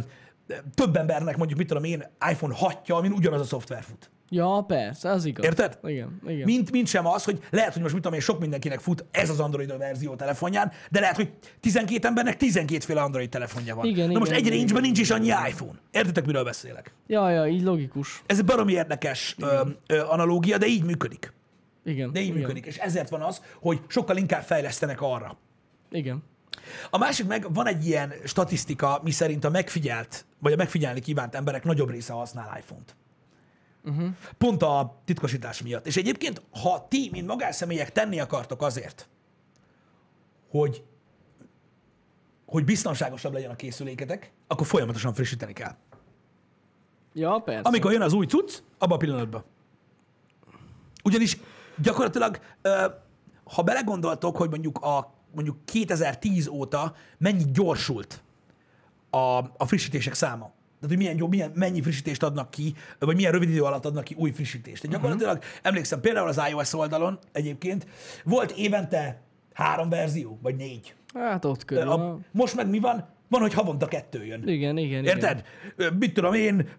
több 0.75 0.95
embernek 0.95 1.37
mondjuk, 1.37 1.59
mit 1.59 1.67
tudom 1.67 1.83
én, 1.83 2.03
iPhone 2.31 2.55
6-ja, 2.59 2.95
amin 2.95 3.11
ugyanaz 3.11 3.41
a 3.41 3.43
szoftver 3.43 3.83
fut. 3.83 4.09
Ja, 4.29 4.63
persze, 4.67 5.09
az 5.09 5.25
igaz. 5.25 5.45
Érted? 5.45 5.79
Igen, 5.83 6.21
igen. 6.27 6.45
Mint, 6.45 6.71
mint 6.71 6.87
sem 6.87 7.05
az, 7.05 7.23
hogy 7.23 7.39
lehet, 7.49 7.73
hogy 7.73 7.81
most 7.81 7.93
mit 7.93 8.03
tudom 8.03 8.17
én, 8.17 8.23
sok 8.23 8.39
mindenkinek 8.39 8.79
fut 8.79 9.05
ez 9.11 9.29
az 9.29 9.39
Android 9.39 9.77
verzió 9.77 10.15
telefonján, 10.15 10.71
de 10.91 10.99
lehet, 10.99 11.15
hogy 11.15 11.33
12 11.59 12.07
embernek 12.07 12.37
12 12.37 12.85
féle 12.85 13.01
Android 13.01 13.29
telefonja 13.29 13.75
van. 13.75 13.85
Igen, 13.85 14.09
Na 14.09 14.19
most 14.19 14.31
igen, 14.31 14.41
egy 14.41 14.45
igen, 14.45 14.57
range 14.57 14.71
igen, 14.71 14.83
nincs 14.83 14.99
is 14.99 15.09
annyi 15.09 15.27
iPhone. 15.27 15.79
Értitek, 15.91 16.25
miről 16.25 16.43
beszélek? 16.43 16.93
Ja, 17.07 17.29
ja, 17.29 17.47
így 17.47 17.63
logikus. 17.63 18.23
Ez 18.25 18.37
egy 18.37 18.45
baromi 18.45 18.73
érdekes 18.73 19.35
ö, 19.39 19.61
ö, 19.87 19.99
analógia, 19.99 20.57
de 20.57 20.65
így 20.65 20.83
működik. 20.83 21.33
Igen. 21.85 22.11
De 22.11 22.19
így 22.19 22.25
igen. 22.27 22.37
működik. 22.39 22.65
És 22.65 22.77
ezért 22.77 23.09
van 23.09 23.21
az, 23.21 23.41
hogy 23.61 23.81
sokkal 23.87 24.17
inkább 24.17 24.41
fejlesztenek 24.41 25.01
arra. 25.01 25.37
Igen. 25.91 26.23
A 26.89 26.97
másik 26.97 27.27
meg 27.27 27.53
van 27.53 27.67
egy 27.67 27.87
ilyen 27.87 28.13
statisztika, 28.25 28.99
mi 29.03 29.11
szerint 29.11 29.43
a 29.43 29.49
megfigyelt, 29.49 30.25
vagy 30.39 30.53
a 30.53 30.55
megfigyelni 30.55 30.99
kívánt 30.99 31.35
emberek 31.35 31.63
nagyobb 31.63 31.89
része 31.89 32.13
használ 32.13 32.57
iPhone-t. 32.59 32.95
Uh-huh. 33.89 34.09
Pont 34.37 34.61
a 34.61 35.01
titkosítás 35.05 35.61
miatt. 35.61 35.85
És 35.87 35.97
egyébként, 35.97 36.41
ha 36.61 36.87
ti, 36.87 37.09
mint 37.11 37.27
magánszemélyek 37.27 37.91
tenni 37.91 38.19
akartok 38.19 38.61
azért, 38.61 39.09
hogy, 40.49 40.83
hogy 42.45 42.65
biztonságosabb 42.65 43.33
legyen 43.33 43.51
a 43.51 43.55
készüléketek, 43.55 44.31
akkor 44.47 44.67
folyamatosan 44.67 45.13
frissíteni 45.13 45.53
kell. 45.53 45.75
Ja, 47.13 47.39
persze. 47.45 47.61
Amikor 47.61 47.91
jön 47.91 48.01
az 48.01 48.13
új 48.13 48.25
cucc, 48.25 48.57
abban 48.77 48.95
a 48.95 48.99
pillanatban. 48.99 49.43
Ugyanis 51.03 51.37
gyakorlatilag, 51.77 52.39
ha 53.43 53.63
belegondoltok, 53.63 54.37
hogy 54.37 54.49
mondjuk 54.49 54.77
a 54.77 55.17
mondjuk 55.31 55.65
2010 55.65 56.47
óta 56.47 56.95
mennyi 57.17 57.43
gyorsult 57.51 58.23
a, 59.09 59.17
a 59.57 59.65
frissítések 59.65 60.13
száma. 60.13 60.51
Tehát, 60.79 60.95
hogy 60.95 60.97
milyen, 60.97 61.17
jó, 61.17 61.27
milyen, 61.27 61.51
mennyi 61.55 61.81
frissítést 61.81 62.23
adnak 62.23 62.51
ki, 62.51 62.73
vagy 62.99 63.15
milyen 63.15 63.31
rövid 63.31 63.49
idő 63.49 63.61
alatt 63.61 63.85
adnak 63.85 64.03
ki 64.03 64.15
új 64.17 64.31
frissítést. 64.31 64.81
Tehát 64.81 64.95
gyakorlatilag, 64.95 65.37
uh-huh. 65.37 65.51
emlékszem, 65.61 65.99
például 65.99 66.27
az 66.27 66.41
iOS 66.49 66.73
oldalon 66.73 67.19
egyébként 67.31 67.87
volt 68.23 68.51
évente 68.51 69.21
három 69.53 69.89
verzió, 69.89 70.39
vagy 70.41 70.55
négy. 70.55 70.93
Hát 71.13 71.45
ott 71.45 71.65
körül. 71.65 71.89
A, 71.89 72.19
most 72.31 72.55
meg 72.55 72.69
mi 72.69 72.79
van? 72.79 73.05
Van, 73.29 73.41
hogy 73.41 73.53
havonta 73.53 73.87
kettő 73.87 74.25
jön. 74.25 74.47
Igen, 74.47 74.77
igen, 74.77 75.05
Érted? 75.05 75.43
Ö, 75.75 75.87
Mit 75.99 76.13
tudom 76.13 76.33
én, 76.33 76.69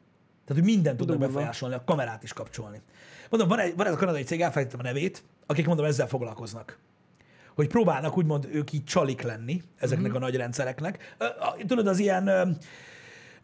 Tehát, 0.44 0.62
hogy 0.64 0.74
mindent 0.74 0.96
tudnak 0.96 1.18
befolyásolni, 1.18 1.74
a 1.74 1.85
kamerát 1.85 2.22
is 2.22 2.33
kapcsolni. 2.33 2.81
Mondom, 3.31 3.48
van, 3.48 3.59
egy, 3.59 3.76
van 3.76 3.87
ez 3.87 3.92
a 3.92 3.96
kanadai 3.96 4.22
cég, 4.22 4.40
elfelejtettem 4.40 4.81
a 4.87 4.88
nevét, 4.88 5.22
akik 5.50 5.66
mondom 5.66 5.84
ezzel 5.84 6.06
foglalkoznak. 6.08 6.78
Hogy 7.54 7.66
próbálnak 7.68 8.16
úgymond 8.18 8.48
ők 8.52 8.72
így 8.72 8.84
csalik 8.84 9.22
lenni 9.22 9.62
ezeknek 9.78 10.06
Mhm. 10.12 10.16
a 10.16 10.18
nagy 10.24 10.36
rendszereknek. 10.36 11.16
Tudod, 11.66 11.86
az 11.86 11.98
ilyen, 11.98 12.26
ö, 12.26 12.42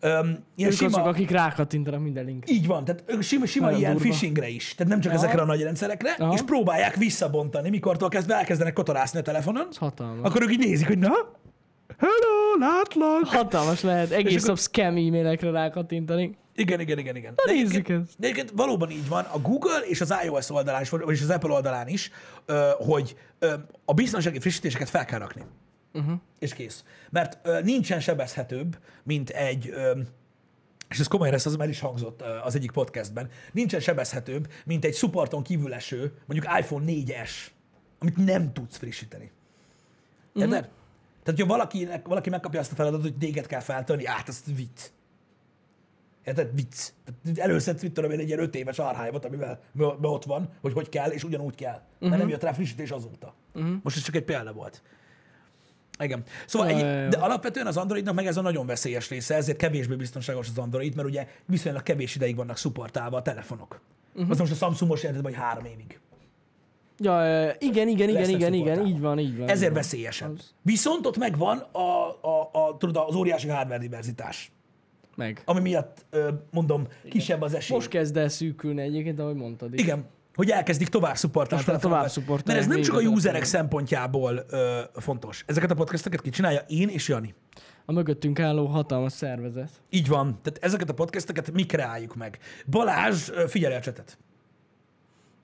ö, 0.01 0.29
ilyen 0.57 0.71
Ők 0.71 0.77
sima, 0.77 0.89
azok, 0.91 1.07
akik 1.07 1.31
rákattintanak 1.31 2.01
minden 2.03 2.25
linkre. 2.25 2.53
így 2.55 2.67
van, 2.67 2.85
tehát 2.85 3.03
ők 3.07 3.23
sima, 3.23 3.47
sima 3.47 3.65
Nagyon 3.65 3.81
ilyen 3.81 3.93
durva. 3.93 4.09
phishingre 4.09 4.49
is, 4.49 4.75
tehát 4.75 4.93
nem 4.93 5.01
csak 5.01 5.13
Aha. 5.13 5.23
ezekre 5.23 5.43
a 5.43 5.45
nagy 5.45 5.63
rendszerekre, 5.63 6.11
Aha. 6.19 6.33
és 6.35 6.43
próbálják 6.43 6.95
visszabontani, 6.97 7.69
mikortól 7.71 8.09
kezdve 8.09 8.35
elkezdenek 8.35 8.73
kotorászni 8.73 9.19
a 9.19 9.23
telefonon, 9.23 9.69
hatalmas. 9.77 10.29
akkor 10.29 10.43
ők 10.43 10.53
így 10.53 10.59
nézik, 10.59 10.87
hogy 10.87 10.99
na, 10.99 11.13
hello, 11.99 12.59
látlak. 12.59 13.25
Hatalmas 13.27 13.83
lehet. 13.83 14.11
Egész 14.11 14.35
akkor- 14.43 14.49
nap 14.49 14.59
scam 14.59 14.87
e-mailekre 14.97 15.51
rákattintani. 15.51 16.37
Igen, 16.57 16.81
igen, 16.81 16.99
igen, 16.99 17.17
igen. 17.17 17.35
Na, 17.45 17.53
nézzük 17.53 17.89
ezt. 17.89 18.13
de 18.19 18.27
egyébként 18.27 18.51
valóban 18.55 18.91
így 18.91 19.09
van, 19.09 19.25
a 19.25 19.39
Google 19.39 19.79
és 19.79 20.01
az 20.01 20.15
iOS 20.25 20.51
oldalán 20.51 20.83
is, 20.83 20.89
vagyis 20.89 21.23
az 21.23 21.31
Apple 21.31 21.53
oldalán 21.53 21.89
is, 21.89 22.11
hogy 22.77 23.17
a 23.85 23.95
biztonsági 23.95 24.39
frissítéseket 24.39 24.89
fel 24.89 25.05
kell 25.05 25.19
rakni. 25.19 25.43
Uh-huh. 25.93 26.21
És 26.39 26.55
kész. 26.55 26.85
Mert 27.11 27.63
nincsen 27.63 28.01
sebezhetőbb, 28.01 28.79
mint 29.03 29.31
egy, 29.31 29.75
és 30.89 30.99
ez 30.99 31.07
komoly 31.07 31.31
lesz, 31.31 31.47
az 31.47 31.57
már 31.57 31.69
is 31.69 31.81
hangzott 31.81 32.23
az 32.23 32.55
egyik 32.55 32.71
podcastben, 32.71 33.31
nincsen 33.53 33.81
sebezhetőbb, 33.81 34.53
mint 34.65 34.85
egy 34.85 34.95
supporton 34.95 35.43
kívül 35.43 35.75
eső, 35.75 36.13
mondjuk 36.27 36.59
iPhone 36.59 36.85
4S, 36.89 37.31
amit 37.99 38.17
nem 38.17 38.53
tudsz 38.53 38.77
frissíteni. 38.77 39.31
Érted? 40.33 40.49
Mhm. 40.49 40.59
Uh-huh. 40.59 40.75
Tehát, 41.23 41.41
hogyha 41.41 41.57
valakinek, 41.57 42.07
valaki 42.07 42.31
megkapja 42.31 42.61
azt 42.61 42.73
a 42.73 42.75
feladatot, 42.75 43.07
hogy 43.07 43.19
téged 43.19 43.47
kell 43.47 43.61
feltölni, 43.61 44.07
át, 44.07 44.29
az 44.29 44.43
vicc. 44.57 44.91
Érted? 46.27 46.55
Vicc. 46.55 46.93
Előszedsz, 47.35 47.83
mit 47.83 47.93
tudom 47.93 48.11
én, 48.11 48.19
egy 48.19 48.27
ilyen 48.27 48.39
öt 48.39 48.55
éves 48.55 48.79
arhályvat, 48.79 49.25
amivel 49.25 49.61
amivel 49.75 50.11
ott 50.11 50.25
van, 50.25 50.49
hogy 50.61 50.73
hogy 50.73 50.89
kell, 50.89 51.11
és 51.11 51.25
ugyanúgy 51.25 51.55
kell. 51.55 51.81
Uh-huh. 51.95 52.09
Mert 52.09 52.21
nem 52.21 52.29
jött 52.29 52.43
rá 52.43 52.53
frissítés 52.53 52.91
azóta. 52.91 53.35
Uh-huh. 53.55 53.75
Most 53.83 53.97
ez 53.97 54.03
csak 54.03 54.15
egy 54.15 54.25
példa 54.25 54.53
volt. 54.53 54.83
Igen. 55.99 56.23
Szóval 56.47 56.69
egy, 56.69 57.09
de 57.09 57.17
alapvetően 57.17 57.67
az 57.67 57.77
Androidnak 57.77 58.15
meg 58.15 58.27
ez 58.27 58.37
a 58.37 58.41
nagyon 58.41 58.67
veszélyes 58.67 59.09
része, 59.09 59.35
ezért 59.35 59.59
kevésbé 59.59 59.95
biztonságos 59.95 60.49
az 60.49 60.59
Android, 60.59 60.95
mert 60.95 61.09
ugye 61.09 61.27
viszonylag 61.45 61.83
kevés 61.83 62.15
ideig 62.15 62.37
vannak 62.37 62.57
szupportálva 62.57 63.17
a 63.17 63.23
telefonok. 63.23 63.81
Uh-huh. 64.15 64.31
Az 64.31 64.39
most 64.39 64.53
a 64.53 64.55
Samsungos 64.55 65.03
jelentett, 65.03 65.25
vagy 65.25 65.35
három 65.35 65.65
évig. 65.65 66.01
Ja, 66.99 67.47
igen, 67.59 67.89
igen, 67.89 68.09
igen, 68.09 68.29
igen, 68.29 68.53
igen, 68.53 68.87
így 68.87 69.01
van, 69.01 69.19
így 69.19 69.39
van. 69.39 69.49
Ezért 69.49 69.73
veszélyesebb. 69.75 70.35
Az. 70.39 70.55
Viszont 70.63 71.07
ott 71.07 71.17
megvan 71.17 71.59
a, 71.59 71.79
a, 72.21 72.51
a, 72.53 72.77
tudod, 72.79 73.05
az 73.09 73.15
óriási 73.15 73.49
hardware 73.49 73.79
diverzitás, 73.79 74.53
Meg. 75.17 75.43
ami 75.45 75.61
miatt 75.61 76.07
mondom, 76.51 76.87
kisebb 77.09 77.43
az 77.43 77.55
esély. 77.55 77.77
Most 77.77 77.89
kezd 77.89 78.17
el 78.17 78.29
szűkülni 78.29 78.81
egyébként, 78.83 79.19
ahogy 79.19 79.35
mondtad 79.35 79.75
is. 79.75 79.81
Igen, 79.81 80.05
hogy 80.35 80.51
elkezdik 80.51 80.89
tovább 80.89 81.17
szupportálni. 81.17 81.55
Most 81.55 81.67
már 81.67 81.81
tovább 81.81 81.99
telefonokat. 82.01 82.25
szupportálják 82.25 82.67
Mert 82.69 82.81
ez 82.81 82.91
nem 82.91 83.01
csak 83.01 83.11
a 83.11 83.15
userek 83.15 83.45
szempontjából 83.45 84.45
ö, 84.51 84.81
fontos. 84.95 85.45
Ezeket 85.47 85.71
a 85.71 85.75
podcasteket 85.75 86.21
ki 86.21 86.31
csinálja? 86.31 86.61
Én 86.67 86.89
és 86.89 87.09
Jani. 87.09 87.35
A 87.85 87.93
mögöttünk 87.93 88.41
álló 88.41 88.67
hatalmas 88.67 89.13
szervezet. 89.13 89.71
Így 89.91 90.09
van. 90.09 90.39
Tehát 90.43 90.59
ezeket 90.63 90.91
a 90.91 90.95
podcasteket 90.95 91.53
mi 91.53 91.67
kreáljuk 91.67 92.15
meg. 92.17 92.39
Balázs 92.67 93.31
ö, 93.31 93.45
figyeli 93.49 93.75
a 93.75 93.81
csetet. 93.81 94.19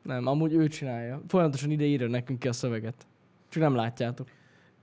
Nem, 0.03 0.27
amúgy 0.27 0.53
ő 0.53 0.69
csinálja. 0.69 1.23
Folyamatosan 1.29 1.71
ide 1.71 1.85
írja 1.85 2.09
nekünk 2.09 2.39
ki 2.39 2.49
a 2.49 2.53
szöveget. 2.53 3.07
Csak 3.49 3.63
nem 3.63 3.75
látjátok. 3.75 4.29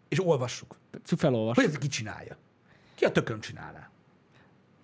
És 0.07 0.25
olvassuk. 0.25 0.77
Csak 1.05 1.19
felolvas. 1.19 1.55
Hogy 1.55 1.65
ez 1.65 1.77
ki 1.77 1.87
csinálja? 1.87 2.37
Ki 2.95 3.05
a 3.05 3.11
tökön 3.11 3.39
csinálná? 3.39 3.89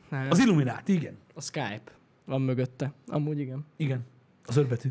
Nem, 0.10 0.28
Az 0.30 0.39
Illuminati, 0.39 0.93
igen. 0.93 1.18
a 1.34 1.41
Skype 1.41 1.82
van 2.26 2.41
mögötte. 2.41 2.91
Amúgy 3.08 3.39
igen. 3.39 3.66
Igen. 3.78 4.06
Az 4.45 4.58
ötbetű. 4.58 4.89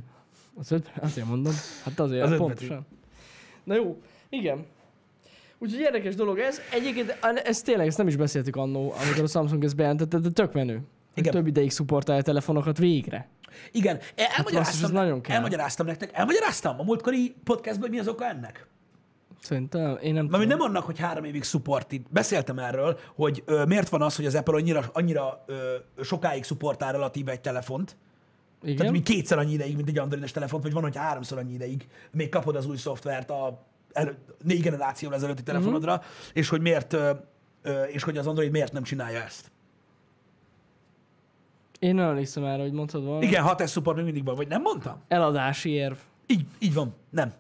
Az 0.55 0.73
öt, 0.73 0.93
azért 1.01 1.27
mondom. 1.27 1.53
Hát 1.85 2.01
azért, 2.01 2.23
Az 2.23 2.37
pontosan. 2.37 2.87
Na 3.65 3.75
jó, 3.75 4.03
igen. 4.29 4.67
Úgyhogy 5.59 5.81
érdekes 5.81 6.15
dolog 6.15 6.39
ez. 6.39 6.59
Egyébként 6.73 7.19
ez 7.45 7.63
tényleg, 7.63 7.87
ezt 7.87 7.99
nem 7.99 8.07
is 8.09 8.17
beszéltük 8.17 8.57
annó, 8.57 8.93
amikor 9.05 9.23
a 9.23 9.27
Samsung 9.27 9.65
ezt 9.65 9.77
bejelentette, 9.77 10.19
de 10.19 10.31
tök 10.31 10.53
menő. 10.53 10.81
Igen. 11.15 11.33
Több 11.33 11.47
ideig 11.47 11.71
szupportálja 11.71 12.21
a 12.21 12.25
telefonokat 12.25 12.79
végre. 12.79 13.29
Igen. 13.73 13.97
E- 13.97 14.01
basszus, 14.17 14.37
Elmagyaráztam, 14.37 14.85
ez 14.85 14.91
nagyon 14.91 15.21
kell. 15.21 15.37
elmagyaráztam 15.37 15.87
nektek. 15.87 16.11
Elmagyaráztam 16.13 16.81
a 16.81 16.83
múltkori 16.83 17.35
podcastban, 17.45 17.81
hogy 17.89 17.91
mi 17.91 17.99
az 17.99 18.09
oka 18.09 18.27
ennek? 18.29 18.67
Szerintem 19.45 19.99
én 20.03 20.15
nem 20.15 20.27
Mármint 20.27 20.51
nem 20.51 20.61
annak, 20.61 20.85
hogy 20.85 20.99
három 20.99 21.25
évig 21.25 21.43
supportid. 21.43 22.03
Beszéltem 22.11 22.59
erről, 22.59 22.99
hogy 23.15 23.43
ö, 23.47 23.65
miért 23.65 23.89
van 23.89 24.03
az, 24.03 24.17
hogy 24.17 24.27
az 24.27 24.35
Apple 24.35 24.55
annyira, 24.55 24.85
annyira 24.93 25.45
ö, 25.47 25.75
sokáig 26.03 26.45
supportál 26.45 26.93
relatíve 26.93 27.31
egy 27.33 27.41
telefont. 27.41 27.97
Igen? 28.63 28.77
Tehát 28.77 28.93
mi 28.93 29.03
kétszer 29.03 29.39
annyi 29.39 29.53
ideig, 29.53 29.77
mint 29.77 29.89
egy 29.89 29.99
androides 29.99 30.31
telefont, 30.31 30.63
vagy 30.63 30.73
van, 30.73 30.83
hogy 30.83 30.97
háromszor 30.97 31.39
annyi 31.39 31.53
ideig 31.53 31.89
még 32.11 32.29
kapod 32.29 32.57
az 32.57 32.67
új 32.67 32.77
szoftvert 32.77 33.31
a 33.31 33.67
négy 34.45 34.63
generációval 34.63 35.17
ezelőtti 35.17 35.43
Mhm. 35.43 35.51
telefonodra, 35.51 35.93
uh-huh. 35.93 36.07
és 36.33 36.49
hogy 36.49 36.61
miért 36.61 36.93
ö, 36.93 37.11
ö, 37.63 37.83
és 37.83 38.03
hogy 38.03 38.17
az 38.19 38.27
Android 38.27 38.51
miért 38.51 38.73
nem 38.73 38.83
csinálja 38.83 39.23
ezt. 39.23 39.51
Én 41.79 41.95
nem 41.95 42.09
emlékszem 42.09 42.45
erre, 42.45 42.63
hogy 42.63 42.73
mondtad 42.73 43.05
volna. 43.05 43.27
Igen, 43.27 43.45
6S 43.47 43.71
support 43.71 43.97
még 43.97 44.05
mindig 44.05 44.25
van, 44.25 44.35
vagy 44.35 44.49
nem 44.49 44.63
mondtam? 44.63 45.03
Eladási 45.09 45.71
érv. 45.71 45.97
Így, 46.27 46.47
így 46.59 46.75
van, 46.75 46.95
nem. 47.11 47.33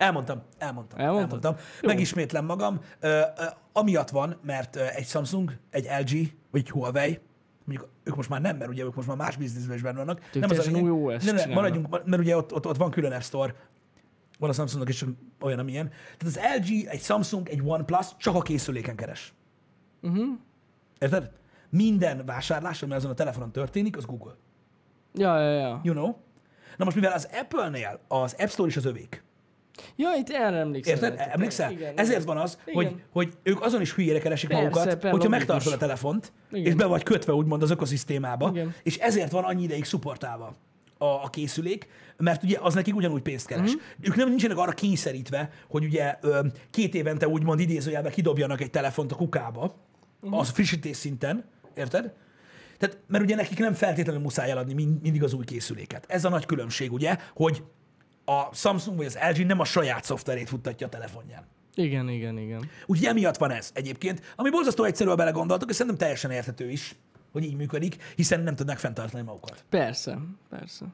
Elmondtam, 0.00 0.42
elmondtam. 0.58 0.98
Elmondtad? 0.98 1.44
elmondtam. 1.44 1.66
Megismétlem 1.82 2.44
magam. 2.44 2.80
Ö, 3.00 3.08
ö, 3.08 3.44
amiatt 3.72 4.10
van, 4.10 4.36
mert 4.42 4.76
ö, 4.76 4.84
egy 4.94 5.06
Samsung, 5.06 5.56
egy 5.70 5.84
LG, 5.84 6.32
vagy 6.50 6.60
egy 6.60 6.70
Huawei, 6.70 7.20
mondjuk 7.64 7.90
ők 8.04 8.16
most 8.16 8.28
már 8.28 8.40
nem, 8.40 8.56
mert 8.56 8.70
ugye 8.70 8.84
ők 8.84 8.94
most 8.94 9.08
már 9.08 9.16
más 9.16 9.36
bizniszben 9.36 9.76
is 9.76 9.82
benne 9.82 9.96
vannak. 9.96 10.20
Ők 10.32 10.46
nem 10.46 10.58
az 10.58 10.66
a 10.66 10.78
új 10.78 10.90
OS-t 10.90 11.26
nem, 11.26 11.34
nem, 11.34 11.50
maradjunk, 11.50 12.04
mert 12.04 12.22
ugye 12.22 12.36
ott, 12.36 12.54
ott, 12.54 12.66
ott 12.66 12.76
van 12.76 12.90
külön 12.90 13.12
App 13.12 13.20
Store, 13.20 13.54
van 14.38 14.50
a 14.50 14.52
Samsungnak 14.52 14.88
is 14.88 15.04
olyan, 15.40 15.58
amilyen. 15.58 15.88
Tehát 16.18 16.36
az 16.36 16.40
LG, 16.58 16.86
egy 16.88 17.02
Samsung, 17.02 17.48
egy 17.48 17.62
OnePlus 17.64 18.06
csak 18.16 18.34
a 18.34 18.40
készüléken 18.40 18.96
keres. 18.96 19.34
Uh-huh. 20.02 20.28
Érted? 20.98 21.30
Minden 21.70 22.26
vásárlás, 22.26 22.82
ami 22.82 22.92
azon 22.92 23.10
a 23.10 23.14
telefonon 23.14 23.52
történik, 23.52 23.96
az 23.96 24.04
Google. 24.04 24.34
Ja, 25.14 25.40
ja, 25.40 25.50
ja. 25.50 25.80
You 25.82 25.94
know? 25.94 26.14
Na 26.76 26.84
most, 26.84 26.96
mivel 26.96 27.12
az 27.12 27.28
Apple-nél 27.32 28.00
az 28.08 28.36
App 28.38 28.48
Store 28.48 28.68
is 28.68 28.76
az 28.76 28.84
övék, 28.84 29.22
Ja, 29.96 30.08
itt 30.18 30.28
erre 30.30 30.56
emlékszem. 30.56 30.94
Érted? 30.94 31.12
Érted? 31.12 31.28
Emlékszel? 31.32 31.70
Igen, 31.70 31.92
Ezért 31.96 32.22
igen. 32.22 32.34
van 32.34 32.42
az, 32.42 32.58
Igen. 32.66 32.74
hogy, 32.84 33.02
hogy 33.10 33.32
ők 33.42 33.62
azon 33.62 33.80
is 33.80 33.94
hülyére 33.94 34.18
keresik 34.18 34.48
Persze, 34.48 34.62
magukat, 34.64 34.84
per 34.84 34.94
hogyha 34.94 35.10
logikus. 35.10 35.30
megtartod 35.38 35.72
a 35.72 35.76
telefont, 35.76 36.32
Igen. 36.52 36.64
és 36.66 36.74
be 36.74 36.86
vagy 36.86 37.02
kötve 37.02 37.32
úgymond 37.32 37.62
az 37.62 37.70
ökoszisztémába, 37.70 38.48
Igen. 38.52 38.74
és 38.82 38.96
ezért 38.96 39.30
van 39.30 39.44
annyi 39.44 39.62
ideig 39.62 39.84
szupportálva 39.84 40.54
a, 40.98 41.04
a 41.04 41.28
készülék, 41.30 41.88
mert 42.16 42.42
ugye 42.42 42.58
az 42.60 42.74
nekik 42.74 42.94
ugyanúgy 42.96 43.22
pénzt 43.22 43.46
keres. 43.46 43.70
Mhm. 43.70 43.80
Ők 44.02 44.16
nem 44.16 44.28
nincsenek 44.28 44.56
arra 44.56 44.72
kényszerítve, 44.72 45.50
hogy 45.68 45.84
ugye 45.84 46.16
ö, 46.20 46.40
két 46.70 46.94
évente 46.94 47.28
úgymond 47.28 47.60
idézőjelbe 47.60 48.10
kidobjanak 48.10 48.60
egy 48.60 48.70
telefont 48.70 49.12
a 49.12 49.16
kukába, 49.16 49.74
Mhm. 50.22 50.34
az 50.34 50.48
frissítés 50.50 50.96
szinten, 50.96 51.44
érted? 51.74 52.12
Tehát, 52.78 52.98
mert 53.06 53.24
ugye 53.24 53.34
nekik 53.34 53.58
nem 53.58 53.72
feltétlenül 53.72 54.22
muszáj 54.22 54.50
eladni 54.50 54.72
mind- 54.72 55.02
mindig 55.02 55.22
az 55.22 55.32
új 55.34 55.44
készüléket. 55.44 56.04
Ez 56.08 56.24
a 56.24 56.28
nagy 56.28 56.46
különbség, 56.46 56.92
ugye, 56.92 57.16
hogy 57.34 57.62
a 58.30 58.48
Samsung 58.54 58.96
vagy 58.96 59.06
az 59.06 59.18
LG 59.30 59.46
nem 59.46 59.60
a 59.60 59.64
saját 59.64 60.04
szoftverét 60.04 60.48
futtatja 60.48 60.86
a 60.86 60.90
telefonján. 60.90 61.42
Igen, 61.74 62.08
igen, 62.08 62.38
igen. 62.38 62.68
Úgyhogy 62.86 63.06
emiatt 63.06 63.36
van 63.36 63.50
ez 63.50 63.70
egyébként, 63.74 64.34
ami 64.36 64.50
borzasztó 64.50 64.84
egyszerű, 64.84 65.08
ha 65.10 65.14
belegondoltok, 65.16 65.68
és 65.70 65.76
szerintem 65.76 66.00
teljesen 66.00 66.30
érthető 66.30 66.70
is, 66.70 66.94
hogy 67.32 67.44
így 67.44 67.56
működik, 67.56 67.96
hiszen 68.16 68.40
nem 68.40 68.54
tudnak 68.56 68.78
fenntartani 68.78 69.22
magukat. 69.22 69.64
Persze, 69.68 70.18
persze. 70.50 70.84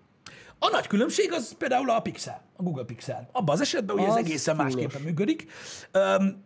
A 0.59 0.69
nagy 0.71 0.87
különbség 0.87 1.33
az 1.33 1.55
például 1.59 1.91
a 1.91 2.01
Pixel, 2.01 2.43
a 2.57 2.63
Google 2.63 2.85
Pixel. 2.85 3.29
Abban 3.33 3.55
az 3.55 3.61
esetben, 3.61 3.99
hogy 3.99 4.09
ez 4.09 4.15
egészen 4.15 4.57
fullos. 4.57 4.75
másképpen 4.75 5.03
működik. 5.03 5.47
Öm, 5.93 6.43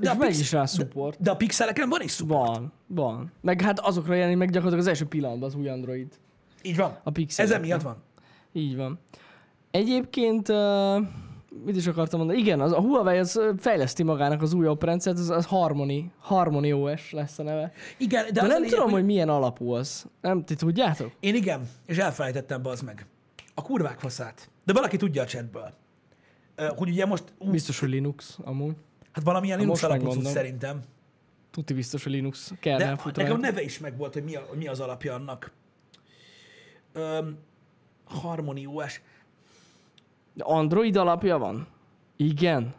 És 0.00 0.08
a 0.08 0.14
megy 0.14 0.26
Pix- 0.28 0.40
is 0.40 0.52
rá 0.52 0.64
support. 0.66 1.16
De, 1.16 1.22
de 1.24 1.30
a 1.30 1.36
pixeleken 1.36 1.88
van 1.88 2.00
is 2.02 2.12
support. 2.14 2.48
Van, 2.56 2.72
van. 2.86 3.32
Meg 3.40 3.60
hát 3.60 3.78
azokra 3.80 4.14
jelenik 4.14 4.36
meg 4.36 4.46
gyakorlatilag 4.50 4.84
az 4.84 4.88
első 4.90 5.04
pillanatban 5.06 5.48
az 5.48 5.54
új 5.54 5.68
Android. 5.68 6.18
Így 6.62 6.76
van. 6.76 6.98
A 7.02 7.10
Pixel. 7.10 7.44
Ez 7.44 7.50
emiatt 7.50 7.82
van. 7.82 8.02
Így 8.52 8.76
van. 8.76 8.98
Egyébként, 9.70 10.48
uh, 10.48 11.06
mit 11.64 11.76
is 11.76 11.86
akartam 11.86 12.18
mondani? 12.18 12.40
Igen, 12.40 12.60
az, 12.60 12.72
a 12.72 12.80
Huawei 12.80 13.18
az 13.18 13.40
fejleszti 13.58 14.02
magának 14.02 14.42
az 14.42 14.52
új 14.52 14.66
operendszert, 14.66 15.18
az, 15.18 15.30
az 15.30 15.46
Harmony, 15.46 16.10
Harmony 16.18 16.72
OS 16.72 17.12
lesz 17.12 17.38
a 17.38 17.42
neve. 17.42 17.72
Igen, 17.98 18.24
de, 18.24 18.30
De 18.30 18.40
a 18.40 18.46
nem 18.46 18.66
tudom, 18.66 18.90
hogy 18.90 19.04
milyen 19.04 19.28
alapú 19.28 19.70
az. 19.70 20.06
Nem, 20.20 20.44
ti 20.44 20.54
tudjátok? 20.54 21.12
Én 21.20 21.34
igen, 21.34 21.68
és 21.86 21.96
elfelejtettem 21.96 22.66
az 22.66 22.80
meg. 22.80 23.06
A 23.54 23.62
kurvák 23.62 23.98
faszát. 23.98 24.50
De 24.64 24.72
valaki 24.72 24.96
tudja 24.96 25.22
a 25.22 25.26
chatből. 25.26 25.72
Hogy 26.76 26.88
ugye 26.88 27.06
most, 27.06 27.24
ú, 27.38 27.50
Biztos, 27.50 27.78
hogy 27.80 27.88
Linux 27.88 28.38
amúgy. 28.44 28.74
hát 29.12 29.24
valamilyen 29.24 29.58
Linux 29.58 29.80
most 29.80 29.92
alapú 29.92 30.04
cucc 30.04 30.14
megmondom. 30.14 30.42
szerintem. 30.42 30.80
Tuti 31.50 31.74
biztos, 31.74 32.02
hogy 32.02 32.12
Linux 32.12 32.50
De 32.50 32.56
kernel 32.60 32.96
fut 32.96 33.16
nekem 33.16 33.34
a 33.34 33.38
neve 33.38 33.62
is 33.62 33.78
megvolt, 33.78 34.12
hogy 34.12 34.24
mi, 34.24 34.34
a, 34.34 34.44
hogy 34.48 34.58
mi 34.58 34.66
az 34.68 34.80
alapja 34.80 35.14
annak. 35.14 35.52
Öm, 36.92 37.38
Harmony 38.04 38.66
OS. 38.66 39.00
De 40.32 40.44
Android 40.44 40.96
alapja 40.96 41.38
van? 41.38 41.66
Igen. 42.16 42.74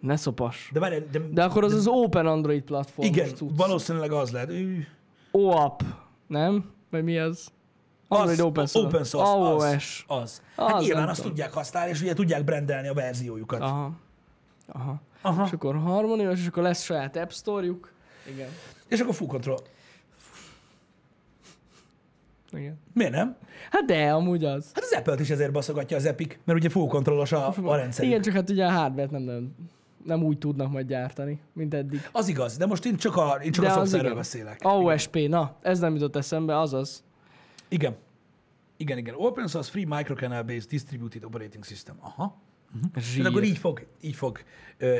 Ne 0.00 0.16
szopas. 0.16 0.70
De, 0.72 0.80
várj, 0.80 0.96
de, 1.10 1.18
De 1.18 1.44
akkor 1.44 1.64
az 1.64 1.72
az 1.72 1.86
Open 1.86 2.26
Android 2.26 2.62
platform. 2.62 3.08
igen, 3.08 3.28
valószínűleg 3.56 4.12
az 4.12 4.30
lehet. 4.30 4.50
Ű, 4.50 4.86
OAP, 5.30 5.82
nem? 6.26 6.70
Vagy 6.90 7.04
mi 7.04 7.18
az? 7.18 7.48
Android 8.08 8.38
az, 8.38 8.44
Open 8.44 8.66
Source. 8.66 8.88
Open 8.88 9.04
source, 9.04 9.30
AOS. 9.30 10.04
az. 10.08 10.18
az. 10.22 10.42
Hát 10.56 10.72
Az, 10.74 10.84
nyilván 10.84 11.08
azt 11.08 11.16
tudom. 11.16 11.30
tudják 11.30 11.52
használni, 11.52 11.90
és 11.90 12.00
ugye 12.02 12.14
tudják 12.14 12.44
brendelni 12.44 12.88
a 12.88 12.94
verziójukat. 12.94 13.60
Aha. 13.60 13.92
Aha. 14.68 15.00
Aha. 15.22 15.44
És 15.44 15.52
akkor 15.52 15.76
harmoniós, 15.76 16.38
és 16.40 16.46
akkor 16.46 16.62
lesz 16.62 16.82
saját 16.82 17.16
App 17.16 17.30
Store-juk. 17.30 17.92
Igen. 18.32 18.48
És 18.88 19.00
akkor 19.00 19.14
full 19.14 19.26
control. 19.26 19.58
Igen. 22.52 22.78
Miért 22.92 23.12
nem? 23.12 23.36
Hát 23.70 23.84
de, 23.84 24.12
amúgy 24.12 24.44
az. 24.44 24.70
Hát 24.74 24.84
az 24.84 24.92
Apple-t 24.98 25.20
is 25.20 25.30
ezért 25.30 25.52
baszogatja 25.52 25.96
az 25.96 26.04
Epic, 26.04 26.36
mert 26.44 26.58
ugye 26.58 26.68
full 26.68 26.86
kontrollos 26.86 27.32
a, 27.32 27.54
a 27.62 27.76
rendszer. 27.76 28.04
Igen, 28.04 28.22
csak 28.22 28.34
hát 28.34 28.50
ugye 28.50 28.64
a 28.66 28.70
hardware 28.70 29.08
nem 29.10 29.22
nagyon 29.22 29.54
nem 30.04 30.22
úgy 30.22 30.38
tudnak 30.38 30.72
majd 30.72 30.86
gyártani, 30.86 31.40
mint 31.52 31.74
eddig. 31.74 32.00
Az 32.12 32.28
igaz, 32.28 32.56
de 32.56 32.66
most 32.66 32.84
én 32.84 32.96
csak 32.96 33.16
a, 33.16 33.38
én 33.44 33.52
csak 33.52 33.64
De 33.64 33.70
a 33.70 33.74
szoftverről 33.74 34.04
igen. 34.04 34.16
beszélek. 34.16 34.58
AOSP, 34.62 35.18
na, 35.28 35.56
ez 35.62 35.78
nem 35.78 35.94
jutott 35.94 36.16
eszembe, 36.16 36.58
azaz. 36.58 37.04
Igen. 37.68 37.96
Igen, 38.76 38.98
igen. 38.98 39.14
Open 39.16 39.46
source 39.46 39.70
free 39.70 39.86
microkernel 39.86 40.42
based 40.42 40.68
distributed 40.68 41.24
operating 41.24 41.64
system. 41.64 41.96
Aha. 42.00 42.36
Zsír. 42.96 43.16
Tehát 43.16 43.30
akkor 43.30 43.44
így 43.44 43.58
fog, 43.58 43.86
így 44.00 44.14
fog, 44.14 44.38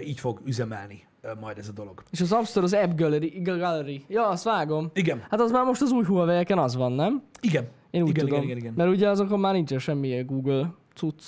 így 0.05 0.21
fog 0.21 0.41
üzemelni 0.45 1.09
majd 1.41 1.59
ez 1.59 1.69
a 1.69 1.73
dolog. 1.73 2.03
És 2.11 2.21
az 2.21 2.33
App 2.33 2.45
Store 2.45 2.65
az 2.65 2.73
App 2.75 2.97
Gallery, 2.97 3.41
Gallery. 3.43 4.05
Ja, 4.09 4.29
azt 4.29 4.45
vágom. 4.45 4.91
Igen. 4.95 5.23
Hát 5.31 5.41
az 5.41 5.51
már 5.51 5.65
most 5.65 5.83
az 5.83 5.91
új 5.91 6.05
huawei 6.05 6.45
az 6.45 6.77
van, 6.77 6.93
nem? 6.93 7.23
Igen. 7.41 7.69
Én 7.91 8.03
úgy 8.03 8.09
igen, 8.09 8.25
tudom. 8.25 8.43
igen, 8.43 8.49
igen, 8.49 8.59
igen. 8.59 8.73
Mert 8.77 8.91
ugye 8.91 9.09
azokon 9.09 9.41
már 9.41 9.55
nincsen 9.55 9.79
semmi 9.79 10.23
Google 10.23 10.75
cucc. 10.95 11.23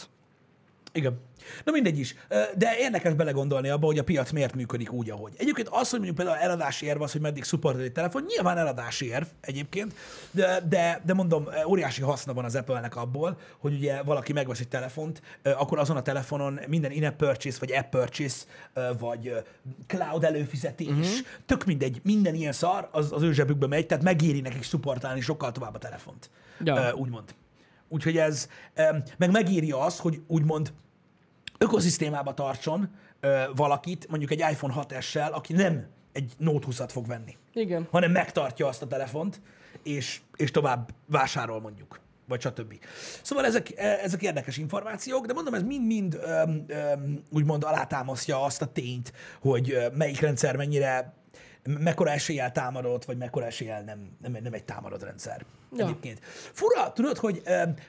Igen. 0.93 1.21
Na 1.65 1.73
mindegy 1.73 1.99
is. 1.99 2.15
De 2.57 2.79
érdekes 2.79 3.15
belegondolni 3.15 3.69
abba, 3.69 3.87
hogy 3.87 3.99
a 3.99 4.05
piac 4.05 4.31
miért 4.31 4.55
működik 4.55 4.93
úgy, 4.93 5.11
ahogy. 5.11 5.33
Egyébként 5.37 5.69
az, 5.69 5.91
hogy 5.91 5.99
mondjuk 5.99 6.17
például 6.17 6.39
eladási 6.39 6.87
érv 6.87 7.03
az, 7.03 7.13
hogy 7.13 7.21
meddig 7.21 7.45
supportol 7.45 7.83
egy 7.83 7.93
telefon, 7.93 8.25
nyilván 8.29 8.59
eladási 8.59 9.07
érv 9.07 9.27
egyébként, 9.41 9.95
de, 10.31 10.61
de, 10.69 11.01
de 11.05 11.15
mondom, 11.15 11.49
óriási 11.67 12.03
haszna 12.03 12.33
van 12.33 12.45
az 12.45 12.55
Apple-nek 12.55 12.97
abból, 12.97 13.39
hogy 13.59 13.73
ugye 13.75 14.03
valaki 14.03 14.33
megvesz 14.33 14.61
egy 14.61 14.69
telefont, 14.69 15.23
akkor 15.43 15.79
azon 15.79 15.97
a 15.97 16.03
telefonon 16.03 16.61
minden 16.67 16.91
in-app 16.91 17.19
purchase, 17.19 17.57
vagy 17.61 17.73
app 17.73 17.91
purchase, 17.91 18.45
vagy 18.99 19.33
cloud 19.87 20.25
előfizetés, 20.25 20.89
uh-huh. 20.89 21.07
tök 21.47 21.65
mindegy, 21.65 22.01
minden 22.05 22.35
ilyen 22.35 22.53
szar, 22.53 22.89
az, 22.93 23.13
az 23.13 23.23
ő 23.23 23.33
zsebükbe 23.33 23.67
megy, 23.67 23.87
tehát 23.87 24.05
megéri 24.05 24.41
nekik 24.41 24.63
supportálni 24.63 25.21
sokkal 25.21 25.53
tovább 25.53 25.75
a 25.75 25.79
telefont. 25.79 26.31
Ja. 26.65 26.95
Úgymond. 26.95 27.35
Úgyhogy 27.93 28.17
ez, 28.17 28.49
meg 29.17 29.31
megéri 29.31 29.71
az, 29.71 29.99
hogy 29.99 30.21
úgymond 30.27 30.73
ökoszisztémába 31.59 32.35
tartson 32.35 32.91
valakit, 33.55 34.09
mondjuk 34.09 34.31
egy 34.31 34.39
iPhone 34.39 34.75
6S-sel, 34.77 35.33
aki 35.33 35.53
nem 35.53 35.87
egy 36.13 36.33
Note 36.39 36.67
20-at 36.71 36.89
fog 36.89 37.07
venni, 37.07 37.37
Igen. 37.53 37.89
hanem 37.91 38.11
megtartja 38.11 38.67
azt 38.67 38.83
a 38.83 38.87
telefont, 38.87 39.41
és, 39.83 40.21
és 40.37 40.51
tovább 40.51 40.91
vásárol 41.07 41.61
mondjuk, 41.61 42.01
vagy 42.29 42.41
stb. 42.41 42.75
Szóval 43.23 43.45
ezek, 43.45 43.73
e, 43.77 43.87
ezek 43.87 44.23
érdekes 44.23 44.57
információk, 44.57 45.27
de 45.27 45.33
mondom, 45.33 45.55
ez 45.55 45.63
mind-mind 45.63 46.21
öm, 46.25 46.65
öm, 46.67 47.23
úgymond 47.31 47.65
alátámasztja 47.65 48.43
azt 48.43 48.63
a 48.63 48.67
tényt, 48.67 49.13
hogy 49.41 49.79
melyik 49.95 50.21
rendszer 50.21 50.57
mennyire, 50.57 51.15
mekkora 51.65 52.11
eséllyel 52.11 52.53
támadott, 52.53 53.05
vagy 53.05 53.17
mekkora 53.17 53.47
eséllyel 53.47 53.83
nem, 53.83 54.17
nem, 54.23 54.37
nem 54.43 54.53
egy 54.53 54.65
támadott 54.65 55.03
rendszer. 55.03 55.45
Ja. 55.77 55.85
Egyébként. 55.85 56.19
Fura, 56.53 56.93
tudod, 56.93 57.17
hogy, 57.17 57.43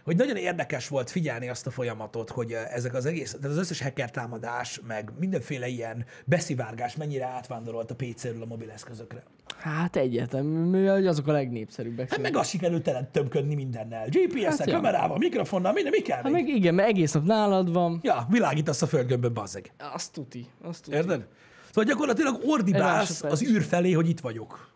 hogy 0.04 0.16
nagyon 0.16 0.36
érdekes 0.36 0.88
volt 0.88 1.10
figyelni 1.12 1.50
azt 1.50 1.68
a 1.68 1.72
folyamatot, 1.72 2.30
hogy 2.30 2.52
ezek 2.52 2.94
az 2.94 3.06
egész, 3.06 3.32
tehát 3.32 3.46
az 3.46 3.58
összes 3.58 3.82
hacker 3.82 4.12
támadás, 4.12 4.82
meg 4.88 5.12
mindenféle 5.20 5.68
ilyen 5.68 6.06
beszivárgás 6.26 6.96
mennyire 6.96 7.26
átvándorolt 7.26 7.92
a 7.92 7.96
PC-ről 7.96 8.42
a 8.42 8.46
mobileszközökre. 8.46 9.24
Hát 9.58 9.96
egyetem, 9.96 10.72
hogy 10.72 11.08
azok 11.08 11.28
a 11.28 11.32
legnépszerűbbek. 11.32 12.10
Hát 12.10 12.22
meg 12.22 12.36
azt 12.36 12.50
sikerült 12.50 12.84
tele 12.84 13.10
tömködni 13.12 13.56
mindennel. 13.56 14.08
GPS-el, 14.10 14.56
Hát 14.58 14.72
kamerával, 14.72 15.18
mikrofonnal, 15.18 15.74
minden, 15.74 15.92
mi 15.96 16.02
kell 16.02 16.22
Hát 16.22 16.32
még? 16.32 16.48
igen, 16.48 16.74
mert 16.74 16.88
egész 16.90 17.12
nap 17.12 17.26
nálad 17.26 17.74
van. 17.74 18.00
Ja, 18.04 18.28
világítasz 18.30 18.82
a 18.82 18.88
földgömbön, 18.88 19.34
bazzeg. 19.34 19.72
Azt 19.94 20.12
tuti, 20.14 20.48
azt 20.62 20.84
tuti. 20.84 20.96
Érted? 20.98 21.26
Szóval 21.74 21.90
gyakorlatilag 21.90 22.40
ordibálsz 22.46 23.24
az 23.24 23.44
űr 23.44 23.64
felé, 23.64 23.92
hogy 23.92 24.10
itt 24.10 24.20
vagyok. 24.20 24.70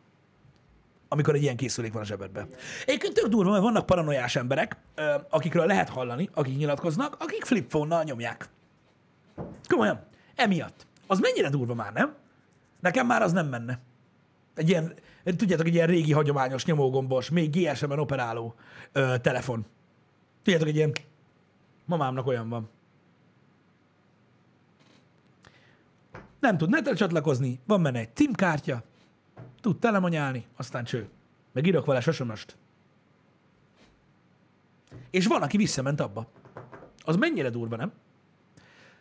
Amikor 1.08 1.36
egy 1.36 1.42
ilyen 1.42 1.56
készülék 1.56 1.94
van 1.94 2.02
a 2.02 2.06
zsebedben. 2.06 2.48
Egyébként 2.86 3.14
tök 3.14 3.28
durva, 3.28 3.52
mert 3.52 3.64
vannak 3.64 3.86
paranoiás 3.86 4.36
emberek, 4.36 4.78
akikről 5.30 5.66
lehet 5.66 5.90
hallani, 5.90 6.30
akik 6.34 6.58
nyilatkoznak, 6.58 7.16
akik 7.20 7.46
flipphone-nal 7.46 8.04
nyomják. 8.04 8.50
Komolyan. 9.68 10.00
Emiatt. 10.36 10.88
Az 11.08 11.20
mennyire 11.20 11.50
durva 11.50 11.74
már, 11.74 11.94
nem? 11.94 12.16
Nekem 12.80 13.06
már 13.06 13.22
az 13.22 13.32
nem 13.32 13.48
menne. 13.48 13.80
Egy 14.56 14.70
ilyen, 14.70 14.94
tudjátok, 15.24 15.66
egy 15.66 15.74
ilyen 15.74 15.88
régi 15.88 16.12
hagyományos 16.12 16.66
nyomógombos, 16.66 17.30
még 17.30 17.50
GSM-en 17.50 18.00
operáló 18.00 18.56
ö, 18.92 19.16
telefon. 19.22 19.66
Tudjátok, 20.44 20.68
egy 20.68 20.76
ilyen 20.76 20.92
mamámnak 21.86 22.28
olyan 22.28 22.50
van. 22.50 22.70
Nem 26.48 26.58
tud 26.58 26.70
netre 26.70 26.94
csatlakozni, 26.94 27.60
van 27.66 27.84
benne 27.84 28.00
egy 28.00 28.10
SIM 28.16 28.34
kártya, 28.34 28.84
tud 29.62 29.80
telemonyálni, 29.80 30.46
aztán 30.56 30.84
cső. 30.84 31.10
Meg 31.54 31.66
írok 31.66 31.86
vele 31.86 32.00
sosonost. 32.00 32.58
És 35.10 35.28
van, 35.28 35.42
aki 35.42 35.58
visszament 35.58 36.00
abba. 36.00 36.28
Az 37.00 37.16
mennyire 37.16 37.50
durva, 37.50 37.76
nem? 37.76 37.92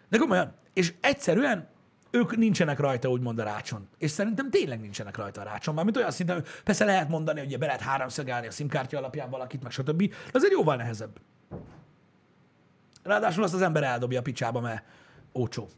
De 0.09 0.18
komolyan. 0.18 0.55
És 0.72 0.94
egyszerűen 1.01 1.68
ők 2.11 2.36
nincsenek 2.36 2.78
rajta, 2.78 3.09
úgymond 3.09 3.38
a 3.38 3.44
rácson. 3.44 3.88
És 3.99 4.11
szerintem 4.11 4.51
tényleg 4.51 4.80
nincsenek 4.80 5.16
rajta 5.16 5.40
a 5.40 5.44
rácson. 5.44 5.74
Mármint 5.74 5.97
olyan 5.97 6.11
szinten, 6.11 6.44
persze 6.64 6.84
lehet 6.84 7.09
mondani, 7.09 7.40
hogy 7.40 7.59
be 7.59 7.66
lehet 7.66 7.80
háromszögelni 7.80 8.47
a 8.47 8.51
SIM-kártya 8.51 8.99
alapján 8.99 9.30
valakit, 9.30 9.62
meg 9.62 9.72
stb. 9.72 10.09
De 10.09 10.14
azért 10.32 10.53
jóval 10.53 10.76
nehezebb. 10.76 11.20
Ráadásul 13.03 13.42
azt 13.42 13.55
az 13.55 13.62
ember 13.62 13.82
eldobja 13.82 14.18
a 14.18 14.22
picsába, 14.22 14.61
mert 14.61 14.84
ócsó. 15.34 15.68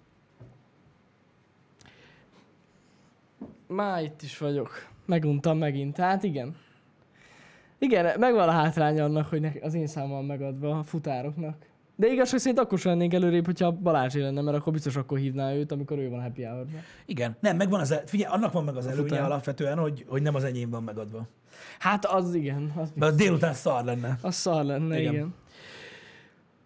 Már 3.68 4.02
itt 4.02 4.22
is 4.22 4.38
vagyok. 4.38 4.70
Meguntam 5.06 5.58
megint. 5.58 5.96
Hát 5.96 6.22
igen. 6.22 6.56
Igen, 7.78 8.18
megvan 8.18 8.48
a 8.48 8.52
hátrány 8.52 9.00
annak, 9.00 9.26
hogy 9.26 9.50
az 9.62 9.74
én 9.74 9.86
számom 9.86 10.26
megadva 10.26 10.78
a 10.78 10.82
futároknak. 10.82 11.66
De 11.96 12.06
igazság 12.06 12.38
szerint 12.40 12.58
akkor 12.60 12.78
sem 12.78 12.90
lennénk 12.92 13.14
előrébb, 13.14 13.44
hogyha 13.44 13.70
Balázs 13.72 14.14
lenne, 14.14 14.40
mert 14.40 14.56
akkor 14.56 14.72
biztos 14.72 14.96
akkor 14.96 15.18
hívná 15.18 15.52
őt, 15.52 15.72
amikor 15.72 15.98
ő 15.98 16.08
van 16.08 16.22
happy 16.22 16.42
hour 16.42 16.66
Igen. 17.06 17.36
Nem, 17.40 17.56
megvan 17.56 17.80
az, 17.80 17.90
el... 17.90 18.02
figyelj, 18.06 18.32
annak 18.32 18.52
van 18.52 18.64
meg 18.64 18.76
az 18.76 18.86
előnye 18.86 19.08
futár. 19.08 19.22
alapvetően, 19.22 19.78
hogy, 19.78 20.04
hogy 20.08 20.22
nem 20.22 20.34
az 20.34 20.44
enyém 20.44 20.70
van 20.70 20.82
megadva. 20.82 21.26
Hát 21.78 22.04
az 22.04 22.34
igen, 22.34 22.72
az, 22.76 22.92
Mert 22.94 23.14
délután 23.14 23.54
szar 23.54 23.84
lenne. 23.84 24.18
az 24.22 24.34
szar 24.34 24.64
lenne, 24.64 25.00
Igen. 25.00 25.12
igen. 25.12 25.34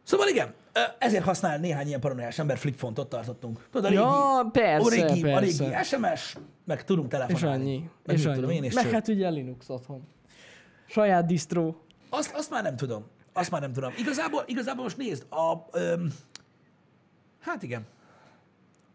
Szóval 0.03 0.28
igen, 0.28 0.53
ezért 0.98 1.24
használ 1.24 1.58
néhány 1.58 1.86
ilyen 1.86 2.00
paranoiás 2.00 2.38
ember 2.38 2.58
flipfontot 2.58 3.08
tartottunk. 3.08 3.66
Tudod, 3.70 3.84
a 3.84 3.88
régi, 3.88 4.00
Ja, 4.02 4.48
persze, 4.52 4.86
a 4.86 4.90
régi, 5.08 5.22
a 5.30 5.38
persze. 5.38 5.64
régi 5.64 5.84
SMS, 5.84 6.36
meg 6.64 6.84
tudunk 6.84 7.12
És 7.12 7.18
telefonálni. 7.18 7.62
annyi. 7.64 7.90
Meg 8.04 8.16
és 8.16 8.24
annyi. 8.24 8.34
tudom 8.34 8.50
én, 8.50 8.64
és 8.64 8.74
Meg 8.74 8.90
hát 8.90 9.08
ugye 9.08 9.28
Linux 9.28 9.68
otthon. 9.68 10.06
Saját 10.86 11.26
disztró. 11.26 11.84
Azt, 12.10 12.34
azt 12.34 12.50
már 12.50 12.62
nem 12.62 12.76
tudom. 12.76 13.06
Azt 13.32 13.50
már 13.50 13.60
nem 13.60 13.72
tudom. 13.72 13.92
Igazából, 13.98 14.42
igazából 14.46 14.82
most 14.82 14.96
nézd, 14.96 15.26
a, 15.30 15.52
öm, 15.78 16.12
hát 17.40 17.62
igen. 17.62 17.86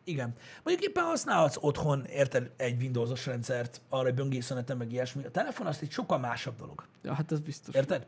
Igen. 0.04 0.34
Mondjuk 0.64 0.90
éppen 0.90 1.04
használhatsz 1.04 1.58
otthon, 1.60 2.06
érted, 2.06 2.52
egy 2.58 2.82
Windows-os 2.82 3.26
rendszert, 3.26 3.82
arra, 3.90 4.04
hogy 4.04 4.14
böngészönetem, 4.14 4.78
meg 4.78 4.92
ilyesmi. 4.92 5.24
A 5.26 5.32
telefon 5.32 5.68
az 5.68 5.80
egy 5.82 5.92
sokkal 5.92 6.18
másabb 6.18 6.56
dolog. 6.58 6.84
Ja, 7.04 7.14
hát 7.14 7.32
ez 7.32 7.40
biztos. 7.40 7.76
Érted? 7.76 8.06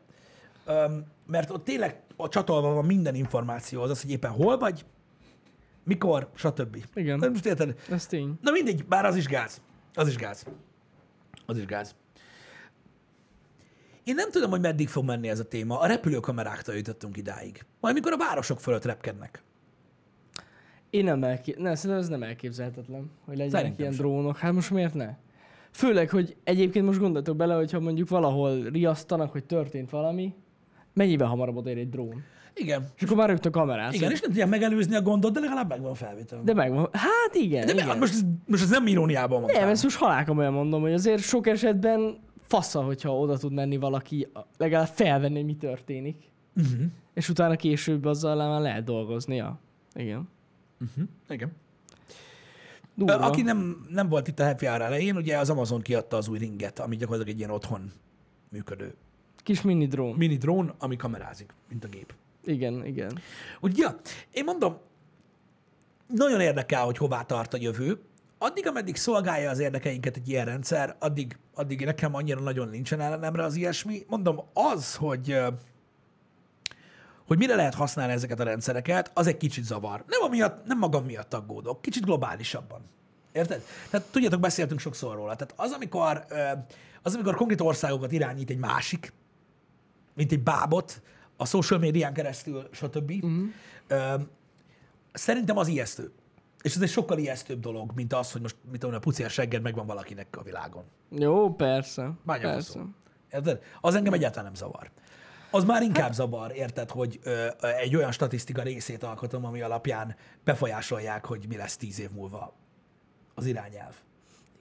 Mert 1.25 1.49
ott 1.49 1.63
tényleg 1.63 2.01
a 2.15 2.29
csatolva 2.29 2.73
van 2.73 2.85
minden 2.85 3.15
információ, 3.15 3.81
az 3.81 3.89
az, 3.89 4.01
hogy 4.01 4.11
éppen 4.11 4.31
hol 4.31 4.57
vagy, 4.57 4.85
mikor, 5.83 6.29
stb. 6.35 6.85
Igen. 6.93 7.29
Most 7.31 7.45
érted? 7.45 7.75
Ez 7.89 8.05
tény. 8.05 8.37
Na 8.41 8.51
mindegy, 8.51 8.85
bár 8.85 9.05
az 9.05 9.15
is 9.15 9.25
gáz. 9.25 9.61
Az 9.93 10.07
is 10.07 10.15
gáz. 10.15 10.45
Az 11.45 11.57
is 11.57 11.65
gáz. 11.65 11.95
Én 14.03 14.15
nem 14.15 14.31
tudom, 14.31 14.49
hogy 14.49 14.61
meddig 14.61 14.87
fog 14.87 15.05
menni 15.05 15.29
ez 15.29 15.39
a 15.39 15.47
téma. 15.47 15.79
A 15.79 15.85
repülőkameráktól 15.87 16.75
jutottunk 16.75 17.17
idáig. 17.17 17.65
Majd 17.79 17.93
mikor 17.93 18.11
a 18.11 18.17
városok 18.17 18.59
fölött 18.59 18.85
repkednek. 18.85 19.43
Én 20.89 21.03
nem 21.03 21.23
elkép... 21.23 21.57
Ne, 21.57 21.75
szerintem 21.75 21.99
ez 21.99 22.09
nem 22.09 22.23
elképzelhetetlen, 22.23 23.11
hogy 23.25 23.37
legyenek 23.37 23.51
Szerintem 23.51 23.79
ilyen 23.79 23.93
sem. 23.93 24.01
drónok. 24.05 24.37
Hát 24.37 24.53
most 24.53 24.71
miért 24.71 24.93
ne? 24.93 25.15
Főleg, 25.71 26.09
hogy 26.09 26.35
egyébként 26.43 26.85
most 26.85 26.99
gondoltok 26.99 27.35
bele, 27.35 27.55
hogyha 27.55 27.79
mondjuk 27.79 28.09
valahol 28.09 28.61
riasztanak, 28.63 29.31
hogy 29.31 29.45
történt 29.45 29.89
valami, 29.89 30.33
mennyivel 30.93 31.27
hamarabb 31.27 31.55
odaér 31.55 31.77
egy 31.77 31.89
drón. 31.89 32.23
Igen. 32.53 32.87
És 32.95 33.03
akkor 33.03 33.17
már 33.17 33.29
rögtön 33.29 33.51
kamerát. 33.51 33.93
Igen, 33.93 34.11
és 34.11 34.19
nem 34.19 34.29
tudják 34.29 34.49
megelőzni 34.49 34.95
a 34.95 35.01
gondot, 35.01 35.33
de 35.33 35.39
legalább 35.39 35.69
megvan 35.69 35.93
felvétel. 35.93 36.41
De 36.43 36.53
megvan. 36.53 36.89
Hát 36.91 37.33
igen, 37.33 37.65
de 37.65 37.73
igen. 37.73 37.97
most, 37.97 38.25
most 38.47 38.63
ez 38.63 38.69
nem 38.69 38.87
iróniában 38.87 39.39
mondtam. 39.39 39.61
Nem, 39.61 39.69
ezt 39.69 39.83
most 39.83 39.97
halálkomolyan 39.97 40.53
mondom, 40.53 40.81
hogy 40.81 40.93
azért 40.93 41.21
sok 41.21 41.47
esetben 41.47 42.17
fasza, 42.47 42.81
hogyha 42.81 43.17
oda 43.17 43.37
tud 43.37 43.53
menni 43.53 43.77
valaki, 43.77 44.27
legalább 44.57 44.87
felvenni, 44.87 45.35
hogy 45.35 45.45
mi 45.45 45.55
történik. 45.55 46.15
Uh-huh. 46.55 46.81
És 47.13 47.29
utána 47.29 47.55
később 47.55 48.05
azzal 48.05 48.35
már 48.35 48.61
lehet 48.61 48.83
dolgozni. 48.83 49.35
Ja. 49.35 49.59
Igen. 49.93 50.29
Uh-huh. 50.81 51.07
Igen. 51.29 51.51
Durva. 52.95 53.15
Aki 53.15 53.41
nem, 53.41 53.85
nem 53.89 54.09
volt 54.09 54.27
itt 54.27 54.39
a 54.39 54.45
Happy 54.45 54.65
Hour 54.65 54.81
elején, 54.81 55.15
ugye 55.15 55.37
az 55.37 55.49
Amazon 55.49 55.81
kiadta 55.81 56.17
az 56.17 56.27
új 56.27 56.37
ringet, 56.37 56.79
ami 56.79 56.95
gyakorlatilag 56.95 57.33
egy 57.33 57.39
ilyen 57.39 57.51
otthon 57.51 57.91
működő 58.49 58.93
Kis 59.49 59.61
mini 59.61 59.87
drón. 59.87 60.15
mini 60.15 60.37
drón, 60.37 60.73
ami 60.77 60.95
kamerázik, 60.95 61.53
mint 61.69 61.83
a 61.83 61.87
gép. 61.87 62.13
Igen, 62.43 62.85
igen. 62.85 63.19
Ugye, 63.59 63.83
ja, 63.83 63.99
én 64.31 64.43
mondom, 64.43 64.77
nagyon 66.07 66.41
érdekel, 66.41 66.85
hogy 66.85 66.97
hová 66.97 67.21
tart 67.21 67.53
a 67.53 67.57
jövő. 67.57 68.01
Addig, 68.37 68.67
ameddig 68.67 68.95
szolgálja 68.95 69.49
az 69.49 69.59
érdekeinket 69.59 70.15
egy 70.15 70.29
ilyen 70.29 70.45
rendszer, 70.45 70.95
addig, 70.99 71.37
addig 71.53 71.85
nekem 71.85 72.15
annyira 72.15 72.39
nagyon 72.39 72.69
nincsen 72.69 72.99
ellenemre 72.99 73.43
az 73.43 73.55
ilyesmi. 73.55 74.05
Mondom, 74.07 74.41
az, 74.53 74.95
hogy, 74.95 75.37
hogy 77.27 77.37
mire 77.37 77.55
lehet 77.55 77.73
használni 77.73 78.13
ezeket 78.13 78.39
a 78.39 78.43
rendszereket, 78.43 79.11
az 79.13 79.27
egy 79.27 79.37
kicsit 79.37 79.63
zavar. 79.63 80.03
Nem, 80.07 80.21
amiatt, 80.21 80.65
nem 80.65 80.77
magam 80.77 81.05
miatt 81.05 81.33
aggódok, 81.33 81.81
kicsit 81.81 82.05
globálisabban. 82.05 82.81
Érted? 83.31 83.61
Tehát 83.89 84.07
tudjátok, 84.11 84.39
beszéltünk 84.39 84.79
sokszor 84.79 85.15
róla. 85.15 85.35
Tehát 85.35 85.53
az, 85.55 85.71
amikor, 85.71 86.25
az, 87.01 87.15
amikor 87.15 87.35
konkrét 87.35 87.61
országokat 87.61 88.11
irányít 88.11 88.49
egy 88.49 88.57
másik, 88.57 89.13
mint 90.19 90.31
egy 90.31 90.43
bábot, 90.43 91.01
a 91.37 91.45
social 91.45 91.79
médián 91.79 92.13
keresztül, 92.13 92.67
stb. 92.71 93.11
Uh-huh. 93.11 94.21
Szerintem 95.11 95.57
az 95.57 95.67
ijesztő. 95.67 96.11
És 96.61 96.75
ez 96.75 96.81
egy 96.81 96.89
sokkal 96.89 97.17
ijesztőbb 97.17 97.59
dolog, 97.59 97.91
mint 97.95 98.13
az, 98.13 98.31
hogy 98.31 98.41
most 98.41 98.55
mit 98.71 98.79
tudom, 98.79 98.95
a 98.95 98.99
pucér 98.99 99.29
segged 99.29 99.61
megvan 99.61 99.85
valakinek 99.85 100.27
a 100.37 100.43
világon. 100.43 100.83
Jó, 101.09 101.53
persze. 101.53 102.11
Bánja 102.23 102.49
persze. 102.49 102.79
Érted? 103.31 103.61
Az 103.81 103.95
engem 103.95 104.13
egyáltalán 104.13 104.45
nem 104.45 104.55
zavar. 104.55 104.91
Az 105.51 105.63
már 105.63 105.81
inkább 105.81 106.13
zavar, 106.13 106.51
érted, 106.55 106.89
hogy 106.89 107.19
ö, 107.23 107.47
egy 107.59 107.95
olyan 107.95 108.11
statisztika 108.11 108.61
részét 108.61 109.03
alkotom, 109.03 109.45
ami 109.45 109.61
alapján 109.61 110.15
befolyásolják, 110.43 111.25
hogy 111.25 111.45
mi 111.47 111.57
lesz 111.57 111.77
tíz 111.77 111.99
év 111.99 112.09
múlva 112.11 112.53
az 113.35 113.45
irányelv. 113.45 113.95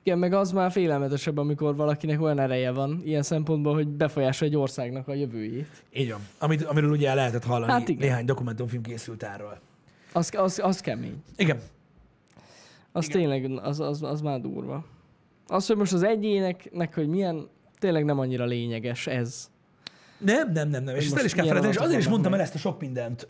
Igen, 0.09 0.21
meg 0.21 0.33
az 0.33 0.53
már 0.53 0.71
félelmetesebb, 0.71 1.37
amikor 1.37 1.77
valakinek 1.77 2.21
olyan 2.21 2.39
ereje 2.39 2.71
van, 2.71 3.01
ilyen 3.05 3.23
szempontból, 3.23 3.75
hogy 3.75 3.89
befolyásolja 3.89 4.53
egy 4.53 4.59
országnak 4.61 5.09
a 5.09 5.15
jövőjét. 5.15 5.85
Így 5.93 6.11
van. 6.11 6.21
Amit, 6.39 6.63
amiről 6.63 6.91
ugye 6.91 7.09
el 7.09 7.15
lehetett 7.15 7.45
hallani, 7.45 7.73
Hát 7.73 7.89
igen. 7.89 8.09
néhány 8.09 8.25
dokumentumfilm 8.25 8.83
készült 8.83 9.23
erről. 9.23 9.59
Az, 10.13 10.31
az, 10.37 10.61
az 10.63 10.81
kemény. 10.81 11.23
Igen. 11.37 11.61
Az 12.93 13.09
Igen. 13.09 13.19
tényleg, 13.21 13.59
az, 13.63 13.81
az, 13.81 14.03
az 14.03 14.21
már 14.21 14.41
durva. 14.41 14.85
Az, 15.47 15.67
hogy 15.67 15.77
most 15.77 15.93
az 15.93 16.03
egyéneknek, 16.03 16.95
hogy 16.95 17.09
milyen, 17.09 17.49
tényleg 17.79 18.05
nem 18.05 18.19
annyira 18.19 18.45
lényeges 18.45 19.07
ez. 19.07 19.51
Nem, 20.19 20.53
nem, 20.53 20.69
nem, 20.69 20.85
nem. 20.85 20.95
És 20.95 21.05
ezt 21.05 21.17
el 21.17 21.25
is 21.25 21.35
kell 21.35 21.47
felejteni, 21.47 21.73
és 21.75 21.81
azért 21.81 22.01
is 22.01 22.09
mondtam 22.09 22.33
el 22.33 22.39
meg? 22.39 22.47
ezt 22.47 22.55
a 22.55 22.59
sok 22.59 22.81
mindent 22.81 23.29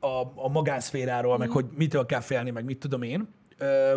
a, 0.00 0.20
a 0.34 0.48
magánszféráról, 0.48 1.38
meg 1.38 1.50
hogy 1.50 1.66
mitől 1.76 2.06
kell 2.06 2.20
félni, 2.20 2.50
meg 2.50 2.64
mit 2.64 2.78
tudom 2.78 3.02
én. 3.02 3.28
Ö, 3.58 3.94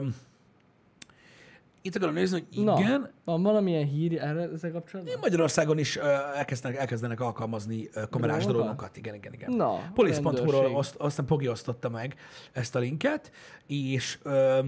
itt 1.82 1.95
akarom 1.95 2.13
nézni, 2.13 2.45
hogy 2.53 2.63
Na, 2.63 2.80
igen, 2.80 3.11
van 3.25 3.43
valamilyen 3.43 3.88
hír 3.88 4.21
erre 4.21 4.41
ezzel 4.41 4.71
kapcsolatban? 4.71 5.15
Magyarországon 5.21 5.77
is 5.77 5.95
elkezdenek, 6.36 6.77
elkezdenek 6.77 7.19
alkalmazni 7.19 7.89
kamerás 8.09 8.43
Drónokat? 8.43 8.65
drónokat. 8.65 8.97
Igen, 8.97 9.15
igen, 9.15 9.34
igen. 9.34 9.51
Na, 9.53 9.91
Police.hu-ról 9.93 10.77
azt, 10.77 10.95
aztán 10.95 11.25
Pogi 11.25 11.47
osztotta 11.47 11.89
meg 11.89 12.15
ezt 12.51 12.75
a 12.75 12.80
linket, 12.80 13.32
és 13.67 14.19
ö, 14.23 14.59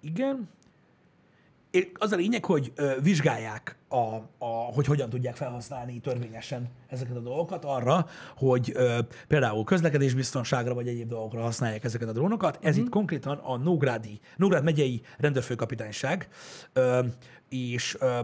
igen, 0.00 0.48
az 1.94 2.12
a 2.12 2.16
lényeg, 2.16 2.44
hogy 2.44 2.72
vizsgálják, 3.02 3.76
a, 3.88 4.14
a, 4.38 4.72
hogy 4.74 4.86
hogyan 4.86 5.08
tudják 5.08 5.36
felhasználni 5.36 6.00
törvényesen 6.00 6.68
ezeket 6.88 7.16
a 7.16 7.20
dolgokat 7.20 7.64
arra, 7.64 8.06
hogy 8.36 8.72
ö, 8.74 8.98
például 9.28 9.64
közlekedésbiztonságra 9.64 10.74
vagy 10.74 10.88
egyéb 10.88 11.08
dolgokra 11.08 11.40
használják 11.40 11.84
ezeket 11.84 12.08
a 12.08 12.12
drónokat. 12.12 12.58
Ez 12.62 12.76
itt 12.76 12.88
konkrétan 12.88 13.38
a 13.38 13.56
Nógrádi, 13.56 14.20
Nógrád 14.36 14.64
megyei 14.64 15.02
rendőrfőkapitányság, 15.18 16.28
ö, 16.72 17.04
és 17.48 17.96
ö, 18.00 18.18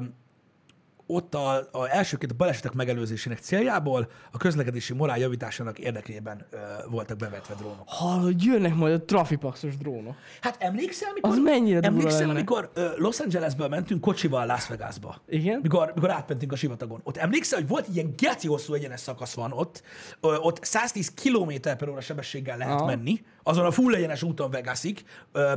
ott 1.06 1.34
a, 1.34 1.54
a 1.72 1.88
elsőként 1.90 2.32
a 2.32 2.34
balesetek 2.34 2.72
megelőzésének 2.72 3.38
céljából 3.38 4.10
a 4.32 4.36
közlekedési 4.36 4.92
morál 4.92 5.18
javításának 5.18 5.78
érdekében 5.78 6.46
ö, 6.50 6.56
voltak 6.90 7.16
bevetve 7.16 7.54
drónok. 7.54 7.82
Hallod, 7.86 8.42
jönnek 8.42 8.74
majd 8.74 8.94
a 8.94 9.04
trafipaxos 9.04 9.76
drónok. 9.76 10.14
Hát 10.40 10.56
emlékszel, 10.58 11.08
amikor, 11.10 11.30
Az 11.30 11.38
mennyire 11.38 11.80
emlékszel, 11.80 12.18
lenne? 12.20 12.32
amikor 12.32 12.70
ö, 12.74 12.88
Los 12.96 13.20
Angelesből 13.20 13.68
mentünk 13.68 14.00
kocsival 14.00 14.46
Las 14.46 14.68
Vegasba? 14.68 15.22
Igen? 15.28 15.58
Mikor, 15.62 15.92
mikor 15.94 16.10
átmentünk 16.10 16.52
a 16.52 16.56
sivatagon. 16.56 17.00
Ott 17.04 17.16
emlékszel, 17.16 17.58
hogy 17.58 17.68
volt 17.68 17.86
ilyen 17.92 18.14
geci 18.16 18.46
hosszú 18.46 18.74
egyenes 18.74 19.00
szakasz 19.00 19.34
van 19.34 19.52
ott, 19.52 19.82
ö, 20.20 20.36
ott 20.36 20.64
110 20.64 21.12
km 21.22 21.50
per 21.62 21.88
óra 21.88 22.00
sebességgel 22.00 22.56
lehet 22.56 22.74
Aha. 22.74 22.84
menni, 22.86 23.24
azon 23.42 23.64
a 23.64 23.70
full 23.70 23.94
egyenes 23.94 24.22
úton 24.22 24.50
Vegasig, 24.50 25.04
ö, 25.32 25.52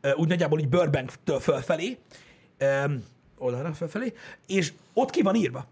ö, 0.00 0.12
úgy 0.14 0.28
nagyjából 0.28 0.60
így 0.60 0.68
Burbank-től 0.68 1.40
fölfelé, 1.40 1.98
ö, 2.58 2.84
oldalra 3.42 3.72
fölfelé, 3.72 4.12
és 4.46 4.72
ott 4.94 5.10
ki 5.10 5.22
van 5.22 5.34
írva, 5.34 5.66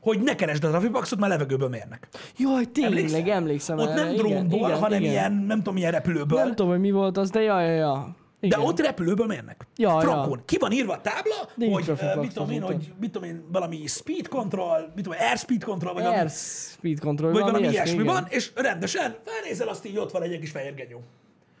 hogy 0.00 0.20
ne 0.20 0.34
keresd 0.34 0.64
a 0.64 0.68
trafipaxot, 0.68 1.18
mert 1.18 1.32
levegőből 1.32 1.68
mérnek. 1.68 2.08
Jaj, 2.36 2.64
tényleg, 2.64 2.98
Emlékszel? 2.98 3.30
emlékszem 3.30 3.78
Ott 3.78 3.94
nem 3.94 4.14
drónból, 4.14 4.68
igen, 4.68 4.78
hanem 4.78 5.00
igen. 5.00 5.12
ilyen, 5.12 5.32
nem 5.32 5.56
tudom, 5.58 5.74
milyen 5.74 5.90
repülőből. 5.90 6.38
Nem 6.38 6.48
tudom, 6.48 6.68
hogy 6.68 6.80
mi 6.80 6.90
volt 6.90 7.16
az, 7.16 7.30
de 7.30 7.40
ja, 7.40 7.60
ja, 7.60 7.72
ja. 7.72 8.16
De 8.40 8.46
Igen. 8.46 8.60
ott 8.60 8.80
repülőből 8.80 9.26
mérnek. 9.26 9.66
Ja, 9.76 10.00
Frankon. 10.00 10.38
ja. 10.38 10.44
Ki 10.44 10.56
van 10.58 10.72
írva 10.72 10.92
a 10.92 11.00
tábla, 11.00 11.48
Nincs 11.54 11.72
hogy 11.72 11.88
uh, 11.88 12.20
mit 12.20 12.32
tudom 12.32 12.50
én, 12.50 12.62
hogy 12.62 12.92
mit 13.00 13.10
tudom 13.10 13.28
én, 13.28 13.44
valami 13.52 13.86
speed 13.86 14.28
control, 14.28 14.92
mit 14.94 15.04
tudom, 15.04 15.18
air 15.20 15.38
speed 15.38 15.64
control, 15.64 15.92
vagy, 15.92 16.02
Air 16.02 16.12
valami, 16.12 16.30
speed 16.30 17.00
control, 17.00 17.32
vagy 17.32 17.42
valami 17.42 17.68
ilyesmi 17.68 17.92
igen. 17.92 18.06
van, 18.06 18.26
és 18.28 18.50
rendesen 18.54 19.16
felnézel, 19.24 19.68
azt 19.68 19.86
így 19.86 19.98
ott 19.98 20.10
van 20.10 20.22
egy 20.22 20.38
kis 20.38 20.50
fehér 20.50 20.74
genyó. 20.74 21.02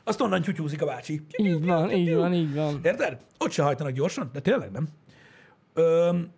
Azt 0.04 0.20
onnan 0.20 0.42
tyutyúzik 0.42 0.82
a 0.82 0.86
bácsi. 0.86 1.20
Így 1.36 1.64
van, 1.64 1.90
így 1.90 2.14
van, 2.14 2.34
így 2.34 2.54
van. 2.54 2.80
Érted? 2.82 3.18
Ott 3.38 3.50
se 3.50 3.62
hajtanak 3.62 3.92
gyorsan, 3.92 4.30
de 4.32 4.40
tényleg 4.40 4.70
nem. 4.70 4.88
Öm, 5.74 6.32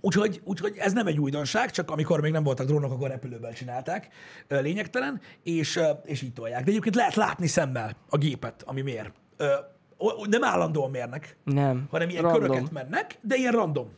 úgyhogy, 0.00 0.40
úgyhogy 0.44 0.76
ez 0.76 0.92
nem 0.92 1.06
egy 1.06 1.18
újdonság, 1.18 1.70
csak 1.70 1.90
amikor 1.90 2.20
még 2.20 2.32
nem 2.32 2.42
voltak 2.42 2.66
drónok, 2.66 2.92
akkor 2.92 3.08
repülővel 3.08 3.52
csinálták, 3.52 4.08
lényegtelen, 4.48 5.20
és, 5.42 5.80
és 6.04 6.22
így 6.22 6.32
tolják. 6.32 6.64
De 6.64 6.70
egyébként 6.70 6.94
lehet 6.94 7.14
látni 7.14 7.46
szemmel 7.46 7.96
a 8.08 8.16
gépet, 8.16 8.62
ami 8.66 8.80
mér. 8.80 9.12
Nem 10.28 10.44
állandóan 10.44 10.90
mérnek, 10.90 11.36
Nem. 11.44 11.86
hanem 11.90 12.08
ilyen 12.08 12.22
Random. 12.22 12.40
köröket 12.40 12.70
mennek, 12.70 13.18
de 13.20 13.34
ilyen 13.34 13.52
random. 13.52 13.88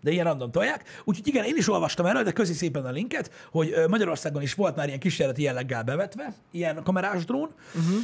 De 0.00 0.10
ilyen 0.10 0.24
random 0.24 0.50
tolják. 0.50 0.84
Úgyhogy 1.04 1.26
igen, 1.26 1.44
én 1.44 1.56
is 1.56 1.68
olvastam 1.68 2.06
erről, 2.06 2.22
de 2.22 2.32
közi 2.32 2.52
szépen 2.52 2.84
a 2.84 2.90
linket, 2.90 3.30
hogy 3.50 3.74
Magyarországon 3.88 4.42
is 4.42 4.54
volt 4.54 4.76
már 4.76 4.86
ilyen 4.86 4.98
kísérleti 4.98 5.42
jelleggel 5.42 5.82
bevetve, 5.82 6.34
ilyen 6.50 6.82
kamerás 6.82 7.24
drón, 7.24 7.50
uh-huh. 7.74 7.98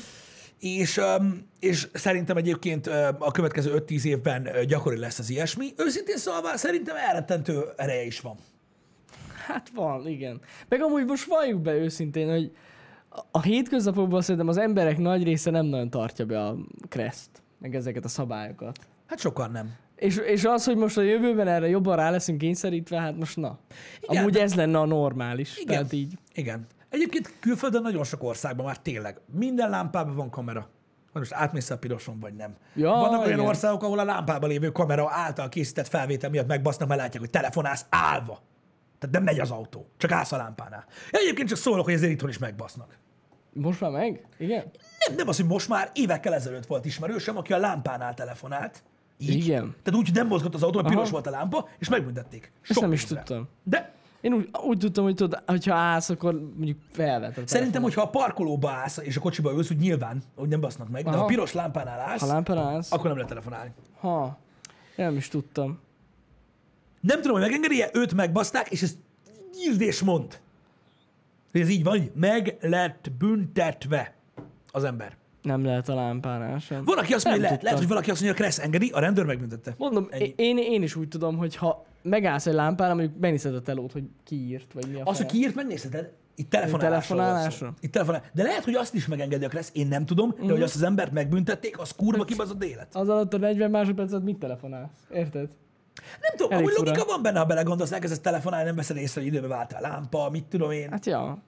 És, 0.65 1.01
és 1.61 1.89
szerintem 1.93 2.37
egyébként 2.37 2.87
a 3.19 3.31
következő 3.33 3.83
5-10 3.89 4.05
évben 4.05 4.49
gyakori 4.67 4.99
lesz 4.99 5.19
az 5.19 5.31
ilyesmi. 5.31 5.67
Őszintén 5.77 6.17
szólva 6.17 6.57
szerintem 6.57 6.97
elrettentő 6.97 7.65
ereje 7.77 8.05
is 8.05 8.21
van. 8.21 8.37
Hát 9.47 9.71
van, 9.75 10.07
igen. 10.09 10.41
Meg 10.69 10.83
amúgy 10.83 11.05
most 11.05 11.25
valljuk 11.25 11.61
be 11.61 11.75
őszintén, 11.75 12.31
hogy 12.31 12.53
a- 13.09 13.23
a 13.31 13.43
hétköznapokban 13.43 14.21
szerintem 14.23 14.49
az 14.49 14.57
emberek 14.57 14.99
nagy 14.99 15.23
része 15.23 15.51
nem 15.51 15.67
nagyon 15.67 15.91
tartja 15.91 16.25
be 16.27 16.45
a 16.45 16.57
kreszt, 16.89 17.31
meg 17.59 17.75
ezeket 17.75 18.05
a 18.05 18.09
szabályokat. 18.09 18.79
Hát 19.07 19.19
sokan 19.19 19.51
nem. 19.51 19.73
És, 19.97 20.17
és 20.17 20.45
az, 20.45 20.65
hogy 20.65 20.77
most 20.77 20.97
a 20.99 21.03
jövőben 21.03 21.49
erre 21.49 21.69
jobban 21.69 21.97
rá 21.97 22.11
leszünk 22.11 22.39
kényszerítve, 22.39 23.01
hát 23.01 23.17
most 23.17 23.37
na. 23.37 23.59
Igen, 24.01 24.17
Amúgy 24.23 24.33
de- 24.33 24.43
ez 24.43 24.55
lenne 24.55 24.79
a 24.79 24.85
normális. 24.87 25.57
Igen. 25.59 25.67
Tehát 25.67 25.93
így. 25.93 26.13
Igen. 26.35 26.67
Egyébként 26.95 27.35
külföldön 27.41 27.83
nagyon 27.83 28.05
sok 28.05 28.23
országban 28.23 28.67
már 28.67 28.79
tényleg 28.79 29.21
minden 29.33 29.71
lámpában 29.71 30.15
van 30.15 30.31
kamera. 30.31 30.61
Hogy 31.13 31.21
Most 31.21 31.33
átmész 31.33 31.71
a 31.71 31.79
piroson, 31.79 32.21
vagy 32.21 32.35
nem. 32.35 32.57
Ja, 32.75 32.91
Vannak 32.91 33.21
olyan 33.21 33.33
igen. 33.33 33.47
országok, 33.47 33.83
ahol 33.83 33.99
a 33.99 34.05
lámpában 34.05 34.49
lévő 34.49 34.73
kamera 34.73 35.09
által 35.11 35.49
készített 35.49 35.89
felvétel 35.89 36.31
miatt 36.31 36.47
megbasznak, 36.47 36.89
mert 36.89 37.01
látják, 37.01 37.23
hogy 37.23 37.31
telefonálsz 37.31 37.87
állva. 37.89 38.43
Tehát 38.99 39.15
nem 39.15 39.23
megy 39.23 39.41
az 39.41 39.51
autó, 39.51 39.87
csak 39.97 40.13
állsz 40.13 40.33
a 40.33 40.37
lámpánál. 40.37 40.85
Egyébként 41.11 41.49
csak 41.49 41.59
szólok, 41.59 41.85
hogy 41.85 41.95
ezért 41.95 42.13
itthon 42.13 42.29
is 42.29 42.39
megbasznak. 42.39 42.99
Most 43.53 43.81
már 43.81 43.91
meg? 43.91 44.27
Igen? 44.39 44.71
Nem, 45.07 45.17
nem 45.17 45.29
az, 45.29 45.37
hogy 45.37 45.47
most 45.47 45.69
már 45.69 45.91
évekkel 45.95 46.35
ezelőtt 46.35 46.67
volt 46.67 46.85
ismerősöm, 46.85 47.37
aki 47.37 47.53
a 47.53 47.59
lámpánál 47.59 48.15
telefonált. 48.15 48.83
Így. 49.19 49.35
Igen. 49.35 49.75
Tehát 49.83 50.01
úgy, 50.01 50.07
hogy 50.07 50.17
nem 50.17 50.27
mozgott 50.27 50.55
az 50.55 50.63
autó, 50.63 50.81
mert 50.81 50.95
piros 50.95 51.11
volt 51.11 51.27
a 51.27 51.31
lámpa, 51.31 51.69
és 51.79 51.89
megbüntették. 51.89 52.53
Ezt 52.69 52.81
nem 52.81 52.93
is 52.93 53.05
tudtam. 53.05 53.49
De 53.63 53.95
Én 54.25 54.33
úgy, 54.33 54.49
úgy 54.65 54.79
tudtam, 54.79 55.05
hogy 55.05 55.15
tudod, 55.15 55.43
hogyha 55.47 55.75
állsz, 55.75 56.09
akkor 56.11 56.33
mondjuk 56.57 56.79
felvet. 56.91 57.49
Szerintem, 57.49 57.83
hogyha 57.83 58.03
a 58.03 58.09
parkolóba 58.09 58.71
állsz, 58.71 58.97
és 59.03 59.17
a 59.17 59.21
kocsiba 59.21 59.53
ülsz, 59.53 59.71
úgy 59.71 59.77
nyilván, 59.77 60.23
hogy 60.37 60.49
nem 60.49 60.61
basznak 60.61 60.89
meg, 60.89 61.05
de 61.05 61.11
ha 61.11 61.15
a 61.17 61.19
Aha. 61.19 61.27
piros 61.27 61.53
lámpánál 61.53 62.01
állsz, 62.01 62.21
Ha 62.21 62.27
lámpán 62.27 62.59
állsz, 62.59 62.93
akkor 62.93 63.05
nem 63.05 63.15
lehet 63.15 63.29
telefonálni. 63.29 63.71
ha. 64.01 64.39
Nem 64.97 65.17
is 65.17 65.29
tudtam. 65.29 65.79
Nem 67.01 67.17
tudom, 67.21 67.33
hogy 67.33 67.47
megengedi-e, 67.47 67.91
őt 67.93 68.15
megbaszták, 68.15 68.71
és 68.71 68.83
ez 68.83 68.97
írd 69.65 69.81
és 69.81 70.03
mond. 70.03 70.41
Ez 71.53 71.69
így 71.69 71.85
van, 71.85 71.99
hogy 71.99 72.11
meg 72.15 72.57
lett 72.61 73.11
büntetve 73.19 74.15
az 74.71 74.85
ember. 74.85 75.17
Nem 75.45 75.65
lehet 75.65 75.89
a 75.89 75.95
lámpánál 75.95 76.59
sem. 76.59 76.85
Van, 76.85 76.99
aki 76.99 77.13
azt 77.15 77.25
mondja, 77.25 77.43
lehet, 77.43 77.63
lehet, 77.63 77.79
hogy 77.79 77.89
valaki 77.89 78.11
azt 78.11 78.21
mondja, 78.23 78.43
Kressz 78.43 78.59
engedi, 78.59 78.91
a 78.91 78.99
rendőr 79.01 79.25
megbüntette. 79.25 79.75
Mondom, 79.79 80.09
Ennyi. 80.11 80.35
én, 80.37 80.59
én 80.59 80.83
is 80.83 80.97
úgy 80.97 81.09
tudom, 81.09 81.37
hogy 81.37 81.57
ha 81.57 81.87
megállsz 82.03 82.47
egy 82.47 82.55
lámpánál, 82.55 82.95
mondjuk 82.95 83.21
megnézed 83.21 83.55
a 83.55 83.61
telót, 83.63 83.93
hogy 83.93 84.05
kiírt, 84.25 84.73
vagy 84.73 84.89
mi 84.93 85.01
a 85.01 85.03
Az, 85.05 85.17
hogy 85.17 85.27
kiírt, 85.27 85.55
megnézheted. 85.55 86.13
Itt 86.37 86.51
telefonálásról. 86.51 87.19
Telefonálásra? 87.19 87.75
Itt 87.81 87.93
telefonál. 87.93 88.23
De 88.33 88.43
lehet, 88.43 88.65
hogy 88.65 88.75
azt 88.75 88.95
is 88.95 89.07
megengedi 89.07 89.45
a 89.45 89.49
Kressz, 89.49 89.71
én 89.73 89.87
nem 89.87 90.05
tudom, 90.07 90.31
de 90.31 90.37
Mhm. 90.43 90.51
hogy 90.51 90.63
azt 90.63 90.75
az 90.75 90.83
embert 90.83 91.13
megbüntették, 91.13 91.79
az 91.79 91.91
kurva 91.97 92.25
kibaszott 92.25 92.65
élet. 92.65 92.95
Az 92.95 93.09
alatt 93.09 93.35
a 93.35 93.39
40 93.39 93.71
másodpercet 93.71 94.23
mit 94.23 94.39
telefonálsz? 94.39 95.07
Érted? 95.13 95.49
Nem 96.21 96.37
tudom, 96.37 96.53
Elég 96.53 96.65
amúgy 96.67 96.79
logika 96.87 97.05
van 97.05 97.23
benne, 97.23 97.39
ha 97.39 97.45
belegondolsz, 97.45 97.93
elkezdesz 97.93 98.21
telefonálni, 98.21 98.67
nem 98.67 98.77
veszed 98.77 98.97
észre, 98.97 99.21
hogy 99.21 99.31
időbe 99.31 99.47
vált 99.47 99.73
a 99.73 99.81
lámpa, 99.81 100.31
mit 100.31 100.45
tudom 100.45 100.71
én. 100.71 100.91
Hát 100.91 101.07
ja. 101.07 101.39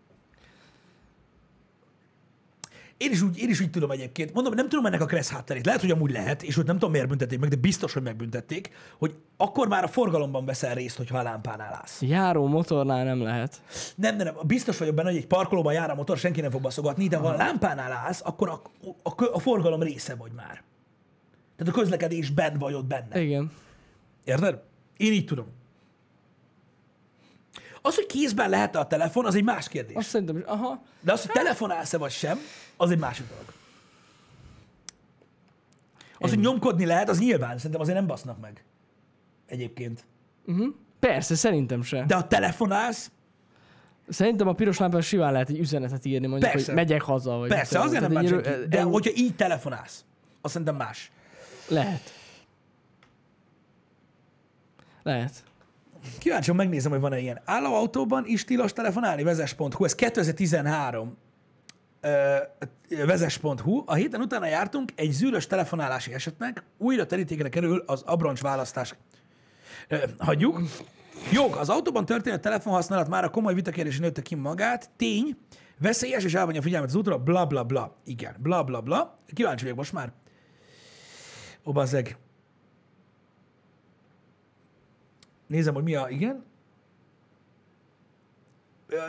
Én 2.99 3.11
is, 3.11 3.22
úgy, 3.22 3.38
én 3.38 3.49
is 3.49 3.61
úgy 3.61 3.70
tudom 3.70 3.90
egyébként. 3.90 4.32
Mondom, 4.32 4.55
nem 4.55 4.68
tudom 4.68 4.86
ennek 4.86 5.01
a 5.01 5.07
kressz 5.07 5.30
hátterét. 5.30 5.66
Lehet, 5.66 5.80
hogy 5.80 5.90
amúgy 5.90 6.11
lehet, 6.11 6.42
és 6.42 6.57
ott 6.57 6.66
nem 6.66 6.74
tudom, 6.74 6.90
miért 6.90 7.09
büntették 7.09 7.38
meg, 7.38 7.49
de 7.49 7.57
biztos, 7.57 7.92
hogy 7.92 8.03
megbüntették, 8.03 8.70
hogy 8.99 9.14
akkor 9.36 9.68
már 9.68 9.84
a 9.84 9.88
forgalomban 9.88 10.44
veszel 10.44 10.74
részt, 10.74 10.97
hogyha 10.97 11.18
a 11.18 11.22
lámpánál 11.22 11.74
állsz. 11.74 12.03
Járó 12.03 12.47
motornál 12.47 13.05
nem 13.05 13.22
lehet. 13.22 13.62
Nem, 13.94 14.16
nem, 14.16 14.26
nem, 14.26 14.34
biztos 14.47 14.78
vagyok 14.78 14.94
benne, 14.94 15.09
hogy 15.09 15.18
egy 15.18 15.26
parkolóban 15.26 15.72
jár 15.72 15.90
a 15.90 15.94
motor, 15.94 16.18
senki 16.18 16.40
nem 16.40 16.51
fog 16.51 16.61
baszogatni, 16.61 17.09
de 17.09 17.16
ha 17.16 17.28
a 17.28 17.36
lámpánál 17.36 17.92
állsz, 17.92 18.20
akkor 18.24 18.49
a, 18.49 18.62
a, 19.03 19.24
a, 19.24 19.24
a 19.32 19.38
forgalom 19.38 19.82
része 19.82 20.14
vagy 20.14 20.32
már. 20.32 20.62
Tehát 21.57 21.72
a 21.74 21.78
közlekedésben 21.78 22.59
vagy 22.59 22.74
ott 22.74 22.86
benne. 22.86 23.20
Igen. 23.20 23.51
Érted? 24.24 24.62
Én 24.97 25.12
így 25.12 25.24
tudom. 25.24 25.47
Az, 27.87 27.95
hogy 27.95 28.07
kézben 28.07 28.51
lehet 28.51 28.76
a 28.76 28.87
telefon, 28.87 29.26
az 29.26 29.34
egy 29.34 29.45
más 29.45 29.68
kérdés. 29.68 29.97
Azt 29.97 30.09
szerintem. 30.09 30.43
Aha. 30.47 30.82
De 31.01 31.12
az, 31.12 31.20
hogy 31.20 31.30
telefonálsz-e 31.30 31.99
vagy 31.99 32.11
sem, 32.11 32.39
az 32.76 32.91
egy 32.91 32.99
másik 32.99 33.28
dolog. 33.28 33.45
Az, 36.18 36.30
hogy 36.30 36.39
nyomkodni 36.39 36.87
lehet, 36.87 37.09
az 37.09 37.18
nyilván, 37.18 37.57
szerintem 37.57 37.80
azért 37.80 37.97
nem 37.97 38.07
basznak 38.07 38.41
meg. 38.41 38.64
Egyébként. 39.47 40.05
Uh-huh. 40.47 40.74
Persze, 41.01 41.34
szerintem 41.34 41.82
se. 41.82 42.05
De 42.07 42.14
ha 42.14 42.26
telefonálsz, 42.26 43.11
Szerintem 44.09 44.49
a 44.49 44.53
piros 44.53 44.78
lámpán 44.78 45.01
simán 45.01 45.32
lehet 45.32 45.49
egy 45.49 45.59
üzenetet 45.59 46.05
írni, 46.05 46.26
mondjuk, 46.26 46.51
Persze. 46.51 46.66
hogy 46.66 46.74
megyek 46.74 47.03
haza. 47.03 47.37
Vagy 47.37 47.49
persze, 47.49 47.80
azért 47.80 48.01
nem 48.01 48.12
más 48.12 48.30
egy. 48.30 48.68
De 48.68 48.82
hogyha 48.82 49.11
így 49.14 49.37
telefonálsz, 49.37 50.05
azt 50.41 50.53
szerintem 50.53 50.76
más. 50.76 51.11
Lehet. 51.68 52.12
Lehet. 55.03 55.45
Kíváncsi, 56.19 56.53
megnézem, 56.53 56.91
hogy 56.91 57.01
van-e 57.01 57.19
ilyen. 57.19 57.41
Állóautóban 57.45 58.25
is 58.27 58.45
tilos 58.45 58.73
telefonálni, 58.73 59.23
vezes.hu, 59.23 59.85
ez 59.85 59.95
2013 59.95 61.17
ö, 62.01 62.37
vezes.hu. 63.07 63.83
A 63.87 63.95
héten 63.95 64.21
utána 64.21 64.47
jártunk 64.47 64.93
egy 64.95 65.11
zűrös 65.11 65.47
telefonálási 65.47 66.13
esetnek, 66.13 66.63
újra 66.79 67.07
terítékre 67.07 67.49
kerül 67.49 67.83
az 67.87 68.03
abroncs 68.03 68.41
választás. 68.41 68.95
Hagyjuk. 70.19 70.61
Jog, 71.33 71.55
az 71.55 71.69
autóban 71.69 72.05
történő 72.05 72.39
telefonhasználat 72.39 73.09
már 73.09 73.25
a 73.25 73.31
komoly 73.31 73.55
vitakérdési 73.55 74.01
nőtte 74.01 74.23
ki 74.23 74.35
magát. 74.35 74.91
Tény, 74.97 75.37
veszélyes 75.79 76.25
és 76.25 76.35
elvonja 76.35 76.61
a 76.61 76.63
figyelmet 76.63 76.89
az 76.89 76.97
útra, 76.97 77.19
bla 77.19 77.47
bla 77.47 77.65
bla. 77.65 77.97
Igen, 78.05 78.37
bla 78.39 78.65
bla 78.65 78.81
bla. 78.81 79.19
Kíváncsi 79.35 79.63
vagyok 79.63 79.79
most 79.79 79.93
már. 79.93 80.13
Ó, 81.65 81.73
bazzeg. 81.73 82.17
Nézem, 85.47 85.74
hogy 85.74 85.82
mi 85.82 85.94
a... 85.94 86.09
Igen? 86.09 86.44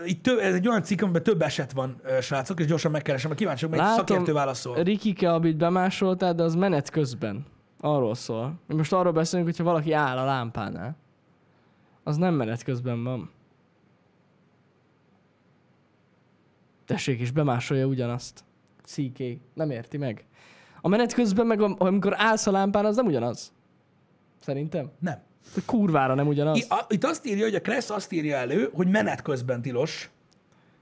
Itt 0.05 0.23
több, 0.23 0.39
ez 0.39 0.53
egy 0.53 0.67
olyan 0.67 0.83
cikk, 0.83 1.01
amiben 1.01 1.23
több 1.23 1.41
eset 1.41 1.71
van, 1.71 2.01
srácok, 2.21 2.59
és 2.59 2.65
gyorsan 2.65 2.91
megkeresem, 2.91 3.27
mert 3.29 3.41
kíváncsi 3.41 3.65
vagyok, 3.65 3.85
melyik 3.85 3.97
szakértő 3.97 4.33
válaszol. 4.33 4.75
Rikike, 4.83 5.33
amit 5.33 5.57
bemásoltál, 5.57 6.33
de 6.33 6.43
az 6.43 6.55
menet 6.55 6.89
közben. 6.89 7.45
Arról 7.79 8.15
szól. 8.15 8.59
Most 8.67 8.93
arról 8.93 9.11
beszélünk, 9.11 9.47
hogyha 9.47 9.63
valaki 9.63 9.91
áll 9.91 10.17
a 10.17 10.25
lámpánál. 10.25 10.95
Az 12.03 12.17
nem 12.17 12.33
menet 12.33 12.63
közben 12.63 13.03
van. 13.03 13.31
Tessék, 16.85 17.19
és 17.19 17.31
bemásolja 17.31 17.85
ugyanazt. 17.85 18.43
CK. 18.83 19.23
Nem 19.53 19.69
érti 19.71 19.97
meg. 19.97 20.25
A 20.81 20.87
menet 20.87 21.13
közben 21.13 21.45
meg, 21.47 21.61
am- 21.61 21.75
amikor 21.79 22.13
állsz 22.15 22.47
a 22.47 22.51
lámpán, 22.51 22.85
az 22.85 22.95
nem 22.95 23.05
ugyanaz. 23.05 23.53
Szerintem. 24.39 24.91
Nem. 24.99 25.19
Kurvára 25.65 26.13
nem 26.13 26.27
ugyanaz. 26.27 26.57
I, 26.57 26.65
a, 26.69 26.85
itt 26.89 27.03
azt 27.03 27.25
írja, 27.25 27.43
hogy 27.43 27.55
a 27.55 27.61
Kressz 27.61 27.89
azt 27.89 28.11
írja 28.11 28.37
elő, 28.37 28.69
hogy 28.73 28.87
menet 28.87 29.21
közben 29.21 29.61
tilos. 29.61 30.09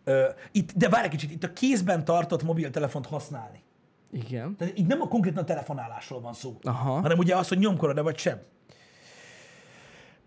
Ö, 0.03 0.25
itt, 0.51 0.71
de 0.71 0.89
várj 0.89 1.05
egy 1.05 1.11
kicsit, 1.11 1.31
itt 1.31 1.43
a 1.43 1.53
kézben 1.53 2.05
tartott 2.05 2.43
mobiltelefont 2.43 3.05
használni. 3.05 3.63
Igen. 4.11 4.55
Tehát 4.55 4.77
itt 4.77 4.87
nem 4.87 5.01
a 5.01 5.07
konkrétan 5.07 5.43
a 5.43 5.45
telefonálásról 5.45 6.21
van 6.21 6.33
szó, 6.33 6.57
Aha. 6.63 6.99
hanem 7.01 7.17
ugye 7.17 7.35
az, 7.35 7.47
hogy 7.47 7.57
nyomkorod-e 7.57 8.01
vagy 8.01 8.17
sem. 8.17 8.41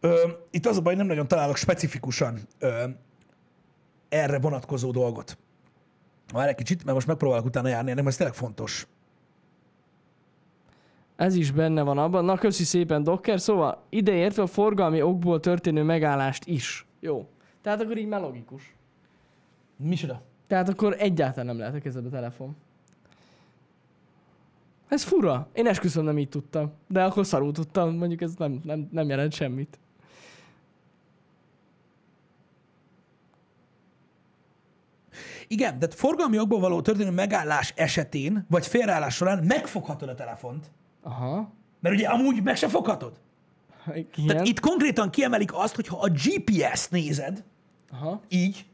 Ö, 0.00 0.28
itt 0.50 0.66
az 0.66 0.76
a 0.76 0.80
baj, 0.80 0.94
nem 0.94 1.06
nagyon 1.06 1.28
találok 1.28 1.56
specifikusan 1.56 2.38
ö, 2.58 2.84
erre 4.08 4.38
vonatkozó 4.38 4.90
dolgot. 4.90 5.38
Várj 6.32 6.48
egy 6.48 6.54
kicsit, 6.54 6.84
mert 6.84 6.94
most 6.94 7.06
megpróbálok 7.06 7.44
utána 7.44 7.68
járni, 7.68 7.92
nem 7.92 8.06
ez 8.06 8.16
tényleg 8.16 8.34
fontos. 8.34 8.86
Ez 11.18 11.34
is 11.34 11.50
benne 11.50 11.82
van 11.82 11.98
abban. 11.98 12.24
Na, 12.24 12.36
köszi 12.36 12.64
szépen, 12.64 13.02
Docker. 13.02 13.40
Szóval 13.40 13.82
ideértve 13.88 14.42
a 14.42 14.46
forgalmi 14.46 15.02
okból 15.02 15.40
történő 15.40 15.82
megállást 15.82 16.46
is. 16.46 16.86
Jó. 17.00 17.28
Tehát 17.62 17.80
akkor 17.80 17.96
így 17.96 18.06
már 18.06 18.20
logikus. 18.20 18.74
Micsoda? 19.76 20.22
Tehát 20.46 20.68
akkor 20.68 20.96
egyáltalán 20.98 21.46
nem 21.46 21.58
lehet 21.58 21.74
a 21.74 21.78
kezedbe 21.78 22.08
telefon. 22.08 22.56
Ez 24.88 25.02
fura. 25.02 25.48
Én 25.52 25.66
esküszöm 25.66 26.04
nem 26.04 26.18
így 26.18 26.28
tudtam. 26.28 26.72
De 26.88 27.04
akkor 27.04 27.26
szarul 27.26 27.52
tudtam. 27.52 27.96
Mondjuk 27.96 28.20
ez 28.20 28.34
nem, 28.34 28.60
nem, 28.64 28.88
nem 28.90 29.08
jelent 29.08 29.32
semmit. 29.32 29.78
Igen, 35.48 35.78
de 35.78 35.88
forgalmi 35.90 36.38
okból 36.38 36.60
való 36.60 36.80
történő 36.80 37.10
megállás 37.10 37.72
esetén, 37.76 38.44
vagy 38.48 38.66
félreállás 38.66 39.14
során 39.14 39.44
megfoghatod 39.44 40.08
a 40.08 40.14
telefont. 40.14 40.70
Aha. 41.08 41.52
Mert 41.80 41.94
ugye 41.94 42.08
amúgy 42.08 42.42
meg 42.42 42.56
se 42.56 42.68
foghatod. 42.68 43.20
Igen. 43.94 44.26
Tehát 44.26 44.46
itt 44.46 44.60
konkrétan 44.60 45.10
kiemelik 45.10 45.54
azt, 45.54 45.74
hogy 45.74 45.86
ha 45.86 45.98
a 46.00 46.08
GPS-t 46.08 46.90
nézed, 46.90 47.44
Aha. 47.90 48.20
így, 48.28 48.66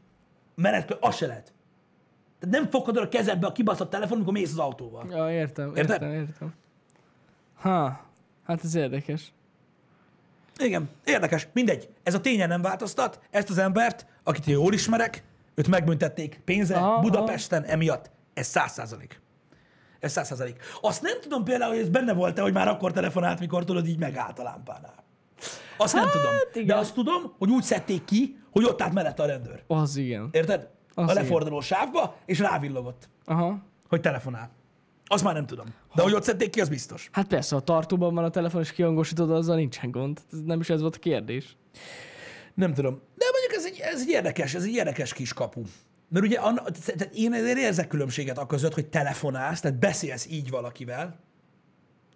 menet, 0.55 0.97
az 0.99 1.15
se 1.15 1.27
lehet. 1.27 1.53
Tehát 2.39 2.55
nem 2.55 2.69
foghatod 2.69 3.03
a 3.03 3.09
kezedbe 3.09 3.47
a 3.47 3.51
kibaszott 3.51 3.89
telefon, 3.89 4.17
amikor 4.17 4.33
mész 4.33 4.51
az 4.51 4.57
autóval. 4.57 5.05
Ja, 5.09 5.31
értem, 5.31 5.67
Érted? 5.75 6.01
értem, 6.01 6.11
értem. 6.11 6.53
Ha, 7.55 8.05
hát 8.45 8.63
ez 8.63 8.75
érdekes. 8.75 9.31
Igen, 10.57 10.89
érdekes, 11.03 11.47
mindegy. 11.53 11.89
Ez 12.03 12.13
a 12.13 12.21
tényen 12.21 12.47
nem 12.47 12.61
változtat. 12.61 13.19
Ezt 13.29 13.49
az 13.49 13.57
embert, 13.57 14.05
akit 14.23 14.45
jól 14.45 14.73
ismerek, 14.73 15.23
őt 15.55 15.67
megbüntették 15.67 16.41
pénzre 16.45 16.77
Aha, 16.77 16.99
Budapesten 16.99 17.63
emiatt. 17.63 18.09
Ez 18.33 18.47
száz 18.47 18.71
százalék. 18.71 19.21
Ez 20.05 20.11
száz 20.11 20.27
százalék. 20.27 20.61
Azt 20.81 21.01
nem 21.01 21.21
tudom 21.21 21.43
például, 21.43 21.71
hogy 21.71 21.81
ez 21.81 21.89
benne 21.89 22.13
volt-e, 22.13 22.41
hogy 22.41 22.53
már 22.53 22.67
akkor 22.67 22.91
telefonált, 22.91 23.39
mikor 23.39 23.63
tudod, 23.63 23.87
így 23.87 23.99
megállt 23.99 24.39
a 24.39 24.43
lámpánál. 24.43 25.03
Azt 25.77 25.93
nem 25.93 26.09
tudom. 26.09 26.31
De 26.53 26.59
igen. 26.59 26.77
azt 26.77 26.93
tudom, 26.93 27.33
hogy 27.37 27.49
úgy 27.49 27.63
szedték 27.63 28.05
ki, 28.05 28.39
hogy 28.51 28.63
ott 28.63 28.81
állt 28.81 28.93
mellette 28.93 29.23
a 29.23 29.25
rendőr. 29.25 29.63
Az 29.67 29.97
igen. 29.97 30.29
Érted? 30.31 30.69
Az 30.93 31.09
a 31.09 31.13
leforduló 31.13 31.61
sávba, 31.61 32.15
és 32.25 32.39
rávillogott, 32.39 33.09
Aha. 33.25 33.63
hogy 33.87 34.01
telefonál. 34.01 34.49
Azt 35.05 35.23
már 35.23 35.33
nem 35.33 35.45
tudom. 35.45 35.65
De 35.95 36.01
hogy 36.01 36.13
ott 36.13 36.23
szedték 36.23 36.49
ki, 36.49 36.61
az 36.61 36.69
biztos. 36.69 37.09
Hát 37.11 37.27
persze, 37.27 37.55
ha 37.55 37.61
tartóban 37.61 38.13
van 38.13 38.23
a 38.23 38.29
telefon, 38.29 38.61
és 38.61 38.71
kihangosítod, 38.71 39.31
azzal 39.31 39.55
nincsen 39.55 39.91
gond. 39.91 40.21
Ez 40.31 40.39
nem 40.39 40.59
is 40.59 40.69
ez 40.69 40.81
volt 40.81 40.95
a 40.95 40.99
kérdés. 40.99 41.57
Nem 42.53 42.73
tudom. 42.73 43.01
De 43.15 43.25
mondjuk 43.31 43.53
ez 43.53 43.65
egy, 43.65 43.79
ez 43.93 44.01
egy 44.01 44.09
érdekes, 44.09 44.53
ez 44.53 44.63
egy 44.63 44.73
érdekes 44.73 45.13
kis 45.13 45.33
kapu. 45.33 45.61
Mert 46.07 46.25
ugye 46.25 46.39
anna, 46.39 46.61
tehát 46.61 47.09
én 47.13 47.33
azért 47.33 47.57
érzek 47.57 47.87
különbséget 47.87 48.37
a 48.37 48.45
között, 48.45 48.73
hogy 48.73 48.87
telefonálsz, 48.87 49.59
tehát 49.59 49.79
beszélsz 49.79 50.27
így 50.31 50.49
valakivel, 50.49 51.19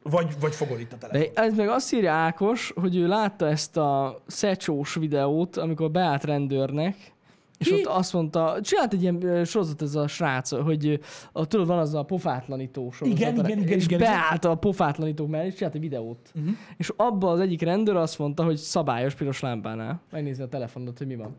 vagy, 0.03 0.35
vagy 0.39 0.55
fogod 0.55 0.79
itt 0.79 0.93
a 0.93 0.97
telefon. 0.97 1.33
De 1.33 1.41
ez 1.41 1.55
meg 1.55 1.69
azt 1.69 1.93
írja 1.93 2.11
Ákos, 2.11 2.71
hogy 2.75 2.95
ő 2.95 3.07
látta 3.07 3.47
ezt 3.47 3.77
a 3.77 4.21
szecsós 4.27 4.93
videót, 4.93 5.57
amikor 5.57 5.91
beállt 5.91 6.23
rendőrnek, 6.23 7.13
és 7.57 7.67
Ki? 7.67 7.73
ott 7.73 7.85
azt 7.85 8.13
mondta, 8.13 8.57
csinált 8.61 8.93
egy 8.93 9.01
ilyen 9.01 9.45
sorozat 9.45 9.81
ez 9.81 9.95
a 9.95 10.07
srác, 10.07 10.51
hogy 10.51 10.99
a, 11.31 11.45
tudod, 11.45 11.67
van 11.67 11.77
az 11.77 11.93
a 11.93 12.03
pofátlanító 12.03 12.91
sorozat. 12.91 13.19
Igen, 13.19 13.33
igen, 13.33 13.57
igen, 13.57 13.77
És 13.77 13.83
igen, 13.83 13.99
igen. 13.99 14.11
beállt 14.11 14.45
a 14.45 14.55
pofátlanítók 14.55 15.29
mellé, 15.29 15.47
és 15.47 15.53
csinált 15.53 15.75
egy 15.75 15.81
videót. 15.81 16.31
Uh-huh. 16.35 16.51
És 16.77 16.91
abban 16.95 17.31
az 17.31 17.39
egyik 17.39 17.61
rendőr 17.61 17.95
azt 17.95 18.19
mondta, 18.19 18.43
hogy 18.43 18.55
szabályos 18.55 19.15
piros 19.15 19.39
lámpánál. 19.39 20.01
Megnézi 20.11 20.41
a 20.41 20.47
telefonot, 20.47 20.97
hogy 20.97 21.07
mi 21.07 21.15
van. 21.15 21.35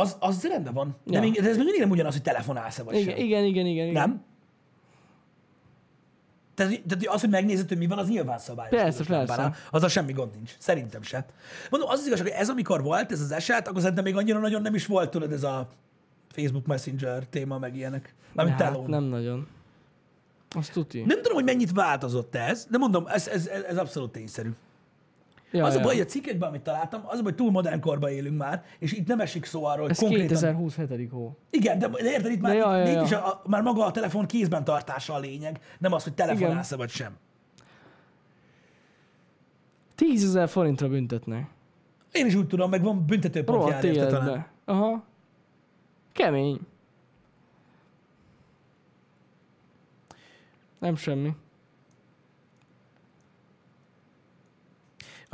Az, 0.00 0.16
az 0.20 0.42
rendben 0.48 0.74
van. 0.74 0.96
De, 1.04 1.14
Ja. 1.14 1.20
még, 1.20 1.32
de 1.32 1.48
ez 1.48 1.56
még 1.56 1.64
mindig 1.64 1.80
nem 1.80 1.90
ugyanaz, 1.90 2.12
hogy 2.12 2.22
telefonálsz-e 2.22 2.82
vagy 2.82 2.94
Igen, 2.94 3.14
sem. 3.16 3.24
igen, 3.24 3.44
igen, 3.44 3.66
igen. 3.66 3.86
igen. 3.86 3.92
Nem? 4.08 4.22
Tehát, 6.54 6.82
tehát 6.88 7.06
az, 7.06 7.20
hogy 7.20 7.30
megnézed, 7.30 7.68
hogy 7.68 7.78
mi 7.78 7.86
van, 7.86 7.98
az 7.98 8.08
nyilván 8.08 8.38
szabályos. 8.38 8.70
Persze, 8.82 9.04
persze. 9.04 9.54
Azzal 9.70 9.88
semmi 9.88 10.12
gond 10.12 10.34
nincs. 10.34 10.54
Szerintem 10.58 11.02
se. 11.02 11.26
Mondom, 11.70 11.88
az 11.90 11.98
az 12.00 12.06
igazság, 12.06 12.26
hogy 12.26 12.36
ez 12.36 12.48
amikor 12.48 12.82
volt, 12.82 13.12
ez 13.12 13.20
az 13.20 13.32
eset, 13.32 13.68
akkor 13.68 13.80
szerintem 13.80 14.04
még 14.04 14.16
annyira 14.16 14.38
nagyon 14.38 14.62
nem 14.62 14.74
is 14.74 14.86
volt, 14.86 15.10
tudod, 15.10 15.32
ez 15.32 15.42
a 15.42 15.68
Facebook 16.28 16.66
Messenger 16.66 17.24
téma, 17.30 17.58
meg 17.58 17.76
ilyenek. 17.76 18.14
Mármint 18.32 18.60
Hát, 18.60 18.70
telón. 18.72 18.90
nem 18.90 19.02
nagyon. 19.02 19.46
Azt 20.50 20.72
tuti. 20.72 20.98
Nem 21.06 21.16
tudom, 21.16 21.34
hogy 21.34 21.44
mennyit 21.44 21.72
változott 21.72 22.34
ez, 22.34 22.66
de 22.70 22.78
mondom, 22.78 23.06
ez, 23.06 23.28
ez, 23.28 23.46
ez, 23.46 23.62
ez 23.62 23.76
abszolút 23.76 24.12
tényszerű. 24.12 24.50
Ja, 25.54 25.64
az 25.64 25.74
a 25.74 25.78
ja. 25.78 25.82
baj, 25.84 25.94
hogy 25.94 26.02
a 26.02 26.08
cikkekben, 26.08 26.48
amit 26.48 26.62
találtam, 26.62 27.00
az 27.04 27.18
a 27.18 27.22
baj, 27.22 27.22
hogy 27.22 27.34
túl 27.34 27.50
modern 27.50 27.80
korban 27.80 28.10
élünk 28.10 28.38
már, 28.38 28.64
és 28.78 28.92
itt 28.92 29.06
nem 29.06 29.20
esik 29.20 29.44
szó 29.44 29.64
arról, 29.64 29.82
hogy 29.82 29.90
Ez 29.90 29.98
konkrétan... 29.98 30.26
2027. 30.26 31.10
hó. 31.10 31.38
Igen, 31.50 31.78
de, 31.78 31.88
de 31.88 32.10
érted, 32.10 32.30
itt 32.30 32.40
már, 32.40 32.52
De 32.52 32.58
ja, 32.58 32.76
ja, 32.76 32.88
itt 32.88 32.94
ja. 32.94 33.02
is 33.02 33.12
a, 33.12 33.26
a, 33.26 33.42
már 33.46 33.62
maga 33.62 33.84
a 33.84 33.90
telefon 33.90 34.26
kézben 34.26 34.64
tartása 34.64 35.14
a 35.14 35.18
lényeg, 35.18 35.60
nem 35.78 35.92
az, 35.92 36.02
hogy 36.04 36.14
telefonálsz 36.14 36.74
vagy 36.74 36.90
sem. 36.90 37.16
10 39.94 40.24
ezer 40.24 40.48
forintra 40.48 40.88
büntetnek. 40.88 41.48
Én 42.12 42.26
is 42.26 42.34
úgy 42.34 42.46
tudom, 42.46 42.70
meg 42.70 42.82
van 42.82 43.06
büntetőpont 43.06 43.58
Rohadt 43.58 43.84
jár 43.84 43.94
érte 43.94 44.06
talán. 44.06 44.46
Aha. 44.64 45.04
Kemény. 46.12 46.60
Nem 50.78 50.96
semmi. 50.96 51.34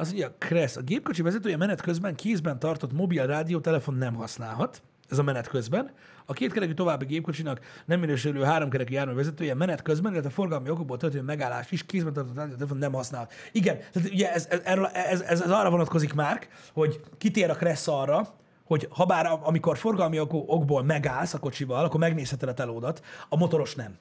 Az 0.00 0.12
ugye 0.12 0.26
a 0.26 0.34
Kressz, 0.38 0.76
a 0.76 0.80
gépkocsi 0.80 1.22
vezetője 1.22 1.56
menet 1.56 1.80
közben 1.80 2.14
kézben 2.14 2.58
tartott 2.58 2.92
mobil 2.92 3.26
rádió 3.26 3.60
telefon 3.60 3.94
nem 3.94 4.14
használhat. 4.14 4.82
Ez 5.08 5.18
a 5.18 5.22
menet 5.22 5.48
közben. 5.48 5.90
A 6.26 6.32
kétkerekű 6.32 6.72
további 6.72 7.04
gépkocsinak 7.04 7.60
nem 7.84 8.00
minősülő 8.00 8.42
háromkerekű 8.42 8.94
jármű 8.94 9.14
vezetője 9.14 9.54
menet 9.54 9.82
közben, 9.82 10.12
illetve 10.12 10.28
a 10.30 10.32
forgalmi 10.32 10.70
okokból 10.70 10.96
történő 10.96 11.22
megállás 11.24 11.70
is 11.70 11.86
kézben 11.86 12.12
tartott 12.12 12.36
rádió 12.36 12.54
telefon 12.54 12.76
nem 12.78 12.92
használ. 12.92 13.28
Igen, 13.52 13.78
tehát 13.92 14.10
ugye 14.10 14.32
ez, 14.32 14.46
ez, 14.50 14.60
erről- 14.64 14.86
ez, 14.92 15.20
ez, 15.20 15.40
ez 15.40 15.50
arra 15.50 15.70
vonatkozik 15.70 16.12
már, 16.14 16.48
hogy 16.72 17.00
kitér 17.18 17.50
a 17.50 17.54
Kressz 17.54 17.88
arra, 17.88 18.28
hogy 18.64 18.88
ha 18.90 19.04
bár 19.04 19.26
am- 19.26 19.44
amikor 19.44 19.78
forgalmi 19.78 20.20
ok- 20.20 20.32
okból 20.46 20.82
megállsz 20.82 21.34
a 21.34 21.38
kocsival, 21.38 21.84
akkor 21.84 22.00
megnézheted 22.00 22.48
a 22.48 22.54
telódat, 22.54 23.02
a 23.28 23.36
motoros 23.36 23.74
nem. 23.74 23.96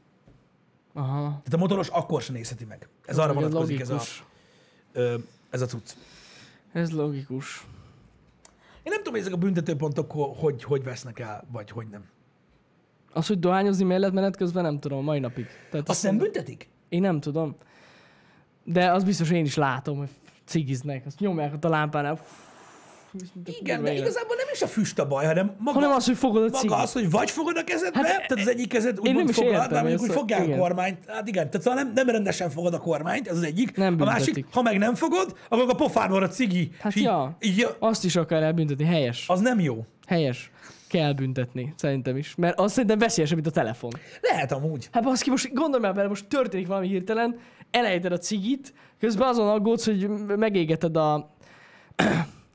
Aha. 0.94 1.22
Tehát 1.22 1.54
a 1.54 1.58
motoros 1.58 1.88
akkor 1.88 2.22
sem 2.22 2.36
nézheti 2.36 2.66
meg. 2.66 2.88
Ez 3.06 3.18
arra 3.18 3.32
Ugye 3.32 3.40
vonatkozik 3.40 3.80
ez 3.80 3.90
a, 3.90 4.02
ö, 4.94 5.16
ez 5.50 5.62
a 5.62 5.66
cucc. 5.66 5.94
Ez 6.72 6.92
logikus. 6.92 7.68
Én 8.84 8.92
nem 8.92 8.98
tudom, 8.98 9.14
hogy 9.14 9.22
ezek 9.22 9.34
a 9.34 9.38
büntetőpontok 9.38 10.12
ho- 10.12 10.38
hogy, 10.38 10.64
hogy 10.64 10.84
vesznek 10.84 11.20
el, 11.20 11.48
vagy 11.52 11.70
hogy 11.72 11.88
nem. 11.88 12.04
Az, 13.14 13.28
hogy 13.28 13.40
dohányozni 13.40 13.84
mellett 13.84 14.14
menet 14.14 14.36
közben 14.38 14.64
nem 14.64 14.80
tudom, 14.80 15.04
mai 15.04 15.20
napig. 15.20 15.48
Tehát 15.72 15.90
Azt 15.90 16.04
nem 16.04 16.18
büntetik? 16.18 16.70
Én 16.90 17.02
nem 17.02 17.20
tudom. 17.20 17.56
De 18.64 18.92
az 18.92 19.04
biztos 19.04 19.30
én 19.30 19.46
is 19.46 19.56
látom, 19.56 19.98
hogy 19.98 20.10
cigiznek, 20.46 21.06
azt 21.06 21.20
nyomják 21.20 21.54
ott 21.54 21.66
a 21.66 21.70
lámpánál. 21.70 22.20
Igen, 23.60 23.84
de 23.84 23.94
igazából 23.94 24.36
nem 24.36 24.46
is 24.54 24.62
a 24.62 24.68
füst 24.68 25.00
a 25.00 25.08
baj, 25.08 25.26
hanem 25.26 25.56
maga, 25.58 25.80
Hanem 25.80 25.96
az, 25.96 26.06
hogy 26.06 26.18
fogod 26.18 26.54
a 26.54 26.58
maga 26.64 26.76
az, 26.76 26.94
hogy 26.94 27.10
vagy 27.10 27.32
fogod 27.32 27.58
a 27.58 27.64
kezedbe, 27.64 27.98
Hát, 28.00 28.08
hát, 28.08 28.28
tehát 28.28 28.46
az 28.46 28.50
egyik 28.50 28.68
kezed 28.70 29.00
úgymond 29.00 29.30
is 29.30 29.36
foglal, 29.36 29.54
értem, 29.54 29.70
de 29.70 29.80
mondjuk 29.80 30.02
úgy 30.02 30.10
ez- 30.10 30.16
fogják 30.16 30.40
a 30.40 30.44
igen. 30.44 30.60
kormányt. 30.60 30.98
Hát 31.08 31.28
igen, 31.28 31.50
tehát 31.50 31.62
szóval 31.68 31.84
nem, 31.84 31.92
nem 31.96 32.10
rendesen 32.10 32.50
fogod 32.50 32.74
a 32.74 32.80
kormányt, 32.80 33.28
ez 33.28 33.38
az 33.38 33.44
egyik. 33.44 33.78
Nem 33.78 33.96
a 34.02 34.06
másik, 34.06 34.26
büntetik. 34.34 34.54
ha 34.54 34.62
meg 34.62 34.78
nem 34.78 34.96
fogod, 34.96 35.38
akkor 35.50 35.92
a 35.96 36.08
van 36.08 36.24
a 36.24 36.28
cigi. 36.28 36.72
Hát 36.80 36.96
így- 36.96 37.04
ja. 37.04 37.38
így, 37.40 37.68
Azt 37.80 38.06
is 38.06 38.16
akar 38.16 38.44
elbüntetni. 38.44 38.86
Helyes. 38.86 39.26
az 39.28 39.40
nem 39.40 39.60
jó. 39.60 39.86
Helyes. 40.08 40.52
Kell 40.88 41.14
büntetni, 41.14 41.74
szerintem 41.78 42.18
is. 42.18 42.36
Mert 42.36 42.60
az 42.60 42.72
szerintem 42.72 42.98
veszélyesebb, 43.00 43.38
mint 43.38 43.50
a 43.50 43.60
telefon. 43.60 43.92
Lehet 44.22 44.52
amúgy. 44.52 44.88
Hát 44.92 45.04
baszki, 45.04 45.30
most 45.30 45.54
gondolj 45.54 45.82
már 45.84 45.94
bele, 45.94 46.08
most 46.08 46.28
történik 46.28 46.68
valami 46.68 46.88
hirtelen, 46.88 47.40
elejted 47.72 48.12
a 48.12 48.18
cigit, 48.18 48.74
közben 49.00 49.28
azon 49.28 49.48
aggódsz, 49.50 49.86
hogy 49.86 50.08
megégeted 50.38 50.98
a 50.98 51.36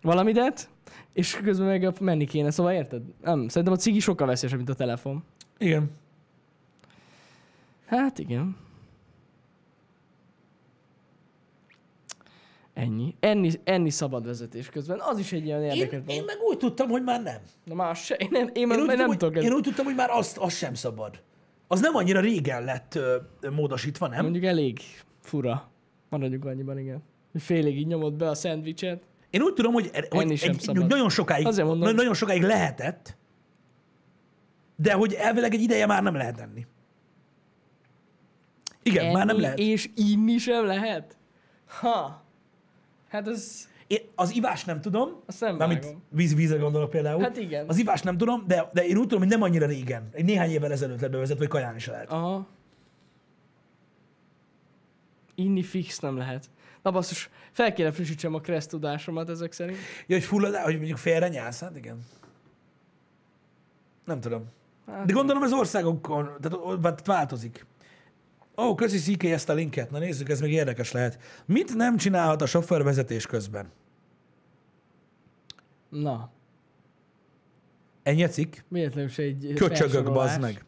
valamidet, 0.04 0.68
és 1.12 1.40
közben 1.42 1.66
meg 1.66 2.00
menni 2.00 2.24
kéne, 2.24 2.50
szóval 2.50 2.72
érted? 2.72 3.02
Nem, 3.22 3.48
szerintem 3.48 3.72
a 3.72 3.76
cigi 3.76 4.00
sokkal 4.00 4.26
veszélyesebb, 4.26 4.58
mint 4.58 4.70
a 4.70 4.74
telefon. 4.74 5.24
Igen. 5.58 5.90
Hát 7.86 8.18
igen. 8.18 8.56
Ennyi. 12.74 13.14
Enni, 13.20 13.50
enni 13.64 13.90
szabad 13.90 14.26
vezetés 14.26 14.68
közben. 14.68 14.98
Az 15.00 15.18
is 15.18 15.32
egy 15.32 15.44
ilyen 15.44 15.62
érdekes 15.62 16.00
Én, 16.06 16.16
én 16.16 16.24
meg 16.24 16.36
úgy 16.48 16.56
tudtam, 16.56 16.88
hogy 16.88 17.02
már 17.02 17.22
nem. 17.22 17.38
Na 17.64 17.74
más 17.74 18.04
se. 18.04 18.14
Én 18.14 18.28
nem, 18.30 18.50
én, 18.52 18.70
Én 18.70 18.70
én 18.70 18.80
úgy, 18.80 18.86
nem 18.86 18.86
tudtam, 18.86 19.06
hogy, 19.06 19.16
tudok. 19.18 19.42
én 19.42 19.52
úgy 19.52 19.62
tudtam, 19.62 19.84
hogy 19.84 19.94
már 19.94 20.10
azt, 20.10 20.36
azt 20.36 20.56
sem 20.56 20.74
szabad. 20.74 21.22
Az 21.66 21.80
nem 21.80 21.94
annyira 21.94 22.20
régen 22.20 22.64
lett 22.64 22.94
ö, 22.94 23.16
ö, 23.40 23.50
módosítva, 23.50 24.08
nem? 24.08 24.22
Mondjuk 24.22 24.44
elég 24.44 24.78
fura. 25.20 25.70
Maradjunk 26.08 26.44
annyiban, 26.44 26.78
igen. 26.78 27.02
Félig 27.34 27.78
így 27.78 27.86
nyomod 27.86 28.14
be 28.14 28.28
a 28.28 28.34
szendvicset. 28.34 29.02
Én 29.34 29.42
úgy 29.42 29.52
tudom, 29.54 29.72
hogy, 29.72 29.90
hogy 30.10 30.20
Enni 30.22 30.36
sem 30.36 30.50
egy, 30.50 30.60
szabad. 30.60 30.86
nagyon 30.88 31.08
sokáig, 31.08 31.46
Azért 31.46 31.66
mondom. 31.66 31.88
na- 31.88 31.94
nagyon 31.94 32.14
sokáig 32.14 32.42
lehetett, 32.42 33.16
de 34.76 34.92
hogy 34.92 35.12
elvileg 35.12 35.54
egy 35.54 35.60
ideje 35.60 35.86
már 35.86 36.02
nem 36.02 36.14
lehet 36.14 36.40
enni. 36.40 36.66
Igen, 38.82 39.12
már 39.12 39.26
nem 39.26 39.28
Enni 39.34 39.40
lehet. 39.40 39.58
És 39.58 39.90
inni 39.94 40.38
sem 40.38 40.64
lehet? 40.64 41.16
Ha. 41.66 42.24
Hát 43.08 43.28
ez... 43.28 43.68
Én 43.86 43.98
az 44.14 44.34
ivás 44.34 44.64
nem 44.64 44.80
tudom, 44.80 45.22
Azt 45.26 45.40
nem 45.40 45.56
mármint 45.56 45.96
víz, 46.08 46.34
vízre 46.34 46.58
gondolok 46.58 46.90
például. 46.90 47.20
Hát 47.22 47.36
igen. 47.36 47.68
Az 47.68 47.78
ivás 47.78 48.02
nem 48.02 48.16
tudom, 48.16 48.44
de, 48.46 48.70
de 48.72 48.86
én 48.86 48.96
úgy 48.96 49.02
tudom, 49.02 49.18
hogy 49.18 49.28
nem 49.28 49.42
annyira 49.42 49.66
régen. 49.66 50.08
Egy 50.12 50.24
néhány 50.24 50.50
évvel 50.50 50.72
ezelőtt 50.72 51.00
lett 51.00 51.10
bevezetve, 51.10 51.42
hogy 51.42 51.52
kaján 51.52 51.76
is 51.76 51.86
lehet. 51.86 52.10
Aha. 52.10 52.46
Inni 55.34 55.62
fix 55.62 55.98
nem 55.98 56.16
lehet. 56.16 56.50
Na 56.84 56.90
basszus, 56.90 57.30
fel 57.52 57.72
kéne 57.72 57.92
frissítsem 57.92 58.34
a 58.34 58.40
kressz 58.40 58.66
tudásomat 58.66 59.28
ezek 59.28 59.52
szerint. 59.52 59.78
Ja, 60.06 60.16
hogy 60.16 60.24
fullad, 60.24 60.54
hogy 60.54 60.76
mondjuk 60.76 60.98
félre 60.98 61.28
nyálsz, 61.28 61.60
hát 61.60 61.76
igen. 61.76 62.04
Nem 64.04 64.20
tudom. 64.20 64.44
Hát 64.86 65.06
De 65.06 65.12
gondolom 65.12 65.42
ez 65.42 65.52
országokon, 65.52 66.24
tehát 66.40 66.80
tehát 66.80 67.06
változik. 67.06 67.66
Ó, 68.56 68.62
oh, 68.62 68.76
köszi 68.76 68.98
Szíké 68.98 69.32
ezt 69.32 69.48
a 69.48 69.52
linket. 69.52 69.90
Na 69.90 69.98
nézzük, 69.98 70.28
ez 70.28 70.40
még 70.40 70.52
érdekes 70.52 70.92
lehet. 70.92 71.18
Mit 71.46 71.74
nem 71.74 71.96
csinálhat 71.96 72.42
a 72.42 72.46
sofőr 72.46 72.82
vezetés 72.82 73.26
közben? 73.26 73.70
Na, 75.88 76.30
Ennyi 78.02 78.24
a 78.24 78.28
cikk? 78.28 78.56
véletlenül 78.68 79.10
se 79.10 79.22
egy 79.22 79.52
Köcsögök, 79.54 80.12
bazd 80.12 80.40
meg. 80.40 80.64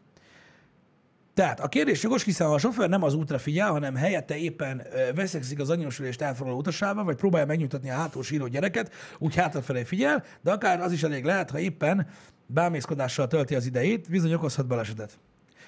Tehát 1.37 1.59
a 1.59 1.67
kérdés 1.67 2.03
jogos, 2.03 2.23
hiszen 2.23 2.47
a 2.47 2.57
sofőr 2.57 2.89
nem 2.89 3.03
az 3.03 3.13
útra 3.13 3.37
figyel, 3.39 3.71
hanem 3.71 3.95
helyette 3.95 4.37
éppen 4.37 4.87
veszekszik 5.15 5.59
az 5.59 5.69
anyósülést 5.69 6.21
elfoglaló 6.21 6.57
utasával, 6.57 7.03
vagy 7.03 7.15
próbálja 7.15 7.45
megnyugtatni 7.45 7.89
a 7.89 7.93
hátul 7.93 8.23
síró 8.23 8.47
gyereket, 8.47 8.93
úgy 9.17 9.35
hátrafelé 9.35 9.83
figyel, 9.83 10.23
de 10.41 10.51
akár 10.51 10.81
az 10.81 10.91
is 10.91 11.03
elég 11.03 11.23
lehet, 11.23 11.51
ha 11.51 11.59
éppen 11.59 12.07
bámészkodással 12.45 13.27
tölti 13.27 13.55
az 13.55 13.65
idejét, 13.65 14.09
bizony 14.09 14.33
okozhat 14.33 14.67
balesetet. 14.67 15.19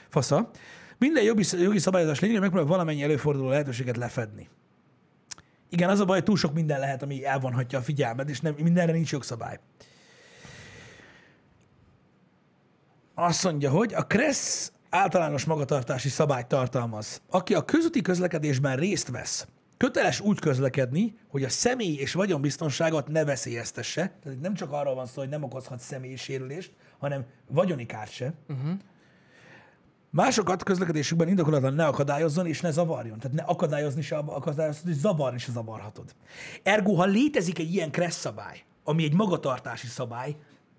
Fasza. 0.08 0.50
Minden 0.98 1.24
jogi, 1.24 1.44
jogi 1.62 1.80
szabályozás 1.80 2.20
lényeg, 2.20 2.40
megpróbál 2.40 2.68
valamennyi 2.68 3.04
előforduló 3.04 3.50
lehetőséget 3.50 3.98
lefedni. 3.98 4.50
Igen, 5.70 5.90
az 5.90 6.00
a 6.00 6.06
baj, 6.06 6.24
túl 6.24 6.38
sok 6.38 6.54
minden 6.54 6.80
lehet, 6.80 7.04
ami 7.04 7.26
elvonhatja 7.26 7.80
a 7.80 7.82
figyelmet, 7.82 8.30
és 8.30 8.42
nem, 8.42 8.56
mindenre 8.58 8.92
nincs 8.92 9.12
jogszabály. 9.12 9.60
Azt 13.14 13.44
mondja, 13.44 13.70
hogy 13.70 13.94
a 13.94 14.04
KRESZ 14.04 14.72
általános 14.90 15.46
magatartási 15.46 16.10
szabályt 16.10 16.48
tartalmaz. 16.48 17.22
Aki 17.30 17.54
a 17.54 17.66
közúti 17.66 18.02
közlekedésben 18.02 18.76
részt 18.76 19.10
vesz, 19.10 19.48
köteles 19.78 20.20
úgy 20.20 20.40
közlekedni, 20.40 21.18
hogy 21.28 21.44
a 21.44 21.50
személy 21.50 21.96
és 21.96 22.14
vagyonbiztonságot 22.14 23.08
ne 23.08 23.26
veszélyeztesse. 23.26 24.18
Tehát 24.24 24.40
nem 24.42 24.54
csak 24.54 24.72
arról 24.72 24.96
van 24.96 25.06
szó, 25.06 25.20
hogy 25.22 25.30
nem 25.30 25.44
okozhat 25.44 25.80
személyi 25.80 26.16
sérülést, 26.16 26.72
hanem 27.00 27.26
vagyoni 27.48 27.86
kárt 27.86 28.12
se. 28.12 28.34
Uh-huh. 28.50 28.72
Másokat 30.12 30.64
közlekedésükben 30.64 31.28
indokolatlan 31.28 31.74
ne 31.74 31.86
akadályozzon 31.86 32.48
és 32.48 32.62
ne 32.62 32.72
zavarjon. 32.72 33.20
Tehát 33.20 33.38
ne 33.38 33.44
akadályozni 33.44 34.02
se 34.02 34.18
akadályozhatod, 34.18 34.92
és 34.92 34.98
zavarni 34.98 35.38
se 35.38 35.52
zavarhatod. 35.52 36.16
Ergo, 36.64 36.94
ha 36.94 37.06
létezik 37.06 37.60
egy 37.60 37.74
ilyen 37.74 37.92
kressz 37.92 38.20
szabály, 38.20 38.64
ami 38.84 39.04
egy 39.04 39.14
magatartási 39.14 39.88
szabály, 39.88 40.36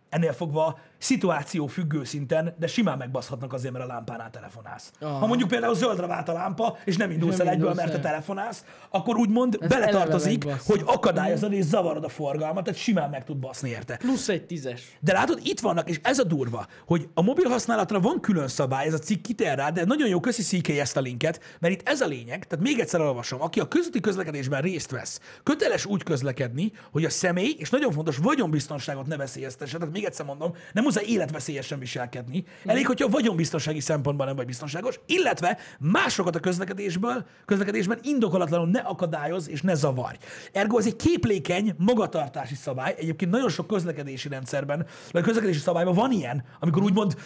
ennél 0.08 0.32
fogva 0.32 0.78
szituáció 1.00 1.66
függő 1.66 2.04
szinten, 2.04 2.54
de 2.58 2.66
simán 2.66 2.98
megbaszhatnak 2.98 3.52
azért, 3.52 3.72
mert 3.72 3.84
a 3.84 3.88
lámpánál 3.88 4.30
telefonálsz. 4.30 4.90
Aha. 5.00 5.18
Ha 5.18 5.26
mondjuk 5.26 5.48
például 5.48 5.74
zöldre 5.74 6.06
vált 6.06 6.28
a 6.28 6.32
lámpa, 6.32 6.78
és 6.84 6.96
nem 6.96 7.10
indulsz 7.10 7.36
Nem 7.36 7.46
el 7.46 7.52
egyből, 7.52 7.74
mert 7.74 7.88
te 7.88 7.96
el. 7.96 8.00
telefonálsz, 8.00 8.64
akkor 8.90 9.16
úgymond 9.16 9.58
Ez 9.60 9.68
beletartozik, 9.68 10.44
hogy 10.66 10.82
akadályozod 10.84 11.52
és 11.52 11.64
zavarod 11.64 12.04
a 12.04 12.08
forgalmat, 12.08 12.64
tehát 12.64 12.80
simán 12.80 13.10
meg 13.10 13.24
tud 13.24 13.36
baszni 13.36 13.68
érte. 13.68 13.96
Plusz 13.96 14.28
egy 14.28 14.46
tízes. 14.46 14.96
De 15.00 15.12
látod, 15.12 15.40
itt 15.42 15.60
vannak, 15.60 15.88
és 15.88 16.00
ez 16.02 16.18
a 16.18 16.24
durva, 16.24 16.66
hogy 16.86 17.08
a 17.14 17.22
mobil 17.22 17.48
használatra 17.48 18.00
van 18.00 18.20
külön 18.20 18.48
szabály, 18.48 18.86
ez 18.86 18.94
a 18.94 18.98
cikk 18.98 19.22
kitér 19.22 19.54
rá, 19.54 19.70
de 19.70 19.84
nagyon 19.84 20.08
jó, 20.08 20.20
köszi 20.20 20.42
CK 20.42 20.68
ezt 20.68 20.96
a 20.96 21.00
linket, 21.00 21.40
mert 21.60 21.74
itt 21.74 21.88
ez 21.88 22.00
a 22.00 22.06
lényeg, 22.06 22.46
tehát 22.46 22.64
még 22.64 22.78
egyszer 22.78 23.00
olvasom, 23.00 23.42
aki 23.42 23.60
a 23.60 23.68
közúti 23.68 24.00
közlekedésben 24.00 24.60
részt 24.60 24.90
vesz, 24.90 25.20
köteles 25.42 25.86
úgy 25.86 26.02
közlekedni, 26.02 26.72
hogy 26.90 27.04
a 27.04 27.10
személy, 27.10 27.54
és 27.58 27.70
nagyon 27.70 27.92
fontos, 27.92 28.16
vagyonbiztonságot 28.16 29.06
ne 29.06 29.16
veszélyeztesse, 29.16 29.78
tehát 29.78 29.92
még 29.92 30.04
egyszer 30.04 30.26
mondom, 30.26 30.54
nem 30.72 30.86
hozzá 30.94 31.06
életveszélyesen 31.06 31.78
viselkedni, 31.78 32.44
elég, 32.64 32.86
hogyha 32.86 33.08
vagyonbiztonsági 33.08 33.80
szempontban 33.80 34.26
nem 34.26 34.36
vagy 34.36 34.46
biztonságos, 34.46 35.00
illetve 35.06 35.58
másokat 35.78 36.36
a 36.36 36.40
közlekedésből, 36.40 37.24
közlekedésben 37.44 37.98
indokolatlanul 38.02 38.68
ne 38.68 38.80
akadályoz 38.80 39.48
és 39.48 39.62
ne 39.62 39.74
zavarj. 39.74 40.16
Ergo 40.52 40.78
ez 40.78 40.86
egy 40.86 40.96
képlékeny 40.96 41.74
magatartási 41.78 42.54
szabály, 42.54 42.94
egyébként 42.98 43.30
nagyon 43.30 43.48
sok 43.48 43.66
közlekedési 43.66 44.28
rendszerben, 44.28 44.86
vagy 45.10 45.22
közlekedési 45.22 45.58
szabályban 45.58 45.94
van 45.94 46.12
ilyen, 46.12 46.44
amikor 46.60 46.82
úgymond 46.82 47.16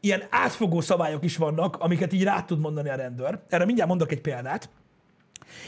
ilyen 0.00 0.22
átfogó 0.30 0.80
szabályok 0.80 1.24
is 1.24 1.36
vannak, 1.36 1.76
amiket 1.76 2.12
így 2.12 2.24
rá 2.24 2.42
tud 2.42 2.60
mondani 2.60 2.88
a 2.88 2.94
rendőr. 2.94 3.38
Erre 3.48 3.64
mindjárt 3.64 3.88
mondok 3.88 4.12
egy 4.12 4.20
példát. 4.20 4.70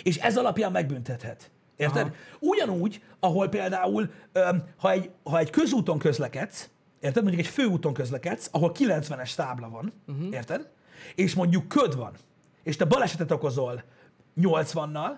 És 0.03 0.17
ez 0.17 0.37
alapján 0.37 0.73
megbüntethet. 0.73 1.51
Érted? 1.77 2.03
Aha. 2.03 2.15
Ugyanúgy, 2.39 3.03
ahol 3.21 3.49
például, 3.49 4.11
ha 4.77 4.91
egy, 4.91 5.11
ha 5.23 5.39
egy 5.39 5.51
közúton 5.51 5.99
közlekedsz, 5.99 6.69
érted? 7.07 7.23
Mondjuk 7.23 7.47
egy 7.47 7.53
főúton 7.53 7.95
közlekedsz, 7.95 8.49
ahol 8.53 8.73
90-es 8.79 9.35
tábla 9.35 9.69
van, 9.69 9.93
uh-huh. 10.07 10.33
érted? 10.33 10.69
És 11.15 11.35
mondjuk 11.35 11.69
köd 11.69 11.97
van, 11.97 12.13
és 12.63 12.77
te 12.77 12.85
balesetet 12.85 13.31
okozol 13.31 13.83
80-nal, 14.41 15.11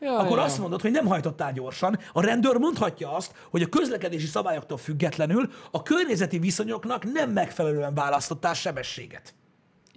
Ja, 0.00 0.18
akkor 0.18 0.36
ja. 0.36 0.42
azt 0.42 0.58
mondod, 0.58 0.80
hogy 0.80 0.90
nem 0.90 1.06
hajtottál 1.06 1.52
gyorsan. 1.52 1.98
A 2.12 2.20
rendőr 2.20 2.56
mondhatja 2.56 3.12
azt, 3.12 3.34
hogy 3.50 3.62
a 3.62 3.68
közlekedési 3.68 4.26
szabályoktól 4.26 4.78
függetlenül 4.78 5.50
a 5.70 5.82
környezeti 5.82 6.38
viszonyoknak 6.38 7.12
nem 7.12 7.30
megfelelően 7.30 7.94
választottál 7.94 8.54
sebességet. 8.54 9.34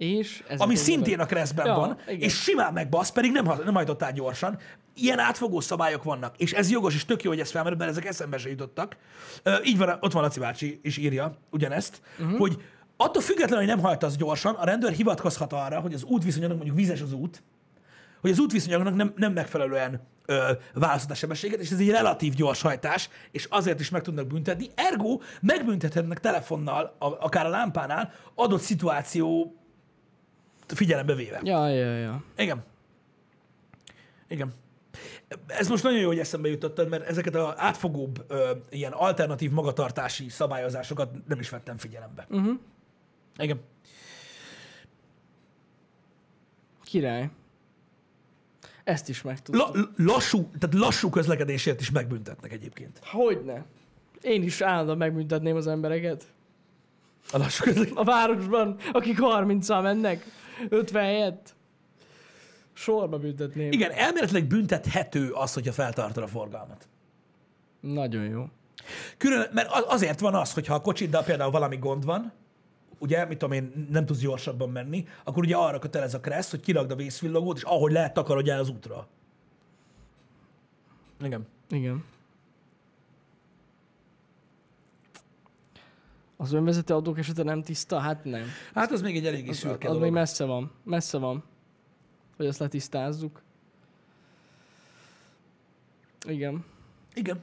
És 0.00 0.42
ez 0.48 0.60
ami 0.60 0.74
szintén 0.74 1.20
a 1.20 1.26
keresztben 1.26 1.66
Ja, 1.66 1.74
van, 1.74 1.98
igen. 2.06 2.20
és 2.20 2.42
simán 2.42 2.72
megbasz, 2.72 3.10
pedig 3.10 3.32
nem, 3.32 3.52
nem 3.64 3.74
hajtottál 3.74 4.12
gyorsan. 4.12 4.58
Ilyen 4.94 5.18
átfogó 5.18 5.60
szabályok 5.60 6.02
vannak, 6.02 6.36
és 6.36 6.52
ez 6.52 6.70
jogos, 6.70 6.94
és 6.94 7.04
tök 7.04 7.22
jó, 7.22 7.30
hogy 7.30 7.40
ez 7.40 7.50
felmerül, 7.50 7.78
mert 7.78 7.90
ezek 7.90 8.04
eszembe 8.04 8.38
se 8.38 8.48
jutottak. 8.48 8.96
Ö, 9.42 9.54
így 9.64 9.78
van, 9.78 9.98
ott 10.00 10.12
van 10.12 10.22
Laci 10.22 10.40
bácsi, 10.40 10.80
és 10.82 10.96
írja 10.96 11.36
ugyanezt, 11.50 12.00
uh-huh. 12.18 12.38
hogy 12.38 12.62
attól 12.96 13.22
függetlenül, 13.22 13.66
hogy 13.66 13.74
nem 13.74 13.84
hajtasz 13.84 14.16
gyorsan, 14.16 14.54
a 14.54 14.64
rendőr 14.64 14.92
hivatkozhat 14.92 15.52
arra, 15.52 15.80
hogy 15.80 15.94
az 15.94 16.04
útviszonyoknak 16.04 16.56
mondjuk 16.56 16.78
vizes 16.78 17.00
az 17.00 17.12
út, 17.12 17.42
hogy 18.20 18.30
az 18.30 18.38
útviszonyoknak 18.38 18.94
nem, 18.94 19.12
nem 19.16 19.32
megfelelően 19.32 20.00
ö, 20.26 20.52
választott 20.74 21.10
a 21.10 21.14
sebességet, 21.14 21.60
és 21.60 21.70
ez 21.70 21.78
egy 21.78 21.90
relatív 21.90 22.34
gyors 22.34 22.62
hajtás, 22.62 23.08
és 23.30 23.46
azért 23.50 23.80
is 23.80 23.90
meg 23.90 24.02
tudnak 24.02 24.26
büntetni. 24.26 24.66
Ergo 24.74 25.18
megbüntethetnek 25.40 26.20
telefonnal, 26.20 26.96
a, 26.98 27.06
akár 27.06 27.46
a 27.46 27.48
lámpánál, 27.48 28.12
adott 28.34 28.60
szituáció 28.60 29.54
figyelembe 30.74 31.14
véve. 31.14 31.40
Ja, 31.44 31.68
ja, 31.68 31.96
ja. 31.98 32.22
Igen. 32.36 32.64
Igen. 34.28 34.52
Ez 35.46 35.68
most 35.68 35.82
nagyon 35.82 36.00
jó, 36.00 36.06
hogy 36.06 36.18
eszembe 36.18 36.48
jutottad, 36.48 36.88
mert 36.88 37.08
ezeket 37.08 37.34
az 37.34 37.54
átfogóbb, 37.56 38.24
ö, 38.28 38.50
ilyen 38.70 38.92
alternatív 38.92 39.50
magatartási 39.50 40.28
szabályozásokat 40.28 41.28
nem 41.28 41.40
is 41.40 41.48
vettem 41.48 41.78
figyelembe. 41.78 42.26
Uh-huh. 42.30 42.58
Igen. 43.38 43.60
Király. 46.84 47.30
Ezt 48.84 49.08
is 49.08 49.22
megtudtam. 49.22 49.72
La, 49.74 49.88
lassú, 49.96 50.50
tehát 50.58 50.74
lassú 50.74 51.10
közlekedésért 51.10 51.80
is 51.80 51.90
megbüntetnek 51.90 52.52
egyébként. 52.52 53.00
Hogyne. 53.02 53.64
Én 54.20 54.42
is 54.42 54.60
állandóan 54.60 54.98
megbüntetném 54.98 55.56
az 55.56 55.66
embereket. 55.66 56.24
A 57.32 57.38
lassú 57.38 57.64
közlekedés. 57.64 57.98
A 57.98 58.04
városban, 58.04 58.76
akik 58.92 59.18
30-al 59.20 59.82
mennek, 59.82 60.24
50 60.68 61.02
helyett. 61.02 61.54
Sorba 62.72 63.18
büntetném. 63.18 63.72
Igen, 63.72 63.90
elméletileg 63.90 64.46
büntethető 64.46 65.30
az, 65.30 65.54
hogyha 65.54 65.72
feltartod 65.72 66.22
a 66.22 66.26
forgalmat. 66.26 66.88
Nagyon 67.80 68.24
jó. 68.24 68.48
Külön, 69.16 69.48
mert 69.52 69.68
azért 69.70 70.20
van 70.20 70.34
az, 70.34 70.52
hogyha 70.52 70.74
a 70.74 70.80
kocsiddal 70.80 71.22
például 71.22 71.50
valami 71.50 71.76
gond 71.76 72.04
van, 72.04 72.32
ugye, 72.98 73.24
mit 73.24 73.38
tudom 73.38 73.54
én, 73.54 73.86
nem 73.90 74.06
tudsz 74.06 74.18
gyorsabban 74.20 74.70
menni, 74.70 75.06
akkor 75.24 75.42
ugye 75.42 75.56
arra 75.56 75.78
kötelez 75.78 76.14
a 76.14 76.20
kressz, 76.20 76.50
hogy 76.50 76.60
kirakd 76.60 76.90
a 76.90 76.94
vészvillogót, 76.94 77.56
és 77.56 77.62
ahogy 77.62 77.92
lehet, 77.92 78.12
takarodj 78.12 78.50
el 78.50 78.58
az 78.58 78.68
útra. 78.68 79.06
Igen. 81.22 81.46
Igen. 81.70 82.04
Az 86.40 86.52
önvezető 86.52 86.94
autók 86.94 87.18
esete 87.18 87.42
nem 87.42 87.62
tiszta? 87.62 87.98
Hát 87.98 88.24
nem. 88.24 88.44
Hát 88.74 88.92
az 88.92 89.02
még 89.02 89.16
egy 89.16 89.26
eléggé 89.26 89.48
Az, 89.48 89.56
szürke 89.56 89.86
az 89.88 89.92
dolog. 89.92 90.02
még 90.02 90.12
messze 90.12 90.44
van. 90.44 90.72
Messze 90.84 91.18
van. 91.18 91.44
Hogy 92.36 92.46
ezt 92.46 92.58
letisztázzuk. 92.58 93.42
Igen. 96.28 96.64
Igen. 97.14 97.40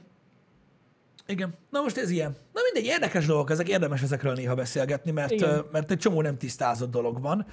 Igen. 1.26 1.54
Na 1.70 1.80
most 1.80 1.96
ez 1.96 2.10
ilyen. 2.10 2.36
Na 2.52 2.60
mindegy, 2.72 2.92
érdekes 2.92 3.26
dolgok 3.26 3.50
ezek, 3.50 3.68
érdemes 3.68 4.02
ezekről 4.02 4.32
néha 4.34 4.54
beszélgetni, 4.54 5.10
mert, 5.10 5.30
Igen. 5.30 5.64
mert 5.72 5.90
egy 5.90 5.98
csomó 5.98 6.22
nem 6.22 6.38
tisztázott 6.38 6.90
dolog 6.90 7.20
van. 7.20 7.46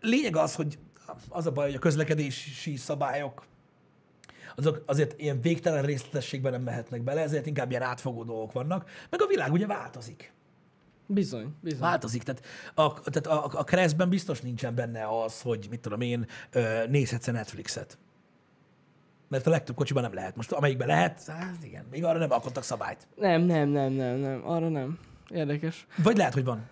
Lényeg 0.00 0.36
az, 0.36 0.54
hogy 0.54 0.78
az 1.28 1.46
a 1.46 1.52
baj, 1.52 1.66
hogy 1.66 1.74
a 1.74 1.78
közlekedési 1.78 2.76
szabályok 2.76 3.44
azok 4.58 4.82
azért 4.86 5.20
ilyen 5.20 5.40
végtelen 5.40 5.82
részletességben 5.82 6.52
nem 6.52 6.62
mehetnek 6.62 7.02
bele, 7.02 7.20
ezért 7.20 7.46
inkább 7.46 7.70
ilyen 7.70 7.82
átfogó 7.82 8.24
dolgok 8.24 8.52
vannak, 8.52 8.90
meg 9.10 9.22
a 9.22 9.26
világ 9.26 9.52
ugye 9.52 9.66
változik. 9.66 10.32
Bizony, 11.06 11.54
bizony. 11.60 11.80
Változik. 11.80 12.22
Tehát 12.22 12.44
a, 12.74 13.00
tehát 13.00 13.26
a, 13.26 13.58
a 13.58 13.64
keresztben 13.64 14.08
biztos 14.08 14.40
nincsen 14.40 14.74
benne 14.74 15.22
az, 15.22 15.40
hogy 15.40 15.66
mit 15.70 15.80
tudom 15.80 16.00
én, 16.00 16.26
nézhetsz 16.88 17.26
Netflixet. 17.26 17.98
Mert 19.28 19.46
a 19.46 19.50
legtöbb 19.50 19.76
kocsiban 19.76 20.02
nem 20.02 20.14
lehet. 20.14 20.36
Most 20.36 20.52
amelyikben 20.52 20.86
lehet, 20.86 21.24
hát 21.26 21.64
igen, 21.64 21.84
még 21.90 22.04
arra 22.04 22.18
nem 22.18 22.30
alkottak 22.30 22.62
szabályt. 22.62 23.06
Nem, 23.16 23.42
nem, 23.42 23.68
nem, 23.68 23.92
nem, 23.92 24.16
nem. 24.16 24.42
Arra 24.44 24.68
nem. 24.68 24.98
Érdekes. 25.28 25.86
Vagy 26.02 26.16
lehet, 26.16 26.34
hogy 26.34 26.44
van. 26.44 26.66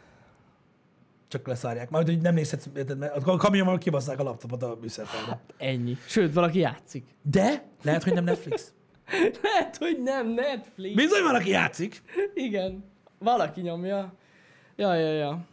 Csak 1.28 1.46
leszárják. 1.46 1.90
Majd, 1.90 2.06
hogy 2.06 2.20
nem 2.20 2.34
nézhetsz, 2.34 2.68
mert 2.98 3.26
a 3.26 3.36
kamionban 3.36 3.78
kibasszák 3.78 4.18
a 4.18 4.22
laptopot 4.22 4.62
a 4.62 4.78
műszerfalra. 4.80 5.40
Ennyi. 5.58 5.96
Sőt, 6.06 6.32
valaki 6.32 6.58
játszik. 6.58 7.04
De 7.22 7.64
lehet, 7.82 8.02
hogy 8.02 8.12
nem 8.12 8.24
Netflix. 8.24 8.72
Lehet, 9.42 9.76
hogy 9.76 10.02
nem 10.02 10.28
Netflix. 10.28 10.94
Bizony 10.94 11.22
van, 11.22 11.34
aki 11.34 11.50
játszik. 11.50 12.02
Igen. 12.34 12.84
Valaki 13.18 13.60
nyomja. 13.60 14.14
Ja, 14.76 14.94
ja, 14.94 15.12
ja. 15.12 15.44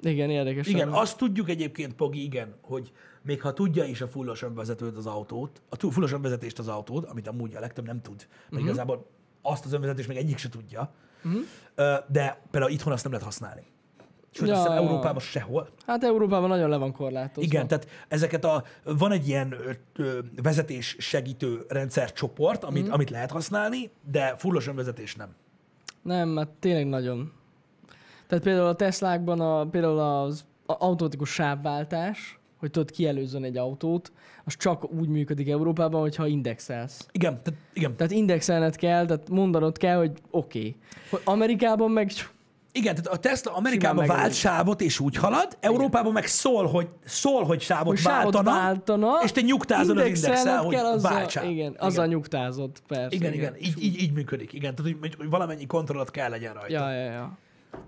Igen, 0.00 0.30
érdekes. 0.30 0.66
Igen, 0.66 0.88
amúgy. 0.88 1.00
azt 1.00 1.16
tudjuk 1.16 1.48
egyébként, 1.48 1.94
Pogi, 1.94 2.22
igen, 2.22 2.54
hogy 2.60 2.92
még 3.22 3.40
ha 3.40 3.52
tudja 3.52 3.84
is 3.84 4.00
a 4.00 4.08
fullosan 4.08 4.54
vezetőt 4.54 4.96
az 4.96 5.06
autót, 5.06 5.62
a 5.68 5.90
fullosan 5.90 6.22
vezetést 6.22 6.58
az 6.58 6.68
autót, 6.68 7.04
amit 7.04 7.28
amúgy 7.28 7.54
a 7.54 7.60
legtöbb 7.60 7.86
nem 7.86 8.02
tud, 8.02 8.16
mert 8.16 8.52
uh-huh. 8.52 8.60
igazából 8.60 9.06
azt 9.42 9.64
az 9.64 9.72
önvezetést 9.72 10.08
még 10.08 10.16
egyik 10.16 10.38
se 10.38 10.48
tudja, 10.48 10.92
uh-huh. 11.24 11.42
de 12.08 12.40
például 12.50 12.72
itthon 12.72 12.92
azt 12.92 13.02
nem 13.02 13.12
lehet 13.12 13.26
használni. 13.26 13.62
Sőt, 14.34 14.48
Ja, 14.48 14.54
ja, 14.54 14.64
ja. 14.64 14.80
Európában 14.80 15.20
sehol. 15.20 15.68
Hát 15.86 16.04
Európában 16.04 16.48
nagyon 16.48 16.68
le 16.68 16.76
van 16.76 16.92
korlátozva. 16.92 17.42
Igen, 17.42 17.66
tehát 17.66 17.88
ezeket 18.08 18.44
a, 18.44 18.64
van 18.84 19.12
egy 19.12 19.28
ilyen 19.28 19.54
ö, 19.96 20.18
vezetés 20.42 20.96
segítő 20.98 21.64
rendszercsoport, 21.68 22.64
amit, 22.64 22.88
amit 22.88 23.10
lehet 23.10 23.30
használni, 23.30 23.90
de 24.10 24.34
fullosan 24.38 24.74
vezetés 24.74 25.14
nem. 25.14 25.34
Nem, 26.02 26.28
mert 26.28 26.48
tényleg 26.48 26.86
nagyon. 26.86 27.32
Tehát 28.26 28.44
például 28.44 28.66
a 28.66 28.74
Teslákban 28.74 29.40
a, 29.40 29.66
például 29.66 29.98
az 29.98 30.44
automatikus 30.66 31.30
sávváltás, 31.30 32.38
hogy 32.56 32.70
tudod 32.70 32.90
kielőzzön 32.90 33.44
egy 33.44 33.56
autót, 33.56 34.12
az 34.44 34.56
csak 34.56 34.92
úgy 34.92 35.08
működik 35.08 35.48
Európában, 35.48 36.00
hogyha 36.00 36.26
indexelsz. 36.26 37.06
Igen, 37.12 37.42
tehát, 37.42 37.60
igen. 37.72 37.96
Tehát 37.96 38.12
indexelned 38.12 38.76
kell, 38.76 39.06
tehát 39.06 39.28
mondanod 39.28 39.78
kell, 39.78 39.96
hogy 39.96 40.12
oké. 40.30 40.76
Okay. 41.10 41.24
Amerikában 41.24 41.90
meg 41.90 42.10
Igen, 42.76 42.94
tehát 42.94 43.06
a 43.06 43.16
Tesla 43.16 43.54
Amerikában 43.54 44.06
vált 44.06 44.34
sávot, 44.34 44.80
és 44.80 45.00
úgy 45.00 45.16
halad, 45.16 45.56
Európában 45.60 46.12
meg 46.12 46.26
szól, 46.26 46.66
hogy, 46.66 46.88
szól, 47.04 47.44
hogy 47.44 47.60
sávot, 47.60 47.86
hogy 47.86 48.02
váltana, 48.02 48.50
váltana, 48.50 49.20
és 49.24 49.32
te 49.32 49.40
nyugtázod 49.40 49.98
az 49.98 50.06
indexel, 50.06 50.62
hogy 50.62 50.74
kell, 50.74 50.84
azzal, 50.84 51.12
váltsál. 51.12 51.48
Igen, 51.48 51.74
azzal 51.78 52.06
nyugtázott, 52.06 52.82
persze. 52.86 53.16
Igen, 53.16 53.32
igen, 53.32 53.56
így, 53.56 53.82
így, 53.82 54.00
így 54.00 54.12
működik. 54.12 54.52
Igen, 54.52 54.74
tehát 54.74 54.92
hogy, 55.00 55.14
hogy 55.16 55.28
valamennyi 55.28 55.66
kontrollat 55.66 56.10
kell 56.10 56.30
legyen 56.30 56.54
rajta. 56.54 56.72
Ja, 56.72 56.90
ja, 56.90 57.10
ja. 57.10 57.38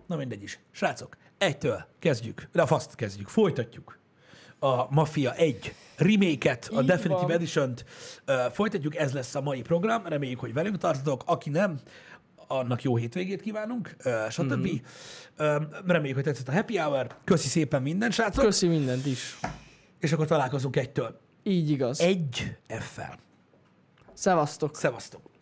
Na 0.07 0.17
mindegy 0.17 0.43
is. 0.43 0.59
Srácok, 0.71 1.17
egytől 1.39 1.85
kezdjük, 1.99 2.49
de 2.53 2.63
a 2.63 2.67
faszt 2.67 2.95
kezdjük, 2.95 3.29
folytatjuk 3.29 3.99
a 4.59 4.95
Mafia 4.95 5.35
1 5.35 5.75
remake-et, 5.97 6.69
a 6.73 6.83
Definitive 6.83 7.27
van. 7.27 7.31
Edition-t 7.31 7.85
uh, 8.27 8.35
folytatjuk, 8.53 8.97
ez 8.97 9.13
lesz 9.13 9.35
a 9.35 9.41
mai 9.41 9.61
program, 9.61 10.07
reméljük, 10.07 10.41
hogy 10.41 10.53
velünk 10.53 10.79
tartotok, 10.79 11.23
aki 11.27 11.51
nem, 11.51 11.79
annak 12.47 12.83
jó 12.83 12.97
hétvégét 12.97 13.41
kívánunk, 13.43 13.97
stb. 14.31 14.53
Mm-hmm. 14.53 14.77
Uh, 15.39 15.63
reméljük, 15.87 16.15
hogy 16.15 16.25
tetszett 16.25 16.49
a 16.49 16.53
happy 16.53 16.77
hour, 16.77 17.07
köszi 17.25 17.49
szépen 17.49 17.83
minden, 17.83 18.11
srácok, 18.11 18.45
Köszi 18.45 18.67
mindent 18.67 19.07
is. 19.07 19.39
és 19.99 20.13
akkor 20.13 20.27
találkozunk 20.27 20.77
egytől. 20.77 21.21
Így 21.43 21.71
igaz. 21.71 22.01
Egy 22.01 22.57
F-fel. 22.69 23.19
Szevasztok. 24.13 24.77
Szevasztok! 24.77 25.36